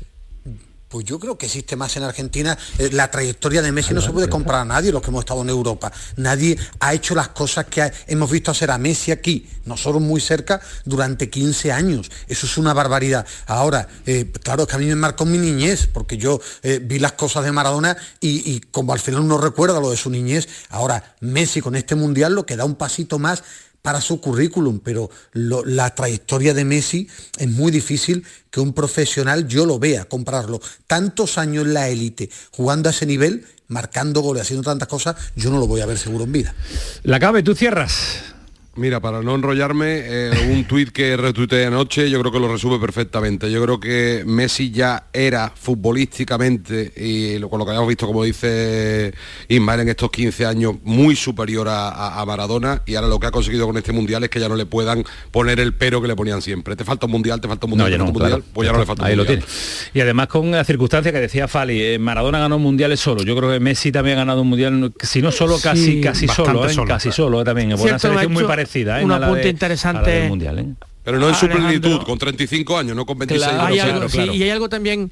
Pues 0.93 1.05
yo 1.05 1.17
creo 1.17 1.39
que 1.39 1.47
existe 1.47 1.75
más 1.75 1.97
en 1.97 2.03
Argentina. 2.03 2.55
Eh, 2.77 2.91
la 2.91 3.09
trayectoria 3.09 3.63
de 3.63 3.71
Messi 3.71 3.95
no 3.95 4.01
se 4.01 4.11
puede 4.11 4.29
comprar 4.29 4.61
a 4.61 4.65
nadie, 4.65 4.91
los 4.91 5.01
que 5.01 5.07
hemos 5.07 5.21
estado 5.21 5.41
en 5.41 5.49
Europa. 5.49 5.91
Nadie 6.17 6.55
ha 6.79 6.93
hecho 6.93 7.15
las 7.15 7.29
cosas 7.29 7.65
que 7.65 7.91
hemos 8.05 8.29
visto 8.29 8.51
hacer 8.51 8.69
a 8.69 8.77
Messi 8.77 9.09
aquí, 9.09 9.49
nosotros 9.65 10.03
muy 10.03 10.21
cerca, 10.21 10.61
durante 10.85 11.31
15 11.31 11.71
años. 11.71 12.11
Eso 12.27 12.45
es 12.45 12.59
una 12.59 12.75
barbaridad. 12.75 13.25
Ahora, 13.47 13.87
eh, 14.05 14.31
claro, 14.43 14.61
es 14.61 14.69
que 14.69 14.75
a 14.75 14.77
mí 14.77 14.85
me 14.85 14.93
marcó 14.93 15.25
mi 15.25 15.39
niñez, 15.39 15.89
porque 15.91 16.17
yo 16.17 16.39
eh, 16.61 16.79
vi 16.79 16.99
las 16.99 17.13
cosas 17.13 17.43
de 17.43 17.51
Maradona 17.51 17.97
y, 18.19 18.53
y 18.53 18.59
como 18.59 18.93
al 18.93 18.99
final 18.99 19.21
uno 19.21 19.39
recuerda 19.39 19.79
lo 19.79 19.89
de 19.89 19.97
su 19.97 20.11
niñez, 20.11 20.47
ahora 20.69 21.15
Messi 21.21 21.59
con 21.59 21.75
este 21.75 21.95
mundial 21.95 22.35
lo 22.35 22.45
que 22.45 22.55
da 22.55 22.65
un 22.65 22.75
pasito 22.75 23.17
más 23.17 23.43
para 23.83 24.01
su 24.01 24.19
currículum, 24.19 24.79
pero 24.79 25.11
la 25.33 25.93
trayectoria 25.93 26.53
de 26.55 26.65
Messi 26.65 27.07
es 27.37 27.49
muy 27.49 27.69
difícil 27.69 28.25
que 28.49 28.61
un 28.61 28.73
profesional 28.73 29.47
yo 29.47 29.65
lo 29.65 29.77
vea 29.77 30.05
comprarlo. 30.05 30.61
Tantos 30.87 31.37
años 31.37 31.65
en 31.65 31.73
la 31.73 31.89
élite, 31.89 32.29
jugando 32.51 32.87
a 32.87 32.93
ese 32.93 33.05
nivel, 33.05 33.45
marcando 33.67 34.21
goles, 34.21 34.43
haciendo 34.43 34.63
tantas 34.63 34.87
cosas, 34.87 35.17
yo 35.35 35.51
no 35.51 35.59
lo 35.59 35.67
voy 35.67 35.81
a 35.81 35.85
ver 35.85 35.99
seguro 35.99 36.23
en 36.23 36.31
vida. 36.31 36.55
La 37.03 37.19
cabe, 37.19 37.43
tú 37.43 37.53
cierras. 37.55 38.32
Mira, 38.75 38.99
para 38.99 39.21
no 39.21 39.35
enrollarme, 39.35 40.01
eh, 40.03 40.31
un 40.51 40.63
tuit 40.65 40.89
que 40.89 41.15
retuiteé 41.15 41.67
anoche 41.67 42.09
yo 42.09 42.19
creo 42.19 42.31
que 42.31 42.39
lo 42.39 42.51
resume 42.51 42.79
perfectamente. 42.79 43.51
Yo 43.51 43.61
creo 43.61 43.79
que 43.79 44.23
Messi 44.25 44.71
ya 44.71 45.09
era 45.13 45.51
futbolísticamente, 45.55 46.91
y 46.97 47.37
lo- 47.37 47.49
con 47.49 47.59
lo 47.59 47.65
que 47.65 47.69
habíamos 47.69 47.87
visto, 47.87 48.07
como 48.07 48.23
dice 48.23 49.13
Ismael, 49.47 49.81
en 49.81 49.89
estos 49.89 50.09
15 50.09 50.47
años, 50.47 50.73
muy 50.83 51.15
superior 51.15 51.67
a, 51.69 51.89
a- 51.89 52.19
a 52.21 52.25
Maradona, 52.25 52.81
y 52.87 52.95
ahora 52.95 53.07
lo 53.09 53.19
que 53.19 53.27
ha 53.27 53.31
conseguido 53.31 53.67
con 53.67 53.77
este 53.77 53.91
Mundial 53.91 54.23
es 54.23 54.31
que 54.31 54.39
ya 54.39 54.49
no 54.49 54.55
le 54.55 54.65
puedan 54.65 55.03
poner 55.29 55.59
el 55.59 55.75
pero 55.75 56.01
que 56.01 56.07
le 56.07 56.15
ponían 56.15 56.41
siempre. 56.41 56.75
Te 56.75 56.83
falta 56.83 57.05
un 57.05 57.11
Mundial, 57.11 57.39
te 57.39 57.47
falta 57.47 57.67
un 57.67 57.71
Mundial, 57.71 57.91
No, 57.91 57.95
ya 57.95 57.97
te 57.97 58.03
falta 58.03 58.05
no, 58.05 58.09
un 58.09 58.13
mundial, 58.13 58.41
claro. 58.41 58.53
pues 58.55 58.65
ya 58.65 58.71
no 58.73 58.79
le 58.79 58.85
falta 58.87 59.03
un 59.03 59.07
Ahí 59.07 59.15
lo 59.15 59.23
Mundial. 59.23 59.45
tiene. 59.45 59.53
Y 59.93 59.99
además 60.01 60.27
con 60.29 60.49
la 60.49 60.63
circunstancia 60.63 61.11
que 61.11 61.19
decía 61.19 61.47
Fali, 61.47 61.79
eh, 61.79 61.99
Maradona 61.99 62.39
ganó 62.39 62.57
mundiales 62.57 62.99
solo. 62.99 63.21
Yo 63.21 63.35
creo 63.35 63.51
que 63.51 63.59
Messi 63.59 63.91
también 63.91 64.17
ha 64.17 64.21
ganado 64.21 64.41
un 64.41 64.49
mundial, 64.49 64.93
si 64.99 65.21
no 65.21 65.31
solo, 65.31 65.59
casi, 65.61 65.85
Sí, 65.85 66.01
casi 66.01 66.27
solo, 66.27 66.65
¿eh? 66.67 66.73
solo. 66.73 66.87
casi 66.87 67.11
solo 67.11 67.41
eh, 67.41 67.43
también. 67.45 67.69
Buena 67.77 67.99
selección 67.99 68.33
muy 68.33 68.43
parecida. 68.63 69.01
¿eh? 69.01 69.05
un 69.05 69.11
apunte 69.11 69.49
interesante. 69.49 70.27
mundial, 70.27 70.59
¿eh? 70.59 70.65
Pero 71.03 71.19
no 71.19 71.27
en 71.29 71.35
su 71.35 71.45
Alejandro- 71.45 71.67
plenitud, 71.81 72.03
con 72.05 72.17
35 72.17 72.77
años, 72.77 72.95
no 72.95 73.05
con 73.05 73.17
26 73.19 73.47
Claro, 73.49 73.65
hay 73.67 73.79
años. 73.79 73.93
algo, 73.95 74.07
claro. 74.09 74.31
sí, 74.31 74.37
y 74.37 74.43
hay 74.43 74.49
algo 74.49 74.69
también 74.69 75.11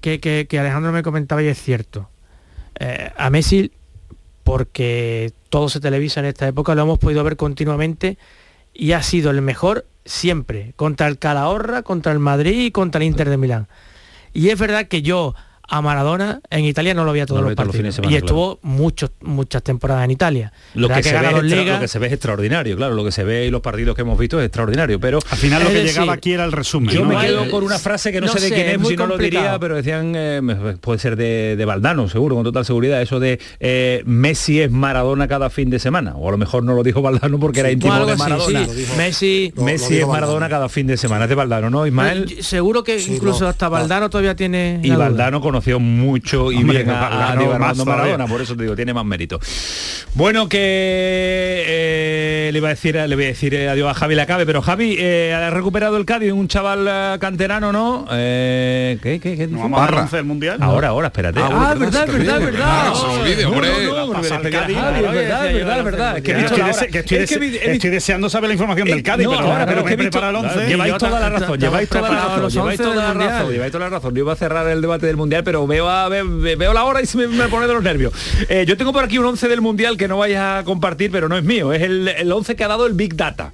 que, 0.00 0.20
que- 0.20 0.46
que 0.48 0.58
Alejandro 0.58 0.92
me 0.92 1.02
comentaba 1.02 1.42
y 1.42 1.46
es 1.46 1.60
cierto. 1.62 2.08
Eh, 2.78 3.10
a 3.16 3.30
Messi, 3.30 3.70
porque 4.42 5.32
todo 5.48 5.68
se 5.68 5.80
televisa 5.80 6.20
en 6.20 6.26
esta 6.26 6.46
época, 6.46 6.74
lo 6.74 6.82
hemos 6.82 6.98
podido 6.98 7.24
ver 7.24 7.36
continuamente 7.36 8.18
y 8.74 8.92
ha 8.92 9.02
sido 9.02 9.30
el 9.30 9.40
mejor 9.40 9.86
siempre, 10.04 10.72
contra 10.76 11.06
el 11.08 11.18
Calahorra, 11.18 11.82
contra 11.82 12.12
el 12.12 12.18
Madrid 12.18 12.66
y 12.66 12.70
contra 12.70 13.00
el 13.00 13.06
Inter 13.06 13.30
de 13.30 13.36
Milán. 13.38 13.68
Y 14.34 14.50
es 14.50 14.58
verdad 14.58 14.88
que 14.88 15.00
yo 15.02 15.34
a 15.68 15.80
Maradona 15.82 16.40
en 16.50 16.64
Italia 16.64 16.94
no 16.94 17.04
lo 17.04 17.12
veía 17.12 17.26
todos 17.26 17.38
No 17.40 17.44
lo 17.44 17.50
los 17.50 17.52
ve 17.52 17.56
todos 17.56 17.66
los 17.68 17.74
partidos. 17.76 17.94
semana, 17.94 18.12
y 18.12 18.16
estuvo 18.16 18.58
muchos, 18.62 19.10
muchas 19.22 19.62
temporadas 19.62 20.04
en 20.04 20.10
Italia. 20.10 20.52
Lo 20.74 20.88
que, 20.88 21.02
se 21.02 21.12
ve 21.12 21.16
es 21.18 21.22
extra- 21.24 21.42
Liga. 21.42 21.74
lo 21.74 21.80
que 21.80 21.88
se 21.88 21.98
ve 21.98 22.06
es 22.08 22.12
extraordinario, 22.12 22.76
claro, 22.76 22.94
lo 22.94 23.04
que 23.04 23.12
se 23.12 23.24
ve 23.24 23.46
y 23.46 23.50
los 23.50 23.60
partidos 23.62 23.94
que 23.96 24.02
hemos 24.02 24.18
visto 24.18 24.38
es 24.40 24.46
extraordinario, 24.46 25.00
pero 25.00 25.18
Al 25.30 25.38
final 25.38 25.62
lo 25.62 25.68
que 25.70 25.74
decir, 25.76 25.90
llegaba 25.92 26.12
aquí 26.12 26.32
era 26.32 26.44
el 26.44 26.52
resumen. 26.52 26.94
yo 26.94 27.04
¿no? 27.04 27.10
me 27.18 27.26
quedo 27.26 27.50
con 27.50 27.64
una 27.64 27.78
frase 27.78 28.12
que 28.12 28.20
no, 28.20 28.26
no 28.26 28.32
sé 28.34 28.40
de 28.40 28.48
quién 28.54 28.66
es, 28.66 28.72
es 28.74 28.78
muy 28.80 28.90
si 28.90 28.96
no 28.96 29.06
lo 29.06 29.16
diría, 29.18 29.58
pero 29.58 29.74
decían, 29.76 30.12
eh, 30.16 30.76
puede 30.80 30.98
ser 30.98 31.16
de, 31.16 31.56
de 31.56 31.64
Valdano, 31.64 32.08
seguro, 32.08 32.34
con 32.34 32.44
total 32.44 32.64
seguridad, 32.64 33.00
eso 33.00 33.18
de 33.20 33.38
eh, 33.60 34.02
Messi 34.06 34.60
es 34.60 34.70
Maradona 34.70 35.28
cada 35.28 35.50
fin 35.50 35.70
de 35.70 35.78
semana, 35.78 36.14
o 36.16 36.28
a 36.28 36.32
lo 36.32 36.38
mejor 36.38 36.62
no 36.64 36.74
lo 36.74 36.82
dijo 36.82 37.00
Valdano 37.02 37.38
porque 37.38 37.60
era 37.60 37.70
íntimo 37.70 38.04
de 38.06 38.12
así, 38.12 38.18
Maradona. 38.22 38.66
sí. 38.66 38.86
Messi, 38.96 39.52
Lo- 39.54 39.60
lo 39.60 39.66
Messi 39.66 39.98
es 39.98 40.06
Maradona 40.06 40.40
Valdano. 40.40 40.50
cada 40.50 40.68
fin 40.68 40.86
de 40.86 40.96
semana, 40.96 41.24
es 41.24 41.28
de 41.30 41.34
Valdano, 41.34 41.70
¿no, 41.70 41.86
Ismael? 41.86 42.42
Seguro 42.42 42.84
que 42.84 43.00
incluso 43.00 43.46
hasta 43.48 43.66
no. 43.66 43.70
Valdano 43.72 44.10
todavía 44.10 44.34
tiene 44.36 44.80
Y 44.82 44.88
la 44.88 44.94
duda. 44.96 45.04
Conoció 45.54 45.78
mucho 45.78 46.50
y 46.50 46.56
Hombre, 46.56 46.78
bien 46.82 46.90
a, 46.90 47.36
Diego 47.36 47.52
más 47.52 47.60
Armando 47.60 47.84
todavía. 47.84 48.02
Maradona, 48.02 48.26
por 48.26 48.40
eso 48.42 48.56
te 48.56 48.64
digo, 48.64 48.74
tiene 48.74 48.92
más 48.92 49.04
mérito. 49.04 49.38
Bueno, 50.14 50.48
que 50.48 50.58
eh, 50.60 52.50
le 52.52 52.58
iba 52.58 52.66
a 52.66 52.70
decir, 52.70 52.96
le 52.96 53.14
voy 53.14 53.24
a 53.24 53.28
decir 53.28 53.54
eh, 53.54 53.68
adiós 53.68 53.88
a 53.88 53.94
Javi 53.94 54.16
Lacabe, 54.16 54.46
pero 54.46 54.62
Javi 54.62 54.96
eh, 54.98 55.32
ha 55.32 55.50
recuperado 55.50 55.96
el 55.96 56.04
Cádiz, 56.06 56.32
un 56.32 56.48
chaval 56.48 57.20
canterano, 57.20 57.70
¿no? 57.70 58.04
Eh, 58.10 58.98
¿Qué, 59.00 59.20
qué, 59.20 59.36
qué 59.36 59.46
¿No 59.46 59.58
vamos 59.60 59.78
Barra. 59.78 60.08
del 60.10 60.24
mundial? 60.24 60.58
Ahora, 60.60 60.88
ahora, 60.88 61.06
espérate. 61.06 61.38
Ah, 61.40 61.70
Ah, 61.70 61.74
verdad, 61.78 62.06
verdad, 62.08 62.40
verdad. 62.40 62.64
Ah, 62.66 62.98
verdad, 65.84 66.18
estoy, 66.18 67.90
deseando 67.90 68.28
saber 68.28 68.48
la 68.48 68.54
información 68.54 68.88
del 68.88 69.04
Cádiz, 69.04 69.28
pero 69.28 69.40
ahora, 69.40 69.66
pero 69.66 69.84
que 69.84 69.96
prepara 69.96 70.30
el 70.30 70.36
11. 70.36 70.66
Lleváis 70.66 70.96
toda 70.96 71.20
la 71.20 71.28
razón, 71.28 71.60
lleváis 71.60 71.88
toda 71.88 72.02
la 72.02 72.08
preparado 72.08 72.28
razón, 72.28 72.42
los 72.42 72.52
lleváis 72.54 72.80
11 72.80 72.82
toda 72.90 72.96
la 72.96 73.02
del 73.02 73.14
Mundial. 73.14 73.38
razón, 73.38 73.52
lleváis 73.52 73.72
toda 73.72 73.84
la 73.84 73.90
razón. 73.90 74.14
Yo 74.14 74.20
iba 74.24 74.32
a 74.32 74.36
cerrar 74.36 74.66
el 74.68 74.80
debate 74.80 75.06
del 75.06 75.16
mundial, 75.16 75.43
pero 75.44 75.66
veo 75.66 75.88
a, 75.88 76.08
ve- 76.08 76.56
veo 76.56 76.72
la 76.72 76.84
hora 76.84 77.02
y 77.02 77.06
se 77.06 77.18
me, 77.18 77.26
me 77.28 77.48
pone 77.48 77.66
de 77.66 77.74
los 77.74 77.82
nervios. 77.82 78.12
Eh, 78.48 78.64
yo 78.66 78.76
tengo 78.76 78.92
por 78.92 79.04
aquí 79.04 79.18
un 79.18 79.26
11 79.26 79.48
del 79.48 79.60
mundial 79.60 79.96
que 79.96 80.08
no 80.08 80.18
vayas 80.18 80.60
a 80.60 80.64
compartir, 80.64 81.10
pero 81.10 81.28
no 81.28 81.36
es 81.36 81.44
mío, 81.44 81.72
es 81.72 81.82
el, 81.82 82.08
el 82.08 82.32
11 82.32 82.56
que 82.56 82.64
ha 82.64 82.68
dado 82.68 82.86
el 82.86 82.94
Big 82.94 83.14
Data 83.16 83.52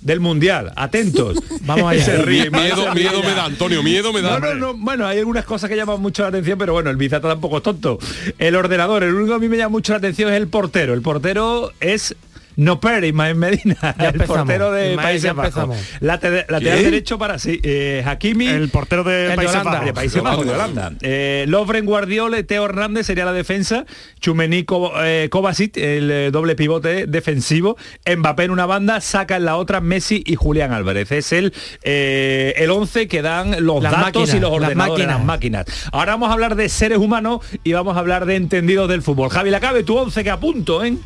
del 0.00 0.20
mundial. 0.20 0.72
Atentos. 0.76 1.36
Vamos 1.62 1.90
allá. 1.90 2.04
Se 2.04 2.16
ríe, 2.22 2.50
Miedo, 2.50 2.92
me 2.92 3.32
da, 3.34 3.44
Antonio, 3.46 3.82
miedo 3.82 4.12
me 4.12 4.22
da. 4.22 4.38
No, 4.38 4.46
no, 4.46 4.54
no, 4.54 4.74
bueno, 4.74 5.04
hay 5.06 5.18
algunas 5.18 5.44
cosas 5.44 5.68
que 5.68 5.74
llaman 5.76 6.00
mucho 6.00 6.22
la 6.22 6.28
atención, 6.28 6.58
pero 6.58 6.72
bueno, 6.74 6.90
el 6.90 6.96
Big 6.96 7.10
Data 7.10 7.28
tampoco 7.28 7.56
es 7.56 7.62
tonto. 7.64 7.98
El 8.38 8.54
ordenador, 8.54 9.02
el 9.02 9.14
único 9.14 9.30
que 9.32 9.34
a 9.34 9.38
mí 9.40 9.48
me 9.48 9.56
llama 9.56 9.70
mucho 9.70 9.92
la 9.92 9.98
atención 9.98 10.30
es 10.32 10.36
el 10.36 10.46
portero. 10.48 10.94
El 10.94 11.02
portero 11.02 11.72
es 11.80 12.14
No 12.56 12.80
Perry, 12.80 13.08
Ismael 13.08 13.34
Medina, 13.36 13.76
Ya 13.98 14.08
el 14.08 14.20
portero 14.24 14.72
de 14.72 14.90
Ismael, 14.92 15.06
Países 15.06 15.34
Bajos. 15.34 15.76
Late- 16.00 16.46
Lateral 16.48 16.82
derecho 16.82 17.18
para 17.18 17.38
sí. 17.38 17.60
Eh, 17.62 18.02
Hakimi. 18.06 18.46
El 18.46 18.68
portero 18.70 19.04
de 19.04 19.26
El 19.30 19.36
Países. 19.36 19.62
Bajos. 19.62 19.84
de 19.84 19.92
Países 19.92 20.22
Bajos, 20.22 20.46
de 20.46 20.52
Holanda. 20.52 20.92
Eh, 21.02 21.44
Lovren 21.48 21.84
Guardiola, 21.84 22.42
Teo 22.44 22.64
Hernández 22.64 23.06
sería 23.06 23.24
la 23.26 23.32
defensa, 23.32 23.84
Chumení 24.20 24.64
Ko- 24.64 24.92
eh, 25.02 25.28
Kovacic, 25.30 25.76
el 25.76 26.10
eh, 26.10 26.30
doble 26.30 26.54
pivote 26.56 27.06
defensivo, 27.06 27.76
Mbappé 28.16 28.44
en 28.44 28.50
una 28.50 28.66
banda, 28.66 29.00
saca 29.00 29.36
en 29.36 29.44
la 29.44 29.56
otra 29.56 29.80
Messi 29.80 30.22
y 30.26 30.34
Julián 30.36 30.72
Álvarez. 30.72 31.12
Es 31.12 31.32
el 31.32 31.52
eh, 31.82 32.54
el 32.56 32.70
11 32.70 33.06
que 33.08 33.20
dan 33.22 33.64
los 33.66 33.82
Las 33.82 33.92
datos 33.92 34.04
máquinas, 34.06 34.34
y 34.34 34.40
los 34.40 34.50
las 34.60 34.70
ordenadores, 34.70 35.06
las 35.06 35.24
máquinas. 35.24 35.66
Ahora 35.92 36.12
vamos 36.12 36.30
a 36.30 36.32
hablar 36.32 36.56
de 36.56 36.68
seres 36.68 36.98
humanos 36.98 37.40
y 37.64 37.72
vamos 37.74 37.96
a 37.96 38.00
hablar 38.00 38.24
de 38.26 38.36
entendidos 38.36 38.88
del 38.88 39.02
fútbol. 39.02 39.28
Javi 39.28 39.50
Lacabe, 39.50 39.82
tu 39.82 39.96
11 39.96 40.24
que 40.24 40.30
apunto, 40.30 40.82
¿eh? 40.84 40.96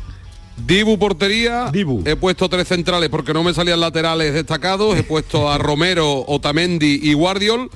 Dibu 0.57 0.99
portería. 0.99 1.69
Dibu. 1.71 2.03
He 2.05 2.15
puesto 2.15 2.49
tres 2.49 2.67
centrales 2.67 3.09
porque 3.09 3.33
no 3.33 3.43
me 3.43 3.53
salían 3.53 3.79
laterales 3.79 4.33
destacados. 4.33 4.97
He 4.97 5.03
puesto 5.03 5.49
a 5.49 5.57
Romero, 5.59 6.23
Otamendi 6.27 6.99
y 7.01 7.13
Guardiol. 7.13 7.69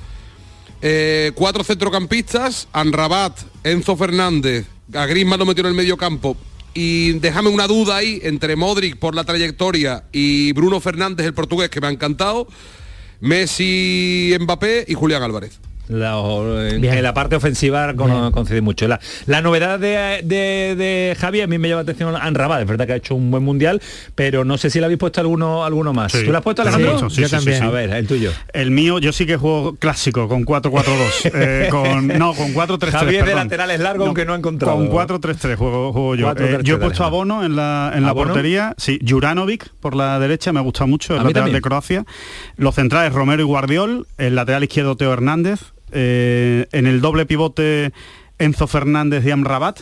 Eh, 0.82 1.32
cuatro 1.34 1.64
centrocampistas. 1.64 2.68
Anrabat, 2.72 3.38
Enzo 3.64 3.96
Fernández. 3.96 4.66
A 4.94 5.06
Griezmann 5.06 5.38
lo 5.38 5.46
metió 5.46 5.62
en 5.62 5.68
el 5.68 5.74
medio 5.74 5.96
campo. 5.96 6.36
Y 6.74 7.12
déjame 7.20 7.48
una 7.48 7.66
duda 7.66 7.96
ahí 7.96 8.20
entre 8.22 8.54
Modric 8.54 8.98
por 8.98 9.14
la 9.14 9.24
trayectoria 9.24 10.04
y 10.12 10.52
Bruno 10.52 10.78
Fernández, 10.78 11.26
el 11.26 11.32
portugués, 11.32 11.70
que 11.70 11.80
me 11.80 11.86
ha 11.86 11.90
encantado. 11.90 12.46
Messi, 13.20 14.36
Mbappé 14.38 14.84
y 14.86 14.94
Julián 14.94 15.22
Álvarez. 15.22 15.58
La, 15.88 16.14
en, 16.70 17.02
la 17.02 17.14
parte 17.14 17.36
ofensiva 17.36 17.94
con- 17.94 18.10
Bien. 18.10 18.30
coincide 18.32 18.60
mucho. 18.60 18.88
La, 18.88 18.98
la 19.26 19.40
novedad 19.42 19.78
de, 19.78 20.20
de, 20.24 20.74
de 20.76 21.16
Javi, 21.18 21.40
a 21.40 21.46
mí 21.46 21.58
me 21.58 21.68
llama 21.68 21.82
la 21.82 21.92
atención 21.92 22.14
Anrabat, 22.16 22.62
es 22.62 22.66
verdad 22.66 22.86
que 22.86 22.92
ha 22.92 22.96
hecho 22.96 23.14
un 23.14 23.30
buen 23.30 23.42
mundial, 23.44 23.80
pero 24.14 24.44
no 24.44 24.58
sé 24.58 24.70
si 24.70 24.78
le 24.80 24.86
habéis 24.86 24.98
puesto 24.98 25.20
alguno, 25.20 25.64
alguno 25.64 25.92
más. 25.92 26.12
Sí. 26.12 26.24
¿Tú 26.24 26.30
le 26.32 26.38
has 26.38 26.42
puesto 26.42 26.62
Alejandro? 26.62 27.10
sí, 27.10 27.20
Yo 27.22 27.28
sí, 27.28 27.36
también. 27.36 27.58
sí, 27.58 27.64
A 27.64 27.70
ver, 27.70 27.90
el 27.90 28.06
tuyo. 28.06 28.32
El 28.52 28.70
mío, 28.70 28.98
yo 28.98 29.12
sí 29.12 29.26
que 29.26 29.36
juego 29.36 29.76
clásico 29.76 30.28
con 30.28 30.44
4-4-2. 30.44 30.82
eh, 31.34 31.68
con, 31.70 32.08
no, 32.08 32.34
con 32.34 32.52
4-3-3. 32.54 32.90
Javi 32.90 33.16
es 33.16 33.26
de 33.26 33.34
laterales 33.34 33.80
largos, 33.80 34.06
aunque 34.06 34.24
no 34.24 34.32
ha 34.32 34.36
encontrado. 34.36 34.76
Con 34.76 34.90
4-3-3 34.90 35.56
juego, 35.56 35.92
juego 35.92 36.14
yo. 36.16 36.28
4-3-3, 36.34 36.40
Eh, 36.54 36.58
yo 36.62 36.74
he 36.76 36.78
puesto 36.78 37.04
a. 37.04 37.08
Bono 37.10 37.44
en 37.44 37.54
la, 37.56 37.92
en 37.94 38.04
la 38.04 38.12
portería. 38.14 38.74
Sí, 38.76 38.98
Juranovic 39.06 39.68
por 39.80 39.94
la 39.94 40.18
derecha, 40.18 40.52
me 40.52 40.60
gusta 40.60 40.84
mucho, 40.86 41.14
el 41.14 41.20
A 41.20 41.22
lateral 41.22 41.42
también. 41.44 41.54
de 41.56 41.60
Croacia. 41.62 42.04
Los 42.56 42.74
centrales 42.74 43.12
Romero 43.12 43.42
y 43.42 43.44
Guardiol. 43.46 44.06
El 44.18 44.34
lateral 44.34 44.64
izquierdo 44.64 44.96
Teo 44.96 45.12
Hernández. 45.12 45.60
Eh, 45.92 46.66
en 46.72 46.86
el 46.86 47.00
doble 47.00 47.26
pivote 47.26 47.92
Enzo 48.38 48.66
Fernández 48.66 49.24
y 49.26 49.30
Amrabat. 49.30 49.80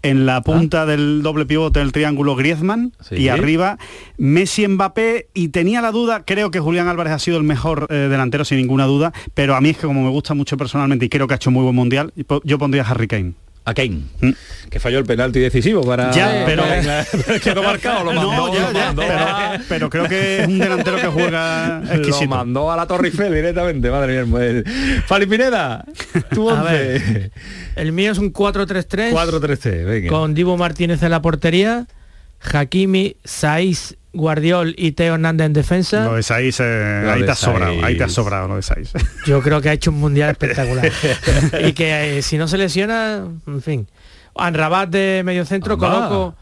En 0.00 0.26
la 0.26 0.42
punta 0.42 0.86
del 0.86 1.22
doble 1.22 1.44
pivote 1.44 1.80
del 1.80 1.90
triángulo 1.90 2.36
Griezmann 2.36 2.92
Ah. 3.00 3.04
Sí. 3.08 3.16
y 3.16 3.28
arriba 3.28 3.78
Messi 4.16 4.66
Mbappé 4.68 5.26
y 5.34 5.48
tenía 5.48 5.82
la 5.82 5.90
duda, 5.90 6.22
creo 6.24 6.52
que 6.52 6.60
Julián 6.60 6.86
Álvarez 6.86 7.12
ha 7.14 7.18
sido 7.18 7.36
el 7.36 7.42
mejor 7.42 7.88
eh, 7.90 7.94
delantero 8.08 8.44
sin 8.44 8.58
ninguna 8.58 8.84
duda, 8.86 9.12
pero 9.34 9.56
a 9.56 9.60
mí 9.60 9.70
es 9.70 9.76
que 9.76 9.88
como 9.88 10.04
me 10.04 10.10
gusta 10.10 10.34
mucho 10.34 10.56
personalmente 10.56 11.04
y 11.04 11.08
creo 11.08 11.26
que 11.26 11.34
ha 11.34 11.36
hecho 11.36 11.50
muy 11.50 11.64
buen 11.64 11.74
mundial, 11.74 12.12
yo 12.44 12.58
pondría 12.58 12.84
Harry 12.84 13.08
Kane. 13.08 13.32
A 13.68 13.74
Kane, 13.74 14.02
Mm. 14.20 14.30
que 14.70 14.80
falló 14.80 14.98
el 14.98 15.04
penalti 15.04 15.40
decisivo 15.40 15.82
para... 15.82 16.10
Ya, 16.10 16.42
pero- 16.46 16.64
pero 17.12 17.34
es 17.36 17.42
que 17.42 17.54
no 17.54 17.60
ha 17.60 17.64
marcado, 17.64 18.04
lo 18.04 18.12
mandó, 18.12 18.32
No, 18.32 18.54
ya, 18.54 18.60
lo 18.60 18.72
ya, 18.72 18.84
mandó. 18.86 19.02
pero, 19.02 19.64
pero 19.68 19.90
creo 19.90 20.08
que 20.08 20.40
es 20.42 20.48
un 20.48 20.58
delantero 20.58 20.96
que 20.96 21.06
juega 21.06 21.80
Lo 21.84 21.92
exquisito. 21.94 22.28
mandó 22.28 22.70
a 22.72 22.76
la 22.76 22.86
Torre 22.86 23.08
Eiffel 23.08 23.32
directamente, 23.34 23.90
madre 23.90 24.24
mía. 24.24 24.40
el- 24.46 24.64
Fali 25.06 25.26
Pineda, 25.26 25.84
tu 26.30 26.50
A 26.50 26.62
11. 26.62 26.72
ver. 26.72 27.30
El 27.76 27.92
mío 27.92 28.12
es 28.12 28.18
un 28.18 28.32
4-3-3 28.32 29.12
4-3-3, 29.12 29.84
venga. 29.86 30.08
con 30.08 30.34
Dibu 30.34 30.56
Martínez 30.56 31.02
en 31.02 31.10
la 31.10 31.22
portería, 31.22 31.86
Hakimi, 32.40 33.16
Saiz, 33.24 33.96
Guardiol 34.12 34.74
y 34.76 34.92
Teo 34.92 35.14
Hernández 35.14 35.46
en 35.46 35.52
defensa. 35.52 36.04
Lo 36.04 36.14
de 36.14 36.22
Saiz, 36.22 36.58
eh, 36.60 37.02
Lo 37.04 37.12
ahí 37.12 37.20
de 37.20 37.26
te 37.26 37.32
has 37.32 37.38
sobrado, 37.38 37.84
ahí 37.84 37.96
te 37.96 38.04
has 38.04 38.12
sobrado 38.12 38.48
lo 38.48 38.56
de 38.56 38.62
Saiz. 38.62 38.92
Yo 39.26 39.42
creo 39.42 39.60
que 39.60 39.68
ha 39.68 39.72
hecho 39.72 39.90
un 39.90 39.98
mundial 39.98 40.30
espectacular. 40.30 40.90
y 41.66 41.72
que 41.72 42.18
eh, 42.18 42.22
si 42.22 42.38
no 42.38 42.48
se 42.48 42.58
lesiona, 42.58 43.24
en 43.46 43.62
fin. 43.62 43.88
Anrabat 44.34 44.88
de 44.88 45.22
medio 45.24 45.44
centro, 45.44 45.74
Anda. 45.74 45.88
coloco 45.88 46.36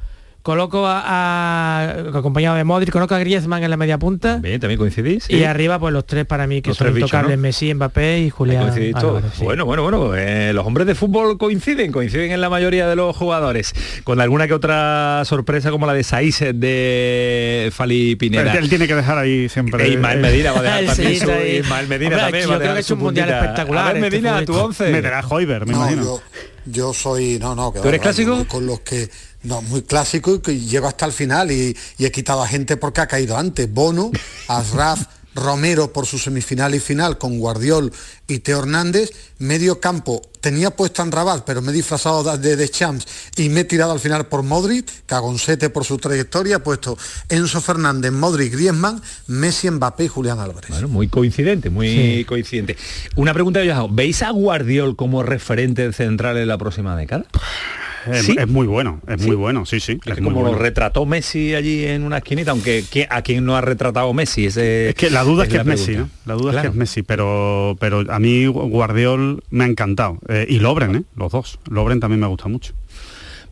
coloco 0.47 0.87
a, 0.87 1.01
a- 1.05 1.91
acompañado 2.17 2.55
de 2.57 2.63
Modric, 2.63 2.93
coloco 2.93 3.17
a 3.17 3.19
Griezmann 3.19 3.65
en 3.65 3.71
la 3.71 3.77
media 3.77 3.99
punta. 3.99 4.37
Bien, 4.37 4.61
también 4.61 4.79
coincidís. 4.79 5.29
Y 5.29 5.43
arriba 5.43 5.81
pues 5.81 5.93
los 5.93 6.07
tres 6.07 6.25
para 6.25 6.47
mí 6.47 6.63
que 6.63 6.71
Los 6.71 6.77
son 6.79 6.95
bichos, 6.95 7.09
intocables, 7.09 7.37
¿no? 7.37 7.43
Messi, 7.43 7.75
Mbappé 7.75 8.21
y 8.21 8.31
Julián. 8.31 8.63
coincidís 8.63 8.95
todos. 8.95 9.25
Sí. 9.37 9.43
Bueno, 9.43 9.65
bueno, 9.67 9.83
bueno. 9.83 10.15
eh, 10.15 10.53
los 10.53 10.65
hombres 10.65 10.87
de 10.87 10.95
fútbol 10.95 11.37
coinciden, 11.37 11.91
coinciden 11.91 12.31
en 12.31 12.41
la 12.41 12.49
mayoría 12.49 12.87
de 12.87 12.95
los 12.95 13.17
jugadores. 13.17 13.75
Con 14.05 14.21
alguna 14.21 14.47
que 14.47 14.55
otra 14.55 15.23
sorpresa 15.25 15.73
como 15.73 15.85
la 15.85 15.95
de 15.95 16.05
Saiz 16.05 16.39
de 16.55 17.73
Fali 17.75 18.15
Pineda. 18.15 18.53
él, 18.53 18.59
él 18.65 18.69
tiene 18.69 18.87
que 18.87 18.95
dejar 18.95 19.19
ahí 19.19 19.49
siempre. 19.49 19.85
E 19.85 19.89
Ismael 19.95 20.19
eh, 20.19 20.23
Medina 20.23 20.53
va 20.53 20.61
a 20.61 20.63
dejar 20.63 20.85
también 20.97 21.19
su-. 21.21 21.31
Ismael 21.31 21.89
Medina 21.89 22.11
Hombre, 22.17 22.23
también 22.23 22.45
yo 22.45 22.51
va 22.51 22.55
a 22.55 22.59
creo 22.61 22.75
que 22.75 22.81
es 22.81 22.91
un 22.93 22.99
mundial 23.01 23.27
puntita. 23.27 23.45
espectacular 23.45 23.89
A 23.89 23.93
ver, 23.95 24.05
este 24.05 24.19
tu 24.47 24.53
futbolista. 24.53 24.85
11. 24.85 24.93
Meterá 24.93 25.19
a 25.19 25.27
Hoiberg, 25.27 25.67
me 25.67 25.73
No, 25.73 25.79
imagino. 25.81 26.03
yo, 26.05 26.23
yo 26.67 26.93
soy, 26.95 27.39
no, 27.41 27.55
no, 27.57 27.73
que 27.73 27.81
¿Tú 27.81 27.89
eres 27.89 28.01
clásico? 28.01 28.45
Con 28.47 28.65
los 28.67 28.81
que, 28.81 29.09
no, 29.47 29.63
muy 29.63 29.83
clásico 29.83 30.35
y 30.35 30.41
que 30.41 30.59
llego 30.61 30.87
hasta 30.89 31.07
el 31.07 31.13
final 31.13 31.51
y, 31.51 31.77
y 31.99 32.05
he 32.05 32.11
quitado 32.13 32.43
a 32.43 32.49
gente 32.49 32.77
porque 32.77 33.01
ha 33.01 33.07
caído 33.07 33.37
antes. 33.37 33.73
Bono, 33.73 34.11
Asraf, 34.49 35.07
Romero 35.35 35.93
por 35.93 36.07
su 36.07 36.19
semifinal 36.19 36.75
y 36.75 36.81
final 36.81 37.19
con 37.19 37.39
Guardiol 37.39 37.93
y 38.27 38.39
Teo 38.39 38.61
Hernández, 38.61 39.11
medio 39.39 39.81
campo, 39.81 40.23
tenía 40.41 40.71
puesto 40.71 41.03
en 41.03 41.13
Rabat, 41.13 41.45
pero 41.45 41.61
me 41.61 41.73
he 41.73 41.75
disfrazado 41.75 42.39
de, 42.39 42.57
de 42.57 42.69
Champs 42.71 43.07
y 43.37 43.51
me 43.51 43.61
he 43.61 43.65
tirado 43.65 43.93
al 43.93 44.01
final 44.01 44.29
por 44.29 44.43
Modric, 44.43 44.87
Cagoncete 45.05 45.69
por 45.69 45.85
su 45.85 45.99
trayectoria, 45.99 46.57
he 46.57 46.61
puesto 46.61 46.97
Enzo 47.29 47.61
Fernández, 47.61 48.13
Modric, 48.13 48.55
Griezmann, 48.55 49.03
Messi, 49.27 49.71
Mbappé 49.71 50.05
y 50.05 50.09
Julián 50.09 50.41
Álvarez. 50.41 50.71
Bueno, 50.71 50.89
muy 50.89 51.09
coincidente, 51.09 51.69
muy 51.69 51.89
Sí. 51.91 52.25
coincidente. 52.27 52.79
Una 53.17 53.35
pregunta 53.35 53.61
que 53.61 53.67
yo 53.67 53.75
hago. 53.75 53.89
¿Veis 53.91 54.23
a 54.23 54.31
Guardiol 54.31 54.97
como 54.97 55.23
referente 55.23 55.93
central 55.93 56.39
en 56.39 56.49
la 56.49 56.57
próxima 56.57 56.97
década? 56.97 57.27
Es, 58.11 58.27
¿Sí? 58.27 58.37
es 58.39 58.49
muy 58.49 58.67
bueno, 58.67 59.01
es 59.09 59.25
muy 59.27 59.37
bueno, 59.37 59.67
sí, 59.67 59.81
sí. 59.81 59.93
Es 59.93 59.99
Es, 60.11 60.15
que 60.15 60.21
muy 60.21 60.31
como 60.33 60.43
bueno. 60.43 60.57
lo 60.57 60.63
retrató 60.63 61.07
Messi 61.07 61.55
allí 61.55 61.85
en 61.85 62.03
una 62.05 62.19
esquinita, 62.19 62.53
aunque 62.53 62.83
¿qui- 62.85 63.07
¿a 63.11 63.23
quién 63.23 63.45
no 63.45 63.57
ha 63.57 63.61
retratado 63.61 64.13
Messi? 64.15 64.47
Ese- 64.47 64.91
Es 64.91 64.95
que 64.95 65.11
la 65.11 65.23
duda 65.25 65.45
es, 65.45 65.49
que 65.51 65.57
es 65.57 65.65
Messi. 65.65 65.97
¿no? 65.97 66.09
La 66.25 66.35
duda 66.35 66.53
es 66.57 66.61
que 66.63 66.69
es 66.69 66.75
Messi, 66.75 67.03
pero 67.03 67.77
pero 67.81 68.05
a 68.09 68.19
mí 68.19 68.47
Guardiol 68.47 69.43
me 69.51 69.65
ha 69.65 69.67
encantado. 69.67 70.19
Eh, 70.29 70.47
y 70.49 70.59
Lobren, 70.59 70.95
¿eh? 70.97 71.03
Los 71.17 71.33
dos. 71.33 71.59
Lobren 71.71 72.01
también 72.01 72.21
me 72.21 72.27
gusta 72.27 72.49
mucho. 72.49 72.75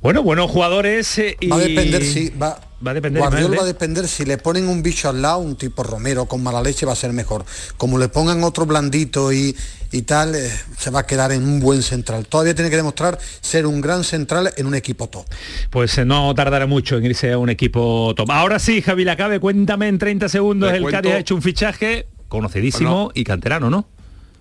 Bueno, 0.05 0.23
buenos 0.23 0.51
jugadores 0.51 1.19
eh, 1.19 1.35
y... 1.41 1.49
Va 1.49 1.57
a 1.57 1.61
depender 1.61 2.05
si 2.05 2.29
va, 2.29 2.61
Va 2.87 2.91
a 2.91 2.95
depender, 2.95 3.23
Guardiol 3.23 3.45
Ismael, 3.45 3.59
va 3.59 3.63
a 3.63 3.67
depender 3.67 4.07
si 4.07 4.27
le 4.27 4.37
ponen 4.37 4.69
un 4.69 4.83
bicho 4.83 5.09
al 5.09 5.23
lado, 5.23 5.39
un 5.39 5.57
tipo 5.57 5.83
Romero 5.83 6.27
con 6.27 6.43
mala 6.43 6.61
leche 6.61 6.85
va 6.85 6.93
a 6.93 6.95
ser 6.95 7.15
mejor. 7.15 7.47
Como 7.79 7.97
le 7.97 8.11
pongan 8.11 8.45
otro 8.45 8.67
blandito 8.67 9.33
y, 9.33 9.57
y 9.93 10.03
tal, 10.03 10.35
eh, 10.35 10.51
se 10.77 10.91
va 10.91 11.01
a 11.01 11.07
quedar 11.07 11.33
en 11.33 11.43
un 11.43 11.59
buen 11.59 11.83
central. 11.83 12.27
Todavía 12.27 12.55
tiene 12.55 12.69
que 12.69 12.77
demostrar 12.77 13.19
ser 13.41 13.67
un 13.67 13.81
gran 13.81 14.05
central 14.05 14.53
en 14.59 14.67
un 14.67 14.75
equipo 14.75 15.09
top. 15.09 15.25
Pues 15.71 15.97
eh, 15.97 16.05
no 16.05 16.35
tardará 16.35 16.67
mucho 16.67 16.99
en 16.99 17.07
irse 17.07 17.33
a 17.33 17.39
un 17.39 17.49
equipo 17.49 18.13
top. 18.15 18.31
Ahora 18.31 18.59
sí, 18.59 18.83
Javi 18.83 19.05
Lacabe, 19.05 19.41
cuéntame 19.41 19.89
en 19.89 19.97
30 19.97 20.29
segundos. 20.29 20.71
Te 20.71 20.77
el 20.77 20.83
cuento- 20.83 20.99
Cádiz 21.01 21.13
ha 21.15 21.19
hecho 21.21 21.35
un 21.35 21.41
fichaje 21.41 22.09
conocidísimo 22.29 23.05
Bueno. 23.05 23.13
y 23.15 23.25
canterano, 23.25 23.71
¿no? 23.71 23.89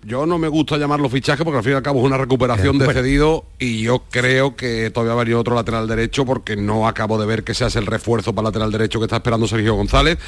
Yo 0.06 0.26
no 0.26 0.38
me 0.38 0.48
gusta 0.48 0.76
llamarlo 0.76 1.08
fichaje 1.08 1.44
porque 1.44 1.58
al 1.58 1.64
fin 1.64 1.72
y 1.72 1.76
al 1.76 1.82
cabo 1.82 2.00
es 2.00 2.04
una 2.04 2.18
recuperación 2.18 2.78
de 2.78 2.92
cedido 2.92 3.46
y 3.58 3.82
yo 3.82 4.04
creo 4.10 4.54
que 4.54 4.90
todavía 4.90 5.14
va 5.14 5.22
a 5.22 5.24
venir 5.24 5.36
otro 5.36 5.54
lateral 5.54 5.88
derecho 5.88 6.26
porque 6.26 6.56
no 6.56 6.86
acabo 6.86 7.18
de 7.18 7.24
ver 7.24 7.42
que 7.42 7.54
se 7.54 7.64
hace 7.64 7.78
el 7.78 7.86
refuerzo 7.86 8.34
para 8.34 8.48
el 8.48 8.52
lateral 8.52 8.70
derecho 8.70 8.98
que 8.98 9.06
está 9.06 9.16
esperando 9.16 9.48
Sergio 9.48 9.74
González. 9.74 10.18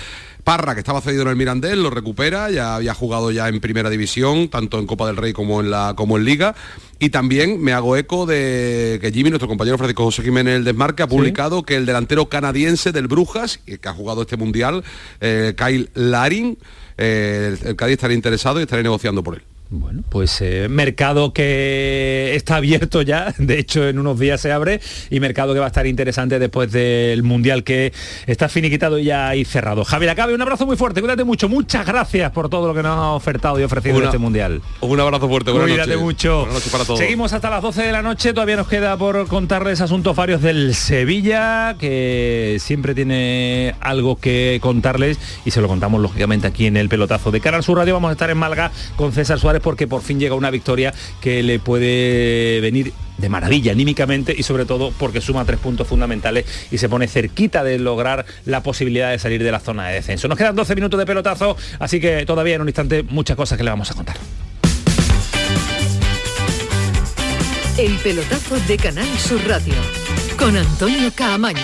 Parra, 0.45 0.75
que 0.75 0.81
estaba 0.81 1.01
cedido 1.03 1.23
en 1.23 1.29
el 1.29 1.37
Mirandés, 1.37 1.77
lo 1.77 1.91
recupera, 1.91 2.51
ya 2.51 2.77
había 2.77 2.95
jugado 2.95 3.31
ya 3.33 3.49
en 3.49 3.61
primera 3.61 3.91
división, 3.91 4.49
tanto 4.49 4.79
en 4.79 4.87
Copa 4.87 5.07
del 5.07 5.17
Rey 5.17 5.33
como 5.33 5.61
en 5.61 5.71
la 5.71 5.93
como 5.95 6.17
en 6.17 6.25
Liga. 6.25 6.55
Y 6.99 7.11
también 7.11 7.61
me 7.61 7.73
hago 7.73 7.97
eco 7.97 8.25
de 8.25 8.99
que 9.03 9.13
Jimmy, 9.13 9.29
nuestro 9.29 9.49
compañero 9.49 9.77
Francisco 9.77 10.05
José 10.05 10.23
Jiménez 10.23 10.55
el 10.55 10.65
Desmarque, 10.65 11.03
ha 11.03 11.09
publicado 11.09 11.65
que 11.65 11.77
el 11.77 11.85
delantero 11.85 12.31
canadiense 12.31 12.93
del 12.93 13.09
Brujas, 13.09 13.59
que 13.59 13.81
ha 13.87 13.93
jugado 13.93 14.23
este 14.23 14.37
mundial, 14.37 14.85
eh, 15.21 15.55
Kyle 15.59 15.91
Larin, 15.95 16.57
eh, 16.97 17.59
el, 17.61 17.69
el 17.69 17.77
Cádiz 17.77 17.95
estaría 17.95 18.15
interesado 18.15 18.61
y 18.61 18.63
estaría 18.63 18.85
negociando 18.85 19.23
por 19.23 19.35
él. 19.35 19.43
Bueno, 19.69 20.05
pues 20.09 20.41
eh, 20.43 20.69
mercado 20.71 21.33
que 21.33 22.37
está 22.37 22.57
abierto 22.57 23.03
ya, 23.03 23.35
de 23.39 23.59
hecho 23.59 23.89
en 23.89 23.99
unos 23.99 24.19
días 24.19 24.41
se 24.41 24.53
abre 24.53 24.81
y 25.11 25.19
mercado 25.19 25.55
que 25.55 25.59
va 25.59 25.67
a 25.67 25.69
estar 25.69 25.89
interesante 25.89 26.39
después 26.39 26.71
del 26.71 27.25
Mundial 27.25 27.65
que 27.65 27.93
está 28.27 28.49
finiquitado 28.49 28.99
y 29.01 29.07
ya 29.07 29.29
ahí 29.29 29.45
cerrado. 29.45 29.85
Javier 29.85 30.11
Acabe, 30.11 30.35
un 30.35 30.43
abrazo 30.43 30.67
muy 30.67 30.77
fuerte, 30.77 31.01
cuídate 31.01 31.25
mucho, 31.25 31.49
muchas 31.49 31.85
gracias 31.85 32.31
por 32.31 32.49
todo 32.49 32.69
lo 32.69 32.75
que 32.75 32.83
nos 32.83 32.97
ha 32.97 33.11
ofertado 33.11 33.59
y 33.59 33.65
ofrecido 33.65 33.99
en 33.99 34.05
este 34.05 34.19
Mundial. 34.19 34.63
Un 34.81 35.01
abrazo 35.01 35.29
fuerte, 35.29 35.51
buenas 35.51 35.69
Cuídate 35.69 35.97
mucho. 35.97 36.39
Buenas 36.39 36.55
noches 36.55 36.73
para 36.73 36.85
todos. 36.85 37.01
Seguimos 37.01 37.33
hasta 37.33 37.51
las 37.51 37.61
12 37.61 37.83
de 37.83 37.93
la 37.93 38.03
noche, 38.03 38.33
todavía 38.33 38.57
nos 38.57 38.69
queda 38.69 38.97
por 38.97 39.27
contarles 39.27 39.81
asuntos 39.81 40.15
varios 40.15 40.43
del 40.43 40.77
Sevilla, 40.77 41.77
que 41.79 42.59
siempre 42.61 42.95
tiene 42.95 43.75
algo 43.81 44.17
que 44.17 44.59
contarles 44.63 45.19
y 45.45 45.51
se 45.51 45.61
lo 45.61 45.67
contamos 45.67 46.01
lógicamente 46.01 46.47
aquí 46.47 46.67
en 46.67 46.77
el 46.77 46.89
pelotazo 46.89 47.33
de 47.33 47.41
Canal 47.41 47.65
Sur 47.65 47.79
Radio. 47.79 47.95
Vamos 47.95 48.11
a 48.11 48.13
estar 48.13 48.31
en 48.31 48.39
Malga 48.39 48.71
con 48.97 49.13
César 49.13 49.41
Suárez 49.41 49.56
porque 49.61 49.87
por 49.87 50.03
fin 50.03 50.21
llega 50.21 50.35
una 50.35 50.51
victoria 50.51 50.93
que 51.21 51.43
le 51.43 51.59
puede 51.59 52.61
venir 52.61 52.93
de 53.19 53.29
maravilla 53.29 53.73
anímicamente 53.73 54.35
y 54.37 54.43
sobre 54.43 54.65
todo 54.65 54.93
porque 54.99 55.21
suma 55.21 55.45
tres 55.45 55.59
puntos 55.59 55.87
fundamentales 55.87 56.45
y 56.71 56.79
se 56.79 56.89
pone 56.89 57.09
cerquita 57.09 57.65
de 57.65 57.79
lograr 57.79 58.27
la 58.45 58.63
posibilidad 58.63 59.11
de 59.11 59.19
salir 59.19 59.43
de 59.43 59.51
la 59.51 59.61
zona 59.61 59.89
de 59.89 59.95
descenso. 59.95 60.29
Nos 60.29 60.39
quedan 60.39 60.55
12 60.55 60.75
minutos 60.75 60.99
de 60.99 61.07
pelotazo, 61.07 61.57
así 61.79 62.01
que 62.01 62.27
todavía 62.27 62.57
en 62.57 62.63
un 62.63 62.69
instante 62.69 63.03
muchas 63.03 63.37
cosas 63.37 63.57
que 63.57 63.65
le 63.65 63.71
vamos 63.71 63.91
a 63.91 63.95
contar. 63.95 64.17
El 67.79 67.97
pelotazo 67.99 68.59
de 68.61 68.77
Canal 68.79 69.19
Sur 69.19 69.47
Radio 69.47 69.75
con 70.39 70.57
Antonio 70.57 71.11
Caamaño. 71.15 71.61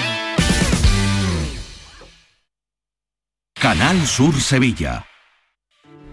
Canal 3.55 4.07
Sur 4.07 4.39
Sevilla. 4.41 5.07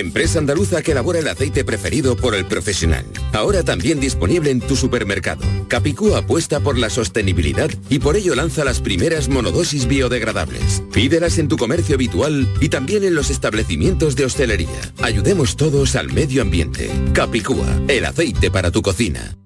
empresa 0.00 0.38
andaluza 0.38 0.82
que 0.82 0.92
elabora 0.92 1.18
el 1.18 1.28
aceite 1.28 1.64
preferido 1.64 2.16
por 2.16 2.34
el 2.34 2.46
profesional. 2.46 3.04
Ahora 3.32 3.62
también 3.62 4.00
disponible 4.00 4.50
en 4.50 4.60
tu 4.60 4.76
supermercado. 4.76 5.44
Capicúa 5.68 6.18
apuesta 6.18 6.60
por 6.60 6.78
la 6.78 6.90
sostenibilidad 6.90 7.70
y 7.88 7.98
por 7.98 8.16
ello 8.16 8.34
lanza 8.34 8.64
las 8.64 8.80
primeras 8.80 9.28
monodosis 9.28 9.86
biodegradables. 9.86 10.82
Pídelas 10.92 11.38
en 11.38 11.48
tu 11.48 11.56
comercio 11.56 11.94
habitual 11.94 12.48
y 12.60 12.68
también 12.68 13.04
en 13.04 13.14
los 13.14 13.30
establecimientos 13.30 14.16
de 14.16 14.24
hostelería. 14.24 14.92
Ayudemos 15.02 15.56
todos 15.56 15.96
al 15.96 16.12
medio 16.12 16.42
ambiente. 16.42 16.90
Capicúa, 17.12 17.66
el 17.88 18.04
aceite 18.04 18.50
para 18.50 18.70
tu 18.70 18.82
cocina. 18.82 19.36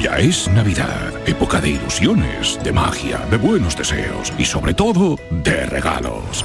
Ya 0.00 0.18
es 0.18 0.48
Navidad, 0.48 1.12
época 1.26 1.60
de 1.60 1.70
ilusiones, 1.70 2.58
de 2.62 2.72
magia, 2.72 3.18
de 3.30 3.36
buenos 3.36 3.76
deseos 3.76 4.32
y 4.38 4.44
sobre 4.44 4.74
todo 4.74 5.16
de 5.30 5.66
regalos. 5.66 6.44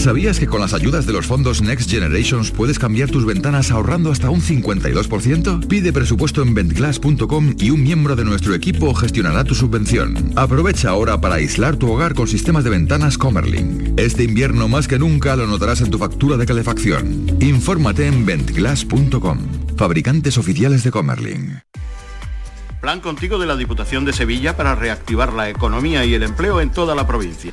¿Sabías 0.00 0.40
que 0.40 0.46
con 0.46 0.62
las 0.62 0.72
ayudas 0.72 1.04
de 1.04 1.12
los 1.12 1.26
fondos 1.26 1.60
Next 1.60 1.90
Generations 1.90 2.50
puedes 2.52 2.78
cambiar 2.78 3.10
tus 3.10 3.26
ventanas 3.26 3.70
ahorrando 3.70 4.10
hasta 4.10 4.30
un 4.30 4.40
52%? 4.40 5.66
Pide 5.68 5.92
presupuesto 5.92 6.40
en 6.40 6.54
ventglass.com 6.54 7.54
y 7.58 7.68
un 7.68 7.82
miembro 7.82 8.16
de 8.16 8.24
nuestro 8.24 8.54
equipo 8.54 8.94
gestionará 8.94 9.44
tu 9.44 9.54
subvención. 9.54 10.32
Aprovecha 10.36 10.88
ahora 10.88 11.20
para 11.20 11.34
aislar 11.34 11.76
tu 11.76 11.92
hogar 11.92 12.14
con 12.14 12.28
sistemas 12.28 12.64
de 12.64 12.70
ventanas 12.70 13.18
Comerlin. 13.18 13.92
Este 13.98 14.24
invierno 14.24 14.68
más 14.68 14.88
que 14.88 14.98
nunca 14.98 15.36
lo 15.36 15.46
notarás 15.46 15.82
en 15.82 15.90
tu 15.90 15.98
factura 15.98 16.38
de 16.38 16.46
calefacción. 16.46 17.36
Infórmate 17.38 18.06
en 18.06 18.24
ventglass.com. 18.24 19.38
Fabricantes 19.76 20.38
oficiales 20.38 20.82
de 20.82 20.90
Comerlin. 20.92 21.62
Plan 22.80 23.00
contigo 23.00 23.38
de 23.38 23.44
la 23.44 23.56
Diputación 23.56 24.06
de 24.06 24.14
Sevilla 24.14 24.56
para 24.56 24.74
reactivar 24.74 25.34
la 25.34 25.50
economía 25.50 26.06
y 26.06 26.14
el 26.14 26.22
empleo 26.22 26.62
en 26.62 26.70
toda 26.70 26.94
la 26.94 27.06
provincia. 27.06 27.52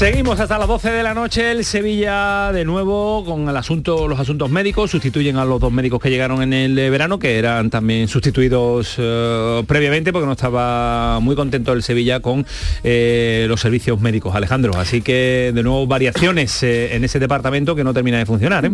Seguimos 0.00 0.40
hasta 0.40 0.56
las 0.56 0.66
12 0.66 0.92
de 0.92 1.02
la 1.02 1.12
noche. 1.12 1.50
El 1.50 1.62
Sevilla 1.62 2.52
de 2.52 2.64
nuevo 2.64 3.22
con 3.22 3.46
el 3.50 3.54
asunto, 3.54 4.08
los 4.08 4.18
asuntos 4.18 4.48
médicos. 4.48 4.90
Sustituyen 4.90 5.36
a 5.36 5.44
los 5.44 5.60
dos 5.60 5.70
médicos 5.70 6.00
que 6.00 6.08
llegaron 6.08 6.42
en 6.42 6.54
el 6.54 6.74
verano, 6.90 7.18
que 7.18 7.38
eran 7.38 7.68
también 7.68 8.08
sustituidos 8.08 8.94
eh, 8.96 9.62
previamente 9.66 10.10
porque 10.10 10.24
no 10.24 10.32
estaba 10.32 11.20
muy 11.20 11.36
contento 11.36 11.74
el 11.74 11.82
Sevilla 11.82 12.20
con 12.20 12.46
eh, 12.82 13.44
los 13.46 13.60
servicios 13.60 14.00
médicos, 14.00 14.34
Alejandro. 14.34 14.72
Así 14.74 15.02
que 15.02 15.52
de 15.54 15.62
nuevo 15.62 15.86
variaciones 15.86 16.62
eh, 16.62 16.96
en 16.96 17.04
ese 17.04 17.18
departamento 17.18 17.76
que 17.76 17.84
no 17.84 17.92
termina 17.92 18.16
de 18.16 18.24
funcionar. 18.24 18.70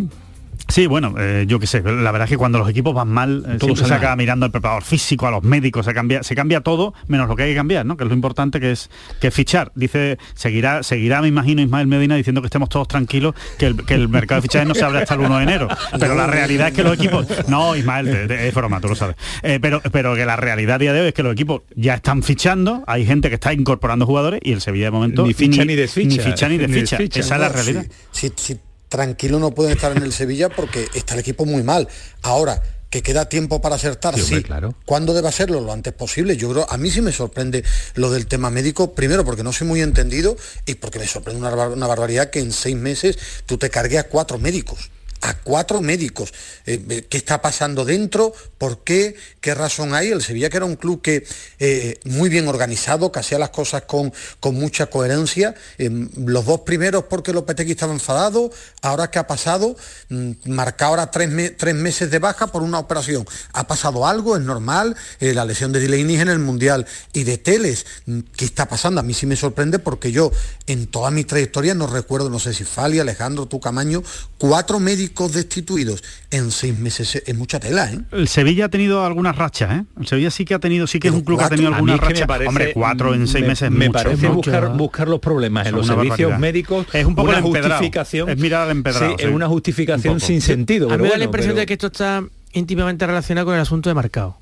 Sí, 0.69 0.85
bueno, 0.85 1.15
eh, 1.17 1.45
yo 1.47 1.59
qué 1.59 1.67
sé, 1.67 1.81
la 1.81 2.11
verdad 2.11 2.23
es 2.25 2.29
que 2.29 2.37
cuando 2.37 2.59
los 2.59 2.69
equipos 2.69 2.93
van 2.93 3.07
mal, 3.07 3.43
eh, 3.47 3.57
Todo 3.57 3.75
se 3.75 3.85
acaba 3.85 4.09
mal. 4.09 4.17
mirando 4.17 4.45
al 4.45 4.51
preparador 4.51 4.83
físico, 4.83 5.25
a 5.27 5.31
los 5.31 5.43
médicos, 5.43 5.85
se 5.85 5.93
cambia, 5.93 6.23
se 6.23 6.35
cambia 6.35 6.61
todo, 6.61 6.93
menos 7.07 7.27
lo 7.29 7.35
que 7.35 7.43
hay 7.43 7.51
que 7.51 7.55
cambiar, 7.55 7.85
¿no? 7.85 7.95
Que 7.95 8.03
es 8.03 8.09
lo 8.09 8.13
importante 8.15 8.59
que 8.59 8.71
es 8.71 8.89
que 9.21 9.27
es 9.27 9.33
fichar. 9.33 9.71
Dice, 9.75 10.17
seguirá, 10.35 10.83
seguirá, 10.83 11.21
me 11.21 11.29
imagino, 11.29 11.61
Ismael 11.61 11.87
Medina 11.87 12.15
diciendo 12.15 12.41
que 12.41 12.47
estemos 12.47 12.69
todos 12.69 12.87
tranquilos, 12.87 13.33
que 13.57 13.67
el, 13.67 13.85
que 13.85 13.93
el 13.93 14.09
mercado 14.09 14.41
de 14.41 14.43
fichajes 14.43 14.67
no 14.67 14.75
se 14.75 14.83
abre 14.83 14.99
hasta 14.99 15.13
el 15.13 15.21
1 15.21 15.37
de 15.37 15.43
enero. 15.43 15.67
Pero 15.99 16.15
la 16.15 16.27
realidad 16.27 16.67
es 16.67 16.73
que 16.73 16.83
los 16.83 16.93
equipos. 16.95 17.25
No, 17.47 17.75
Ismael, 17.75 18.05
te- 18.11 18.27
te- 18.27 18.47
es 18.49 18.53
broma, 18.53 18.81
tú 18.81 18.89
lo 18.89 18.95
sabes. 18.95 19.15
Eh, 19.43 19.59
pero, 19.61 19.81
pero 19.91 20.15
que 20.15 20.25
la 20.25 20.35
realidad 20.35 20.75
a 20.75 20.79
día 20.79 20.93
de 20.93 21.01
hoy 21.01 21.07
es 21.07 21.13
que 21.13 21.23
los 21.23 21.31
equipos 21.33 21.61
ya 21.75 21.93
están 21.95 22.23
fichando, 22.23 22.83
hay 22.87 23.05
gente 23.05 23.29
que 23.29 23.35
está 23.35 23.53
incorporando 23.53 24.05
jugadores 24.05 24.41
y 24.43 24.51
el 24.51 24.59
Sevilla 24.61 24.85
de 24.85 24.91
momento. 24.91 25.25
Ni 25.25 25.33
ficha 25.33 25.63
ni 25.63 25.75
desficha. 25.75 26.07
Ni 26.17 26.19
ficha 26.19 26.49
ni 26.49 26.57
Ni 26.57 26.65
desficha. 26.67 26.97
Esa 27.19 27.35
es 27.35 27.41
la 27.41 27.49
realidad. 27.49 27.85
sí, 28.11 28.27
sí, 28.35 28.53
sí, 28.55 28.59
tranquilo 28.89 29.39
no 29.39 29.51
pueden 29.51 29.73
estar 29.73 29.95
en 29.95 30.03
el 30.03 30.13
Sevilla 30.13 30.49
porque 30.49 30.87
está 30.93 31.13
el 31.13 31.19
equipo 31.19 31.45
muy 31.45 31.63
mal. 31.63 31.87
Ahora, 32.21 32.61
que 32.89 33.03
queda 33.03 33.27
tiempo 33.27 33.61
para 33.61 33.75
acertar, 33.75 34.17
Sí, 34.17 34.41
claro. 34.43 34.73
¿Cuándo 34.85 35.13
debe 35.13 35.27
hacerlo? 35.27 35.59
Lo 35.59 35.73
antes 35.73 35.93
posible. 35.93 36.37
Yo 36.37 36.49
creo, 36.51 36.65
a 36.69 36.77
mí 36.77 36.89
sí 36.89 37.01
me 37.01 37.11
sorprende 37.11 37.63
lo 37.95 38.11
del 38.11 38.27
tema 38.27 38.49
médico, 38.49 38.93
primero 38.93 39.25
porque 39.25 39.43
no 39.43 39.51
soy 39.51 39.67
muy 39.67 39.81
entendido 39.81 40.37
y 40.65 40.75
porque 40.75 40.99
me 40.99 41.07
sorprende 41.07 41.41
una, 41.41 41.67
una 41.67 41.87
barbaridad 41.87 42.29
que 42.29 42.39
en 42.39 42.53
seis 42.53 42.77
meses 42.77 43.17
tú 43.45 43.57
te 43.57 43.69
cargues 43.69 43.99
a 43.99 44.03
cuatro 44.03 44.39
médicos. 44.39 44.89
A 45.21 45.33
cuatro 45.33 45.81
médicos. 45.81 46.33
Eh, 46.65 46.83
eh, 46.89 47.05
¿Qué 47.09 47.17
está 47.17 47.41
pasando 47.41 47.85
dentro? 47.85 48.33
¿Por 48.57 48.83
qué? 48.83 49.15
¿Qué 49.41 49.55
razón 49.55 49.95
hay? 49.95 50.09
El 50.09 50.21
Sevilla, 50.21 50.49
que 50.49 50.57
era 50.57 50.65
un 50.65 50.75
club 50.75 51.01
que 51.01 51.25
eh, 51.59 51.99
muy 52.05 52.29
bien 52.29 52.47
organizado, 52.47 53.11
que 53.11 53.19
hacía 53.19 53.39
las 53.39 53.49
cosas 53.49 53.83
con, 53.83 54.13
con 54.39 54.55
mucha 54.55 54.87
coherencia. 54.87 55.55
Los 55.77 56.45
dos 56.45 56.61
primeros 56.61 57.05
porque 57.05 57.33
Lopetegui 57.33 57.71
estaba 57.71 57.93
enfadado. 57.93 58.51
Ahora 58.83 59.09
que 59.09 59.17
ha 59.17 59.25
pasado, 59.25 59.75
mm, 60.09 60.31
marca 60.45 60.85
ahora 60.85 61.09
tres, 61.09 61.57
tres 61.57 61.73
meses 61.73 62.11
de 62.11 62.19
baja 62.19 62.47
por 62.47 62.61
una 62.61 62.77
operación. 62.77 63.25
Ha 63.53 63.65
pasado 63.65 64.05
algo, 64.05 64.35
es 64.35 64.43
normal. 64.43 64.95
La 65.19 65.45
lesión 65.45 65.71
de 65.71 65.79
Delaney 65.79 66.17
en 66.17 66.29
el 66.29 66.39
Mundial 66.39 66.85
y 67.13 67.23
de 67.23 67.37
Teles. 67.37 67.85
mm, 68.05 68.19
¿Qué 68.35 68.45
está 68.45 68.67
pasando? 68.67 68.99
A 68.99 69.03
mí 69.03 69.15
sí 69.15 69.25
me 69.25 69.35
sorprende 69.35 69.79
porque 69.79 70.11
yo 70.11 70.31
en 70.67 70.85
toda 70.87 71.09
mi 71.09 71.23
trayectoria 71.23 71.73
no 71.73 71.87
recuerdo, 71.87 72.29
no 72.29 72.39
sé 72.39 72.53
si 72.53 72.63
Fali, 72.65 72.99
Alejandro, 72.99 73.47
tú 73.47 73.59
Camaño, 73.59 74.03
cuatro 74.37 74.79
médicos 74.79 75.06
destituidos 75.13 76.03
en 76.31 76.51
seis 76.51 76.77
meses. 76.77 77.21
Es 77.25 77.35
mucha 77.35 77.59
tela, 77.59 77.91
¿eh? 77.91 77.99
El 78.11 78.27
Sevilla 78.27 78.65
ha 78.65 78.69
tenido 78.69 79.03
algunas 79.05 79.35
rachas, 79.35 79.71
¿eh? 79.79 79.83
El 79.99 80.07
Sevilla 80.07 80.31
sí 80.31 80.45
que 80.45 80.53
ha 80.53 80.59
tenido, 80.59 80.87
sí 80.87 80.99
que 80.99 81.07
es 81.09 81.13
un 81.13 81.21
club 81.21 81.39
que 81.39 81.45
ha 81.45 81.49
tenido 81.49 81.73
algunas 81.73 81.95
es 81.95 81.99
que 82.01 82.07
me 82.07 82.13
rachas. 82.13 82.27
parece- 82.27 82.47
Hombre, 82.49 82.73
cuatro 82.73 83.13
en 83.13 83.27
seis 83.27 83.41
me- 83.43 83.49
meses 83.49 83.63
es 83.67 83.71
Me 83.71 83.87
mucho. 83.87 83.91
parece 84.03 84.27
Mucho, 84.27 84.33
buscar, 84.35 84.63
¿eh? 84.63 84.67
buscar 84.77 85.07
los 85.07 85.19
problemas 85.19 85.67
en 85.67 85.75
los 85.75 85.87
servicios 85.87 86.17
barbaridad. 86.31 86.39
médicos. 86.39 86.87
Es 86.93 87.05
un 87.05 87.15
poco 87.15 87.29
una 87.29 87.41
justificación. 87.41 88.29
Es 88.29 88.37
mirar 88.37 88.63
al 88.63 88.71
empedrado, 88.71 89.09
Sí, 89.11 89.15
sí. 89.19 89.25
es 89.27 89.33
una 89.33 89.47
justificación 89.47 90.13
Un 90.15 90.19
sin 90.19 90.41
sentido. 90.41 90.87
A 90.87 90.91
mí 90.91 90.97
me 90.97 91.03
da 91.03 91.09
bueno, 91.09 91.17
la 91.19 91.25
impresión 91.25 91.51
pero- 91.53 91.59
de 91.61 91.65
que 91.65 91.73
esto 91.73 91.87
está 91.87 92.23
íntimamente 92.53 93.05
relacionado 93.05 93.45
con 93.45 93.55
el 93.55 93.61
asunto 93.61 93.89
de 93.89 93.93
marcado. 93.95 94.37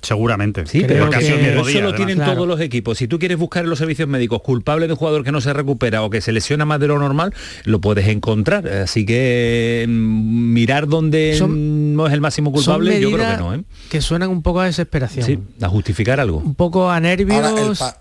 Seguramente. 0.00 0.64
Sí, 0.66 0.84
pero, 0.86 1.10
que- 1.10 1.16
ha 1.16 1.20
sido 1.20 1.34
el 1.36 1.42
mismo 1.42 1.54
Pero 1.56 1.66
día, 1.66 1.78
eso 1.80 1.86
lo 1.90 1.94
tienen 1.94 2.16
Claro. 2.16 2.34
todos 2.34 2.46
los 2.46 2.60
equipos. 2.60 2.98
Si 2.98 3.08
tú 3.08 3.18
quieres 3.18 3.36
buscar 3.36 3.64
en 3.64 3.70
los 3.70 3.78
servicios 3.80 4.08
médicos 4.08 4.42
culpable 4.42 4.86
de 4.86 4.92
un 4.92 4.98
jugador 4.98 5.24
que 5.24 5.32
no 5.32 5.40
se 5.40 5.52
recupera 5.52 6.02
o 6.04 6.10
que 6.10 6.20
se 6.20 6.30
lesiona 6.32 6.64
más 6.64 6.78
de 6.78 6.86
lo 6.86 6.98
normal, 7.00 7.34
lo 7.64 7.80
puedes 7.80 8.06
encontrar. 8.06 8.68
Así 8.68 9.04
que 9.04 9.86
mm, 9.88 10.52
mirar 10.52 10.86
dónde 10.86 11.34
Son- 11.36 11.96
no 11.96 12.06
es 12.06 12.12
el 12.12 12.20
máximo 12.20 12.52
culpable, 12.52 13.00
yo 13.00 13.10
creo 13.10 13.28
que 13.30 13.36
no. 13.38 13.54
¿eh? 13.54 13.62
que 13.90 14.00
suenan 14.00 14.30
un 14.30 14.42
poco 14.42 14.60
a 14.60 14.66
desesperación. 14.66 15.26
Sí, 15.26 15.38
a 15.60 15.68
justificar 15.68 16.20
algo. 16.20 16.38
Un 16.38 16.54
poco 16.54 16.90
a 16.90 17.00
nervios. 17.00 17.44
Ahora, 17.44 17.62
el 17.62 17.76
pa- 17.76 18.00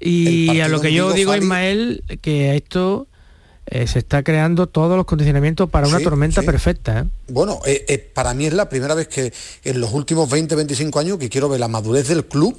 y 0.00 0.48
el 0.50 0.60
a 0.62 0.68
lo 0.68 0.80
que 0.80 0.92
yo 0.92 1.12
digo, 1.12 1.34
Ismael, 1.36 2.02
que 2.22 2.56
esto 2.56 3.08
eh, 3.66 3.86
se 3.86 3.98
está 3.98 4.22
creando 4.22 4.66
todos 4.68 4.96
los 4.96 5.06
condicionamientos 5.06 5.68
para 5.68 5.88
una 5.88 5.98
Sí, 5.98 6.04
tormenta 6.04 6.40
sí. 6.40 6.46
perfecta. 6.46 7.00
¿eh? 7.00 7.04
Bueno, 7.28 7.60
eh, 7.66 8.10
para 8.14 8.32
mí 8.34 8.46
es 8.46 8.52
la 8.52 8.68
primera 8.68 8.94
vez 8.94 9.08
que 9.08 9.32
en 9.64 9.80
los 9.80 9.92
últimos 9.92 10.30
20, 10.30 10.54
25 10.54 10.98
años 10.98 11.18
que 11.18 11.28
quiero 11.28 11.48
ver 11.48 11.60
la 11.60 11.68
madurez 11.68 12.08
del 12.08 12.24
club 12.26 12.56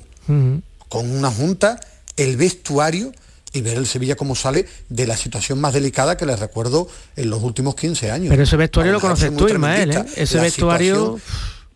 con 0.90 1.10
una 1.10 1.32
junta, 1.32 1.80
el 2.18 2.36
vestuario 2.38 3.12
y 3.54 3.62
ver 3.62 3.78
el 3.78 3.88
Sevilla 3.88 4.16
cómo 4.16 4.36
sale 4.36 4.68
de 4.90 5.08
la 5.08 5.16
situación 5.16 5.60
más 5.62 5.74
delicada 5.74 6.18
que 6.18 6.26
les 6.26 6.40
recuerdo 6.40 6.88
en 7.16 7.30
los 7.30 7.42
últimos 7.42 7.76
15 7.76 8.12
años. 8.12 8.30
Pero 8.30 8.44
ese 8.44 8.58
vestuario 8.58 8.92
lo 8.92 9.00
conoces 9.00 9.36
tú, 9.36 9.48
Ismael. 9.48 10.06
Ese 10.16 10.36
La 10.38 10.44
vestuario... 10.44 11.20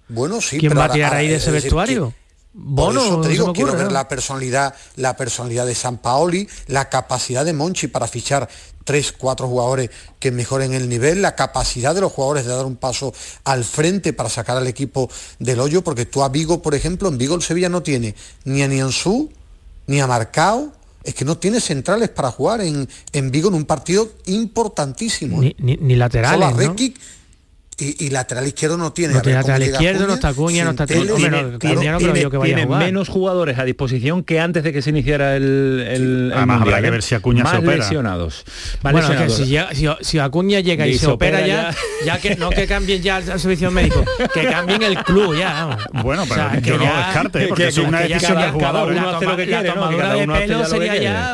Bueno, 0.10 0.42
sí, 0.42 0.58
¿Quién 0.60 0.72
pero 0.72 0.80
va 0.82 0.86
a 0.88 0.92
tirar 0.92 1.14
ahí 1.14 1.30
de 1.30 1.36
ese 1.36 1.52
vestuario? 1.52 2.10
que- 2.10 2.16
Por 2.54 2.64
Bono, 2.94 3.02
eso 3.02 3.22
te 3.22 3.30
digo, 3.30 3.54
quiero 3.54 3.72
ver 3.72 3.86
¿no? 3.86 3.92
la 3.92 4.10
personalidad, 4.10 4.76
la 4.98 5.16
personalidad 5.16 5.66
de 5.66 5.74
San 5.74 6.00
Paoli, 6.00 6.50
la 6.68 6.90
capacidad 6.90 7.46
de 7.46 7.54
Monchi 7.54 7.88
para 7.88 8.08
fichar 8.08 8.50
tres, 8.84 9.12
cuatro 9.12 9.48
jugadores 9.48 9.90
que 10.20 10.32
mejoren 10.32 10.74
el 10.74 10.90
nivel, 10.90 11.22
la 11.22 11.36
capacidad 11.36 11.94
de 11.96 12.02
los 12.02 12.12
jugadores 12.12 12.46
de 12.46 12.52
dar 12.56 12.66
un 12.66 12.76
paso 12.76 13.14
al 13.44 13.64
frente 13.64 14.14
para 14.14 14.30
sacar 14.30 14.58
al 14.58 14.68
equipo 14.68 15.10
del 15.40 15.60
hoyo, 15.60 15.84
porque 15.84 16.06
tú 16.06 16.24
a 16.24 16.30
Vigo, 16.30 16.62
por 16.62 16.76
ejemplo, 16.76 17.10
en 17.10 17.18
Vigo 17.18 17.36
el 17.36 17.42
Sevilla 17.42 17.70
no 17.70 17.84
tiene 17.84 18.16
ni 18.46 18.62
a 18.64 18.68
Nianzú, 18.68 19.30
ni 19.88 20.00
a 20.02 20.08
Marcao, 20.08 20.72
es 21.04 21.16
que 21.16 21.26
no 21.26 21.38
tiene 21.38 21.60
centrales 21.60 22.10
para 22.10 22.32
jugar 22.32 22.62
en, 22.62 22.88
en 23.12 23.32
Vigo 23.32 23.50
en 23.50 23.56
un 23.56 23.66
partido 23.66 24.12
importantísimo. 24.28 25.42
Ni, 25.42 25.56
ni- 25.60 25.78
ni 25.78 25.96
laterales, 25.96 26.32
Solo 26.40 26.46
a 26.46 26.52
¿no? 26.52 26.58
Y, 27.82 28.06
y 28.06 28.10
lateral 28.12 28.46
izquierdo 28.46 28.78
no 28.78 28.94
tiene. 28.94 29.14
No 29.16 29.22
lateral 29.24 29.64
izquierdo, 29.64 30.06
no 30.06 30.14
está 30.14 30.28
Acuña, 30.30 30.64
no 30.66 30.70
está 30.72 30.86
que 30.86 31.00
vaya 31.00 31.98
a 31.98 31.98
tiene 32.46 32.66
jugar. 32.66 32.84
menos 32.84 33.10
jugadores 33.10 33.58
a 33.58 33.64
disposición 33.66 34.24
que 34.24 34.40
antes 34.40 34.64
de 34.64 34.72
que 34.72 34.82
se 34.84 34.92
iniciara 34.92 35.36
el, 35.36 35.84
el, 35.88 36.02
el 36.28 36.34
Además, 36.36 36.62
habrá 36.62 36.80
que 36.82 36.88
¿eh? 36.88 36.92
ver 36.92 37.02
si 37.02 37.16
Acuña 37.16 37.44
Más 37.44 37.54
se 37.54 37.58
opera. 37.58 37.78
lesionados. 37.78 38.44
Más 38.84 38.94
Bueno, 38.94 39.12
es 39.12 39.20
que 39.22 39.30
si, 39.30 39.46
llega- 39.46 39.70
si, 39.74 39.88
si 40.02 40.20
Acuña 40.20 40.60
llega 40.60 40.86
y, 40.86 40.96
se, 40.98 41.08
opera, 41.08 41.46
ya, 41.46 41.74
ya, 42.06 42.20
que 42.20 42.36
no 42.36 42.50
que 42.52 42.68
cambien 42.68 43.02
ya 43.02 43.18
al 43.18 43.40
servicio 43.40 43.72
médico, 43.72 44.06
que 44.34 44.44
cambien 44.46 44.84
el 44.84 44.98
club 45.04 45.36
ya. 45.36 45.66
vamos. 45.66 46.04
Bueno, 46.04 46.24
pero 46.30 46.42
O 46.46 46.50
sea, 46.50 46.56
yo 46.60 46.62
que 46.62 46.72
no 46.72 46.78
lo 46.92 46.98
descarte, 46.98 47.44
¿eh? 47.44 47.48
porque 47.48 47.68
es 47.68 47.78
una 47.80 48.02
decisión 48.02 48.38
del 48.40 48.52
jugador. 48.52 48.94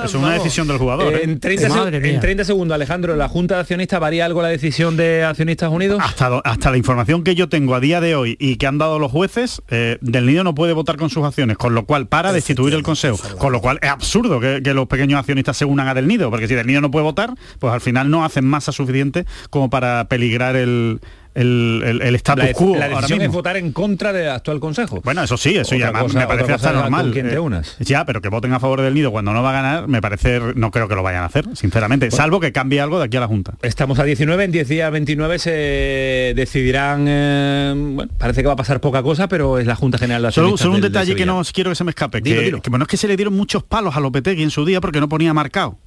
Es 0.06 0.14
una 0.14 0.28
vamos. 0.28 0.44
decisión 0.44 0.68
del 0.68 0.78
jugador. 0.78 1.14
Eh, 1.14 1.18
¿eh? 1.18 1.22
en, 1.24 1.40
30 1.40 1.68
seg- 1.68 1.70
Madre 1.70 2.00
mía. 2.00 2.14
en 2.14 2.20
30 2.20 2.44
segundos, 2.46 2.76
Alejandro, 2.76 3.16
¿la 3.16 3.28
Junta 3.28 3.56
de 3.56 3.62
Accionistas 3.62 4.00
varía 4.00 4.26
algo 4.26 4.42
la 4.42 4.48
decisión 4.50 4.98
de 4.98 5.24
Accionistas 5.24 5.70
Unidos? 5.70 6.02
Hasta, 6.04 6.30
do- 6.30 6.37
hasta 6.44 6.72
la 6.72 6.78
información 6.78 7.24
que 7.24 7.36
yo 7.36 7.50
tengo 7.50 7.76
a 7.76 7.80
día 7.80 8.02
de 8.02 8.16
hoy 8.16 8.38
y 8.40 8.58
que 8.58 8.68
han 8.68 8.78
dado 8.78 9.00
los 9.00 9.12
jueces, 9.12 9.62
eh, 9.70 9.98
Del 10.02 10.26
Nido 10.26 10.44
no 10.44 10.56
puede 10.56 10.74
votar 10.74 10.98
con 10.98 11.10
sus 11.10 11.24
acciones, 11.24 11.58
con 11.58 11.76
lo 11.76 11.86
cual 11.86 12.08
para 12.08 12.34
destituir 12.34 12.74
el 12.74 12.84
Consejo. 12.84 13.18
Con 13.38 13.52
lo 13.52 13.62
cual 13.62 13.80
es 13.82 13.90
absurdo 13.90 14.40
que, 14.40 14.62
que 14.64 14.74
los 14.74 14.88
pequeños 14.88 15.20
accionistas 15.20 15.58
se 15.58 15.66
unan 15.66 15.88
a 15.88 15.94
Del 15.94 16.08
Nido, 16.08 16.30
porque 16.30 16.48
si 16.48 16.56
Del 16.56 16.68
Nido 16.68 16.82
no 16.82 16.92
puede 16.92 17.04
votar, 17.04 17.34
pues 17.60 17.74
al 17.74 17.82
final 17.82 18.10
no 18.10 18.24
hacen 18.26 18.46
masa 18.46 18.72
suficiente 18.72 19.26
como 19.50 19.70
para 19.70 20.08
peligrar 20.08 20.56
el, 20.56 21.00
el, 21.38 21.84
el- 21.86 22.02
el 22.02 22.16
status 22.16 22.44
la, 22.46 22.54
quo 22.54 22.76
la 22.76 22.90
decisión 22.90 23.22
es 23.22 23.32
votar 23.32 23.58
en 23.58 23.72
contra 23.72 24.12
del 24.12 24.30
actual 24.30 24.60
Consejo. 24.60 25.02
Bueno, 25.04 25.24
eso 25.24 25.38
sí, 25.38 25.52
eso 25.56 25.76
Otra 25.76 25.92
ya 25.92 26.00
cosa- 26.00 26.20
me 26.20 26.28
parece 26.28 26.54
hasta 26.54 26.74
normal. 26.74 27.14
Eh, 27.16 27.40
unas. 27.40 27.78
Ya, 27.80 28.04
pero 28.06 28.22
que 28.22 28.30
voten 28.30 28.54
a 28.54 28.60
favor 28.60 28.82
del 28.82 28.94
nido 28.94 29.12
cuando 29.12 29.34
no 29.34 29.42
va 29.44 29.52
a 29.52 29.54
ganar, 29.54 29.88
me 29.88 30.02
parece, 30.02 30.40
no 30.56 30.72
creo 30.72 30.88
que 30.88 30.96
lo 30.96 31.04
vayan 31.04 31.24
a 31.24 31.26
hacer, 31.28 31.46
sinceramente, 31.54 32.12
salvo 32.12 32.40
que 32.40 32.52
cambie 32.52 32.82
algo 32.82 33.00
de 33.00 33.06
aquí 33.06 33.18
a 33.18 33.22
la 33.22 33.28
Junta. 33.28 33.54
Estamos 33.62 34.00
a 34.00 34.04
19, 34.04 34.44
en 34.44 34.52
10 34.52 34.68
días 34.68 34.92
29 34.92 35.40
se 35.40 36.34
decidirán, 36.36 37.06
eh, 37.08 37.74
bueno, 37.76 38.12
parece 38.18 38.42
que 38.42 38.48
va 38.48 38.54
a 38.54 38.58
pasar 38.58 38.82
poca 38.82 39.02
cosa, 39.04 39.28
pero 39.28 39.60
es 39.60 39.66
la 39.68 39.76
Junta 39.76 39.98
General 39.98 40.22
de 40.24 40.32
Solo, 40.32 40.48
Accionistas 40.48 40.64
solo 40.64 40.76
un 40.76 40.82
del- 40.82 40.92
de 40.92 41.00
detalle 41.00 41.16
que 41.16 41.26
no 41.26 41.42
quiero 41.54 41.70
que 41.72 41.76
se 41.76 41.84
me 41.84 41.92
escape, 41.92 42.22
Dilo, 42.22 42.40
que, 42.40 42.46
dilo. 42.46 42.62
que 42.62 42.70
bueno 42.70 42.84
es 42.84 42.90
que 42.90 42.98
se 42.98 43.08
le 43.08 43.16
dieron 43.16 43.36
muchos 43.36 43.64
palos 43.64 43.96
a 43.96 44.00
Lopetegui 44.00 44.44
en 44.44 44.52
su 44.52 44.66
día 44.66 44.82
porque 44.82 45.00
no 45.00 45.08
ponía 45.10 45.34
marcado. 45.34 45.78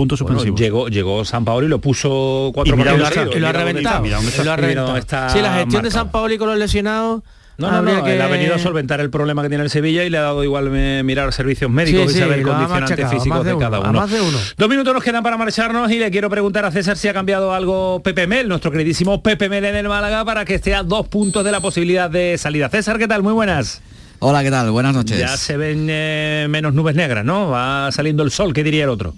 Punto 0.00 0.16
Bueno, 0.24 0.38
suspensivo. 0.40 0.56
llegó, 0.56 0.88
llegó 0.88 1.24
San 1.26 1.44
Paolo 1.44 1.66
y 1.66 1.68
lo 1.68 1.78
puso 1.78 2.50
cuatro 2.54 2.74
Y 2.74 2.78
partidos. 2.78 3.10
Y 3.34 3.36
y 3.36 3.40
lo 3.40 3.46
ha. 3.46 3.50
Y 3.50 3.52
reventado. 3.52 4.04
Sí, 5.32 5.40
la 5.42 5.54
gestión 5.58 5.82
de. 5.82 5.90
San 5.90 6.10
Paoli 6.10 6.38
con 6.38 6.48
los 6.48 6.58
lesionados. 6.58 7.22
No, 7.58 7.70
no, 7.70 7.82
no, 7.82 8.02
que- 8.02 8.14
él 8.14 8.22
ha 8.22 8.26
venido 8.28 8.54
a 8.54 8.58
solventar 8.58 9.00
el 9.00 9.10
problema 9.10 9.42
que 9.42 9.50
tiene 9.50 9.62
el 9.64 9.68
Sevilla 9.68 10.02
y 10.04 10.08
le 10.08 10.16
ha 10.16 10.22
dado 10.22 10.42
igual 10.42 10.70
eh, 10.72 11.02
mirar 11.04 11.30
servicios 11.34 11.70
médicos 11.70 12.10
Sí, 12.10 12.16
y 12.16 12.20
saber 12.22 12.40
condicionantes 12.42 12.90
machacado, 12.98 13.10
físicos 13.10 13.38
más 13.38 13.44
de, 13.46 13.58
cada 13.58 13.80
uno. 13.80 13.92
más 13.92 14.10
de 14.10 14.20
uno. 14.22 14.38
Dos 14.56 14.68
minutos 14.70 14.94
nos 14.94 15.04
quedan 15.04 15.22
para 15.22 15.36
marcharnos 15.36 15.90
y 15.90 15.98
le 15.98 16.10
quiero 16.10 16.30
preguntar 16.30 16.64
a 16.64 16.70
César 16.70 16.96
si 16.96 17.08
ha 17.08 17.12
cambiado 17.12 17.52
algo 17.52 18.00
Pepe 18.02 18.26
Mel, 18.26 18.48
nuestro 18.48 18.70
queridísimo 18.70 19.22
Pepe 19.22 19.50
Mel 19.50 19.66
en 19.66 19.76
el 19.76 19.88
Málaga, 19.90 20.24
para 20.24 20.46
que 20.46 20.54
esté 20.54 20.74
a 20.74 20.82
dos 20.82 21.06
puntos 21.08 21.44
de 21.44 21.52
la 21.52 21.60
posibilidad 21.60 22.08
de 22.08 22.38
salida. 22.38 22.70
César, 22.70 22.96
¿qué 22.96 23.06
tal? 23.06 23.22
Muy 23.22 23.34
buenas. 23.34 23.82
Hola, 24.20 24.42
¿qué 24.42 24.50
tal? 24.50 24.70
Buenas 24.70 24.94
noches. 24.94 25.18
Ya 25.18 25.36
se 25.36 25.58
ven 25.58 25.86
eh, 25.90 26.46
menos 26.48 26.72
nubes 26.72 26.94
negras, 26.94 27.26
¿no? 27.26 27.50
Va 27.50 27.92
saliendo 27.92 28.22
el 28.22 28.30
sol, 28.30 28.54
¿qué 28.54 28.64
diría 28.64 28.84
el 28.84 28.90
otro? 28.90 29.12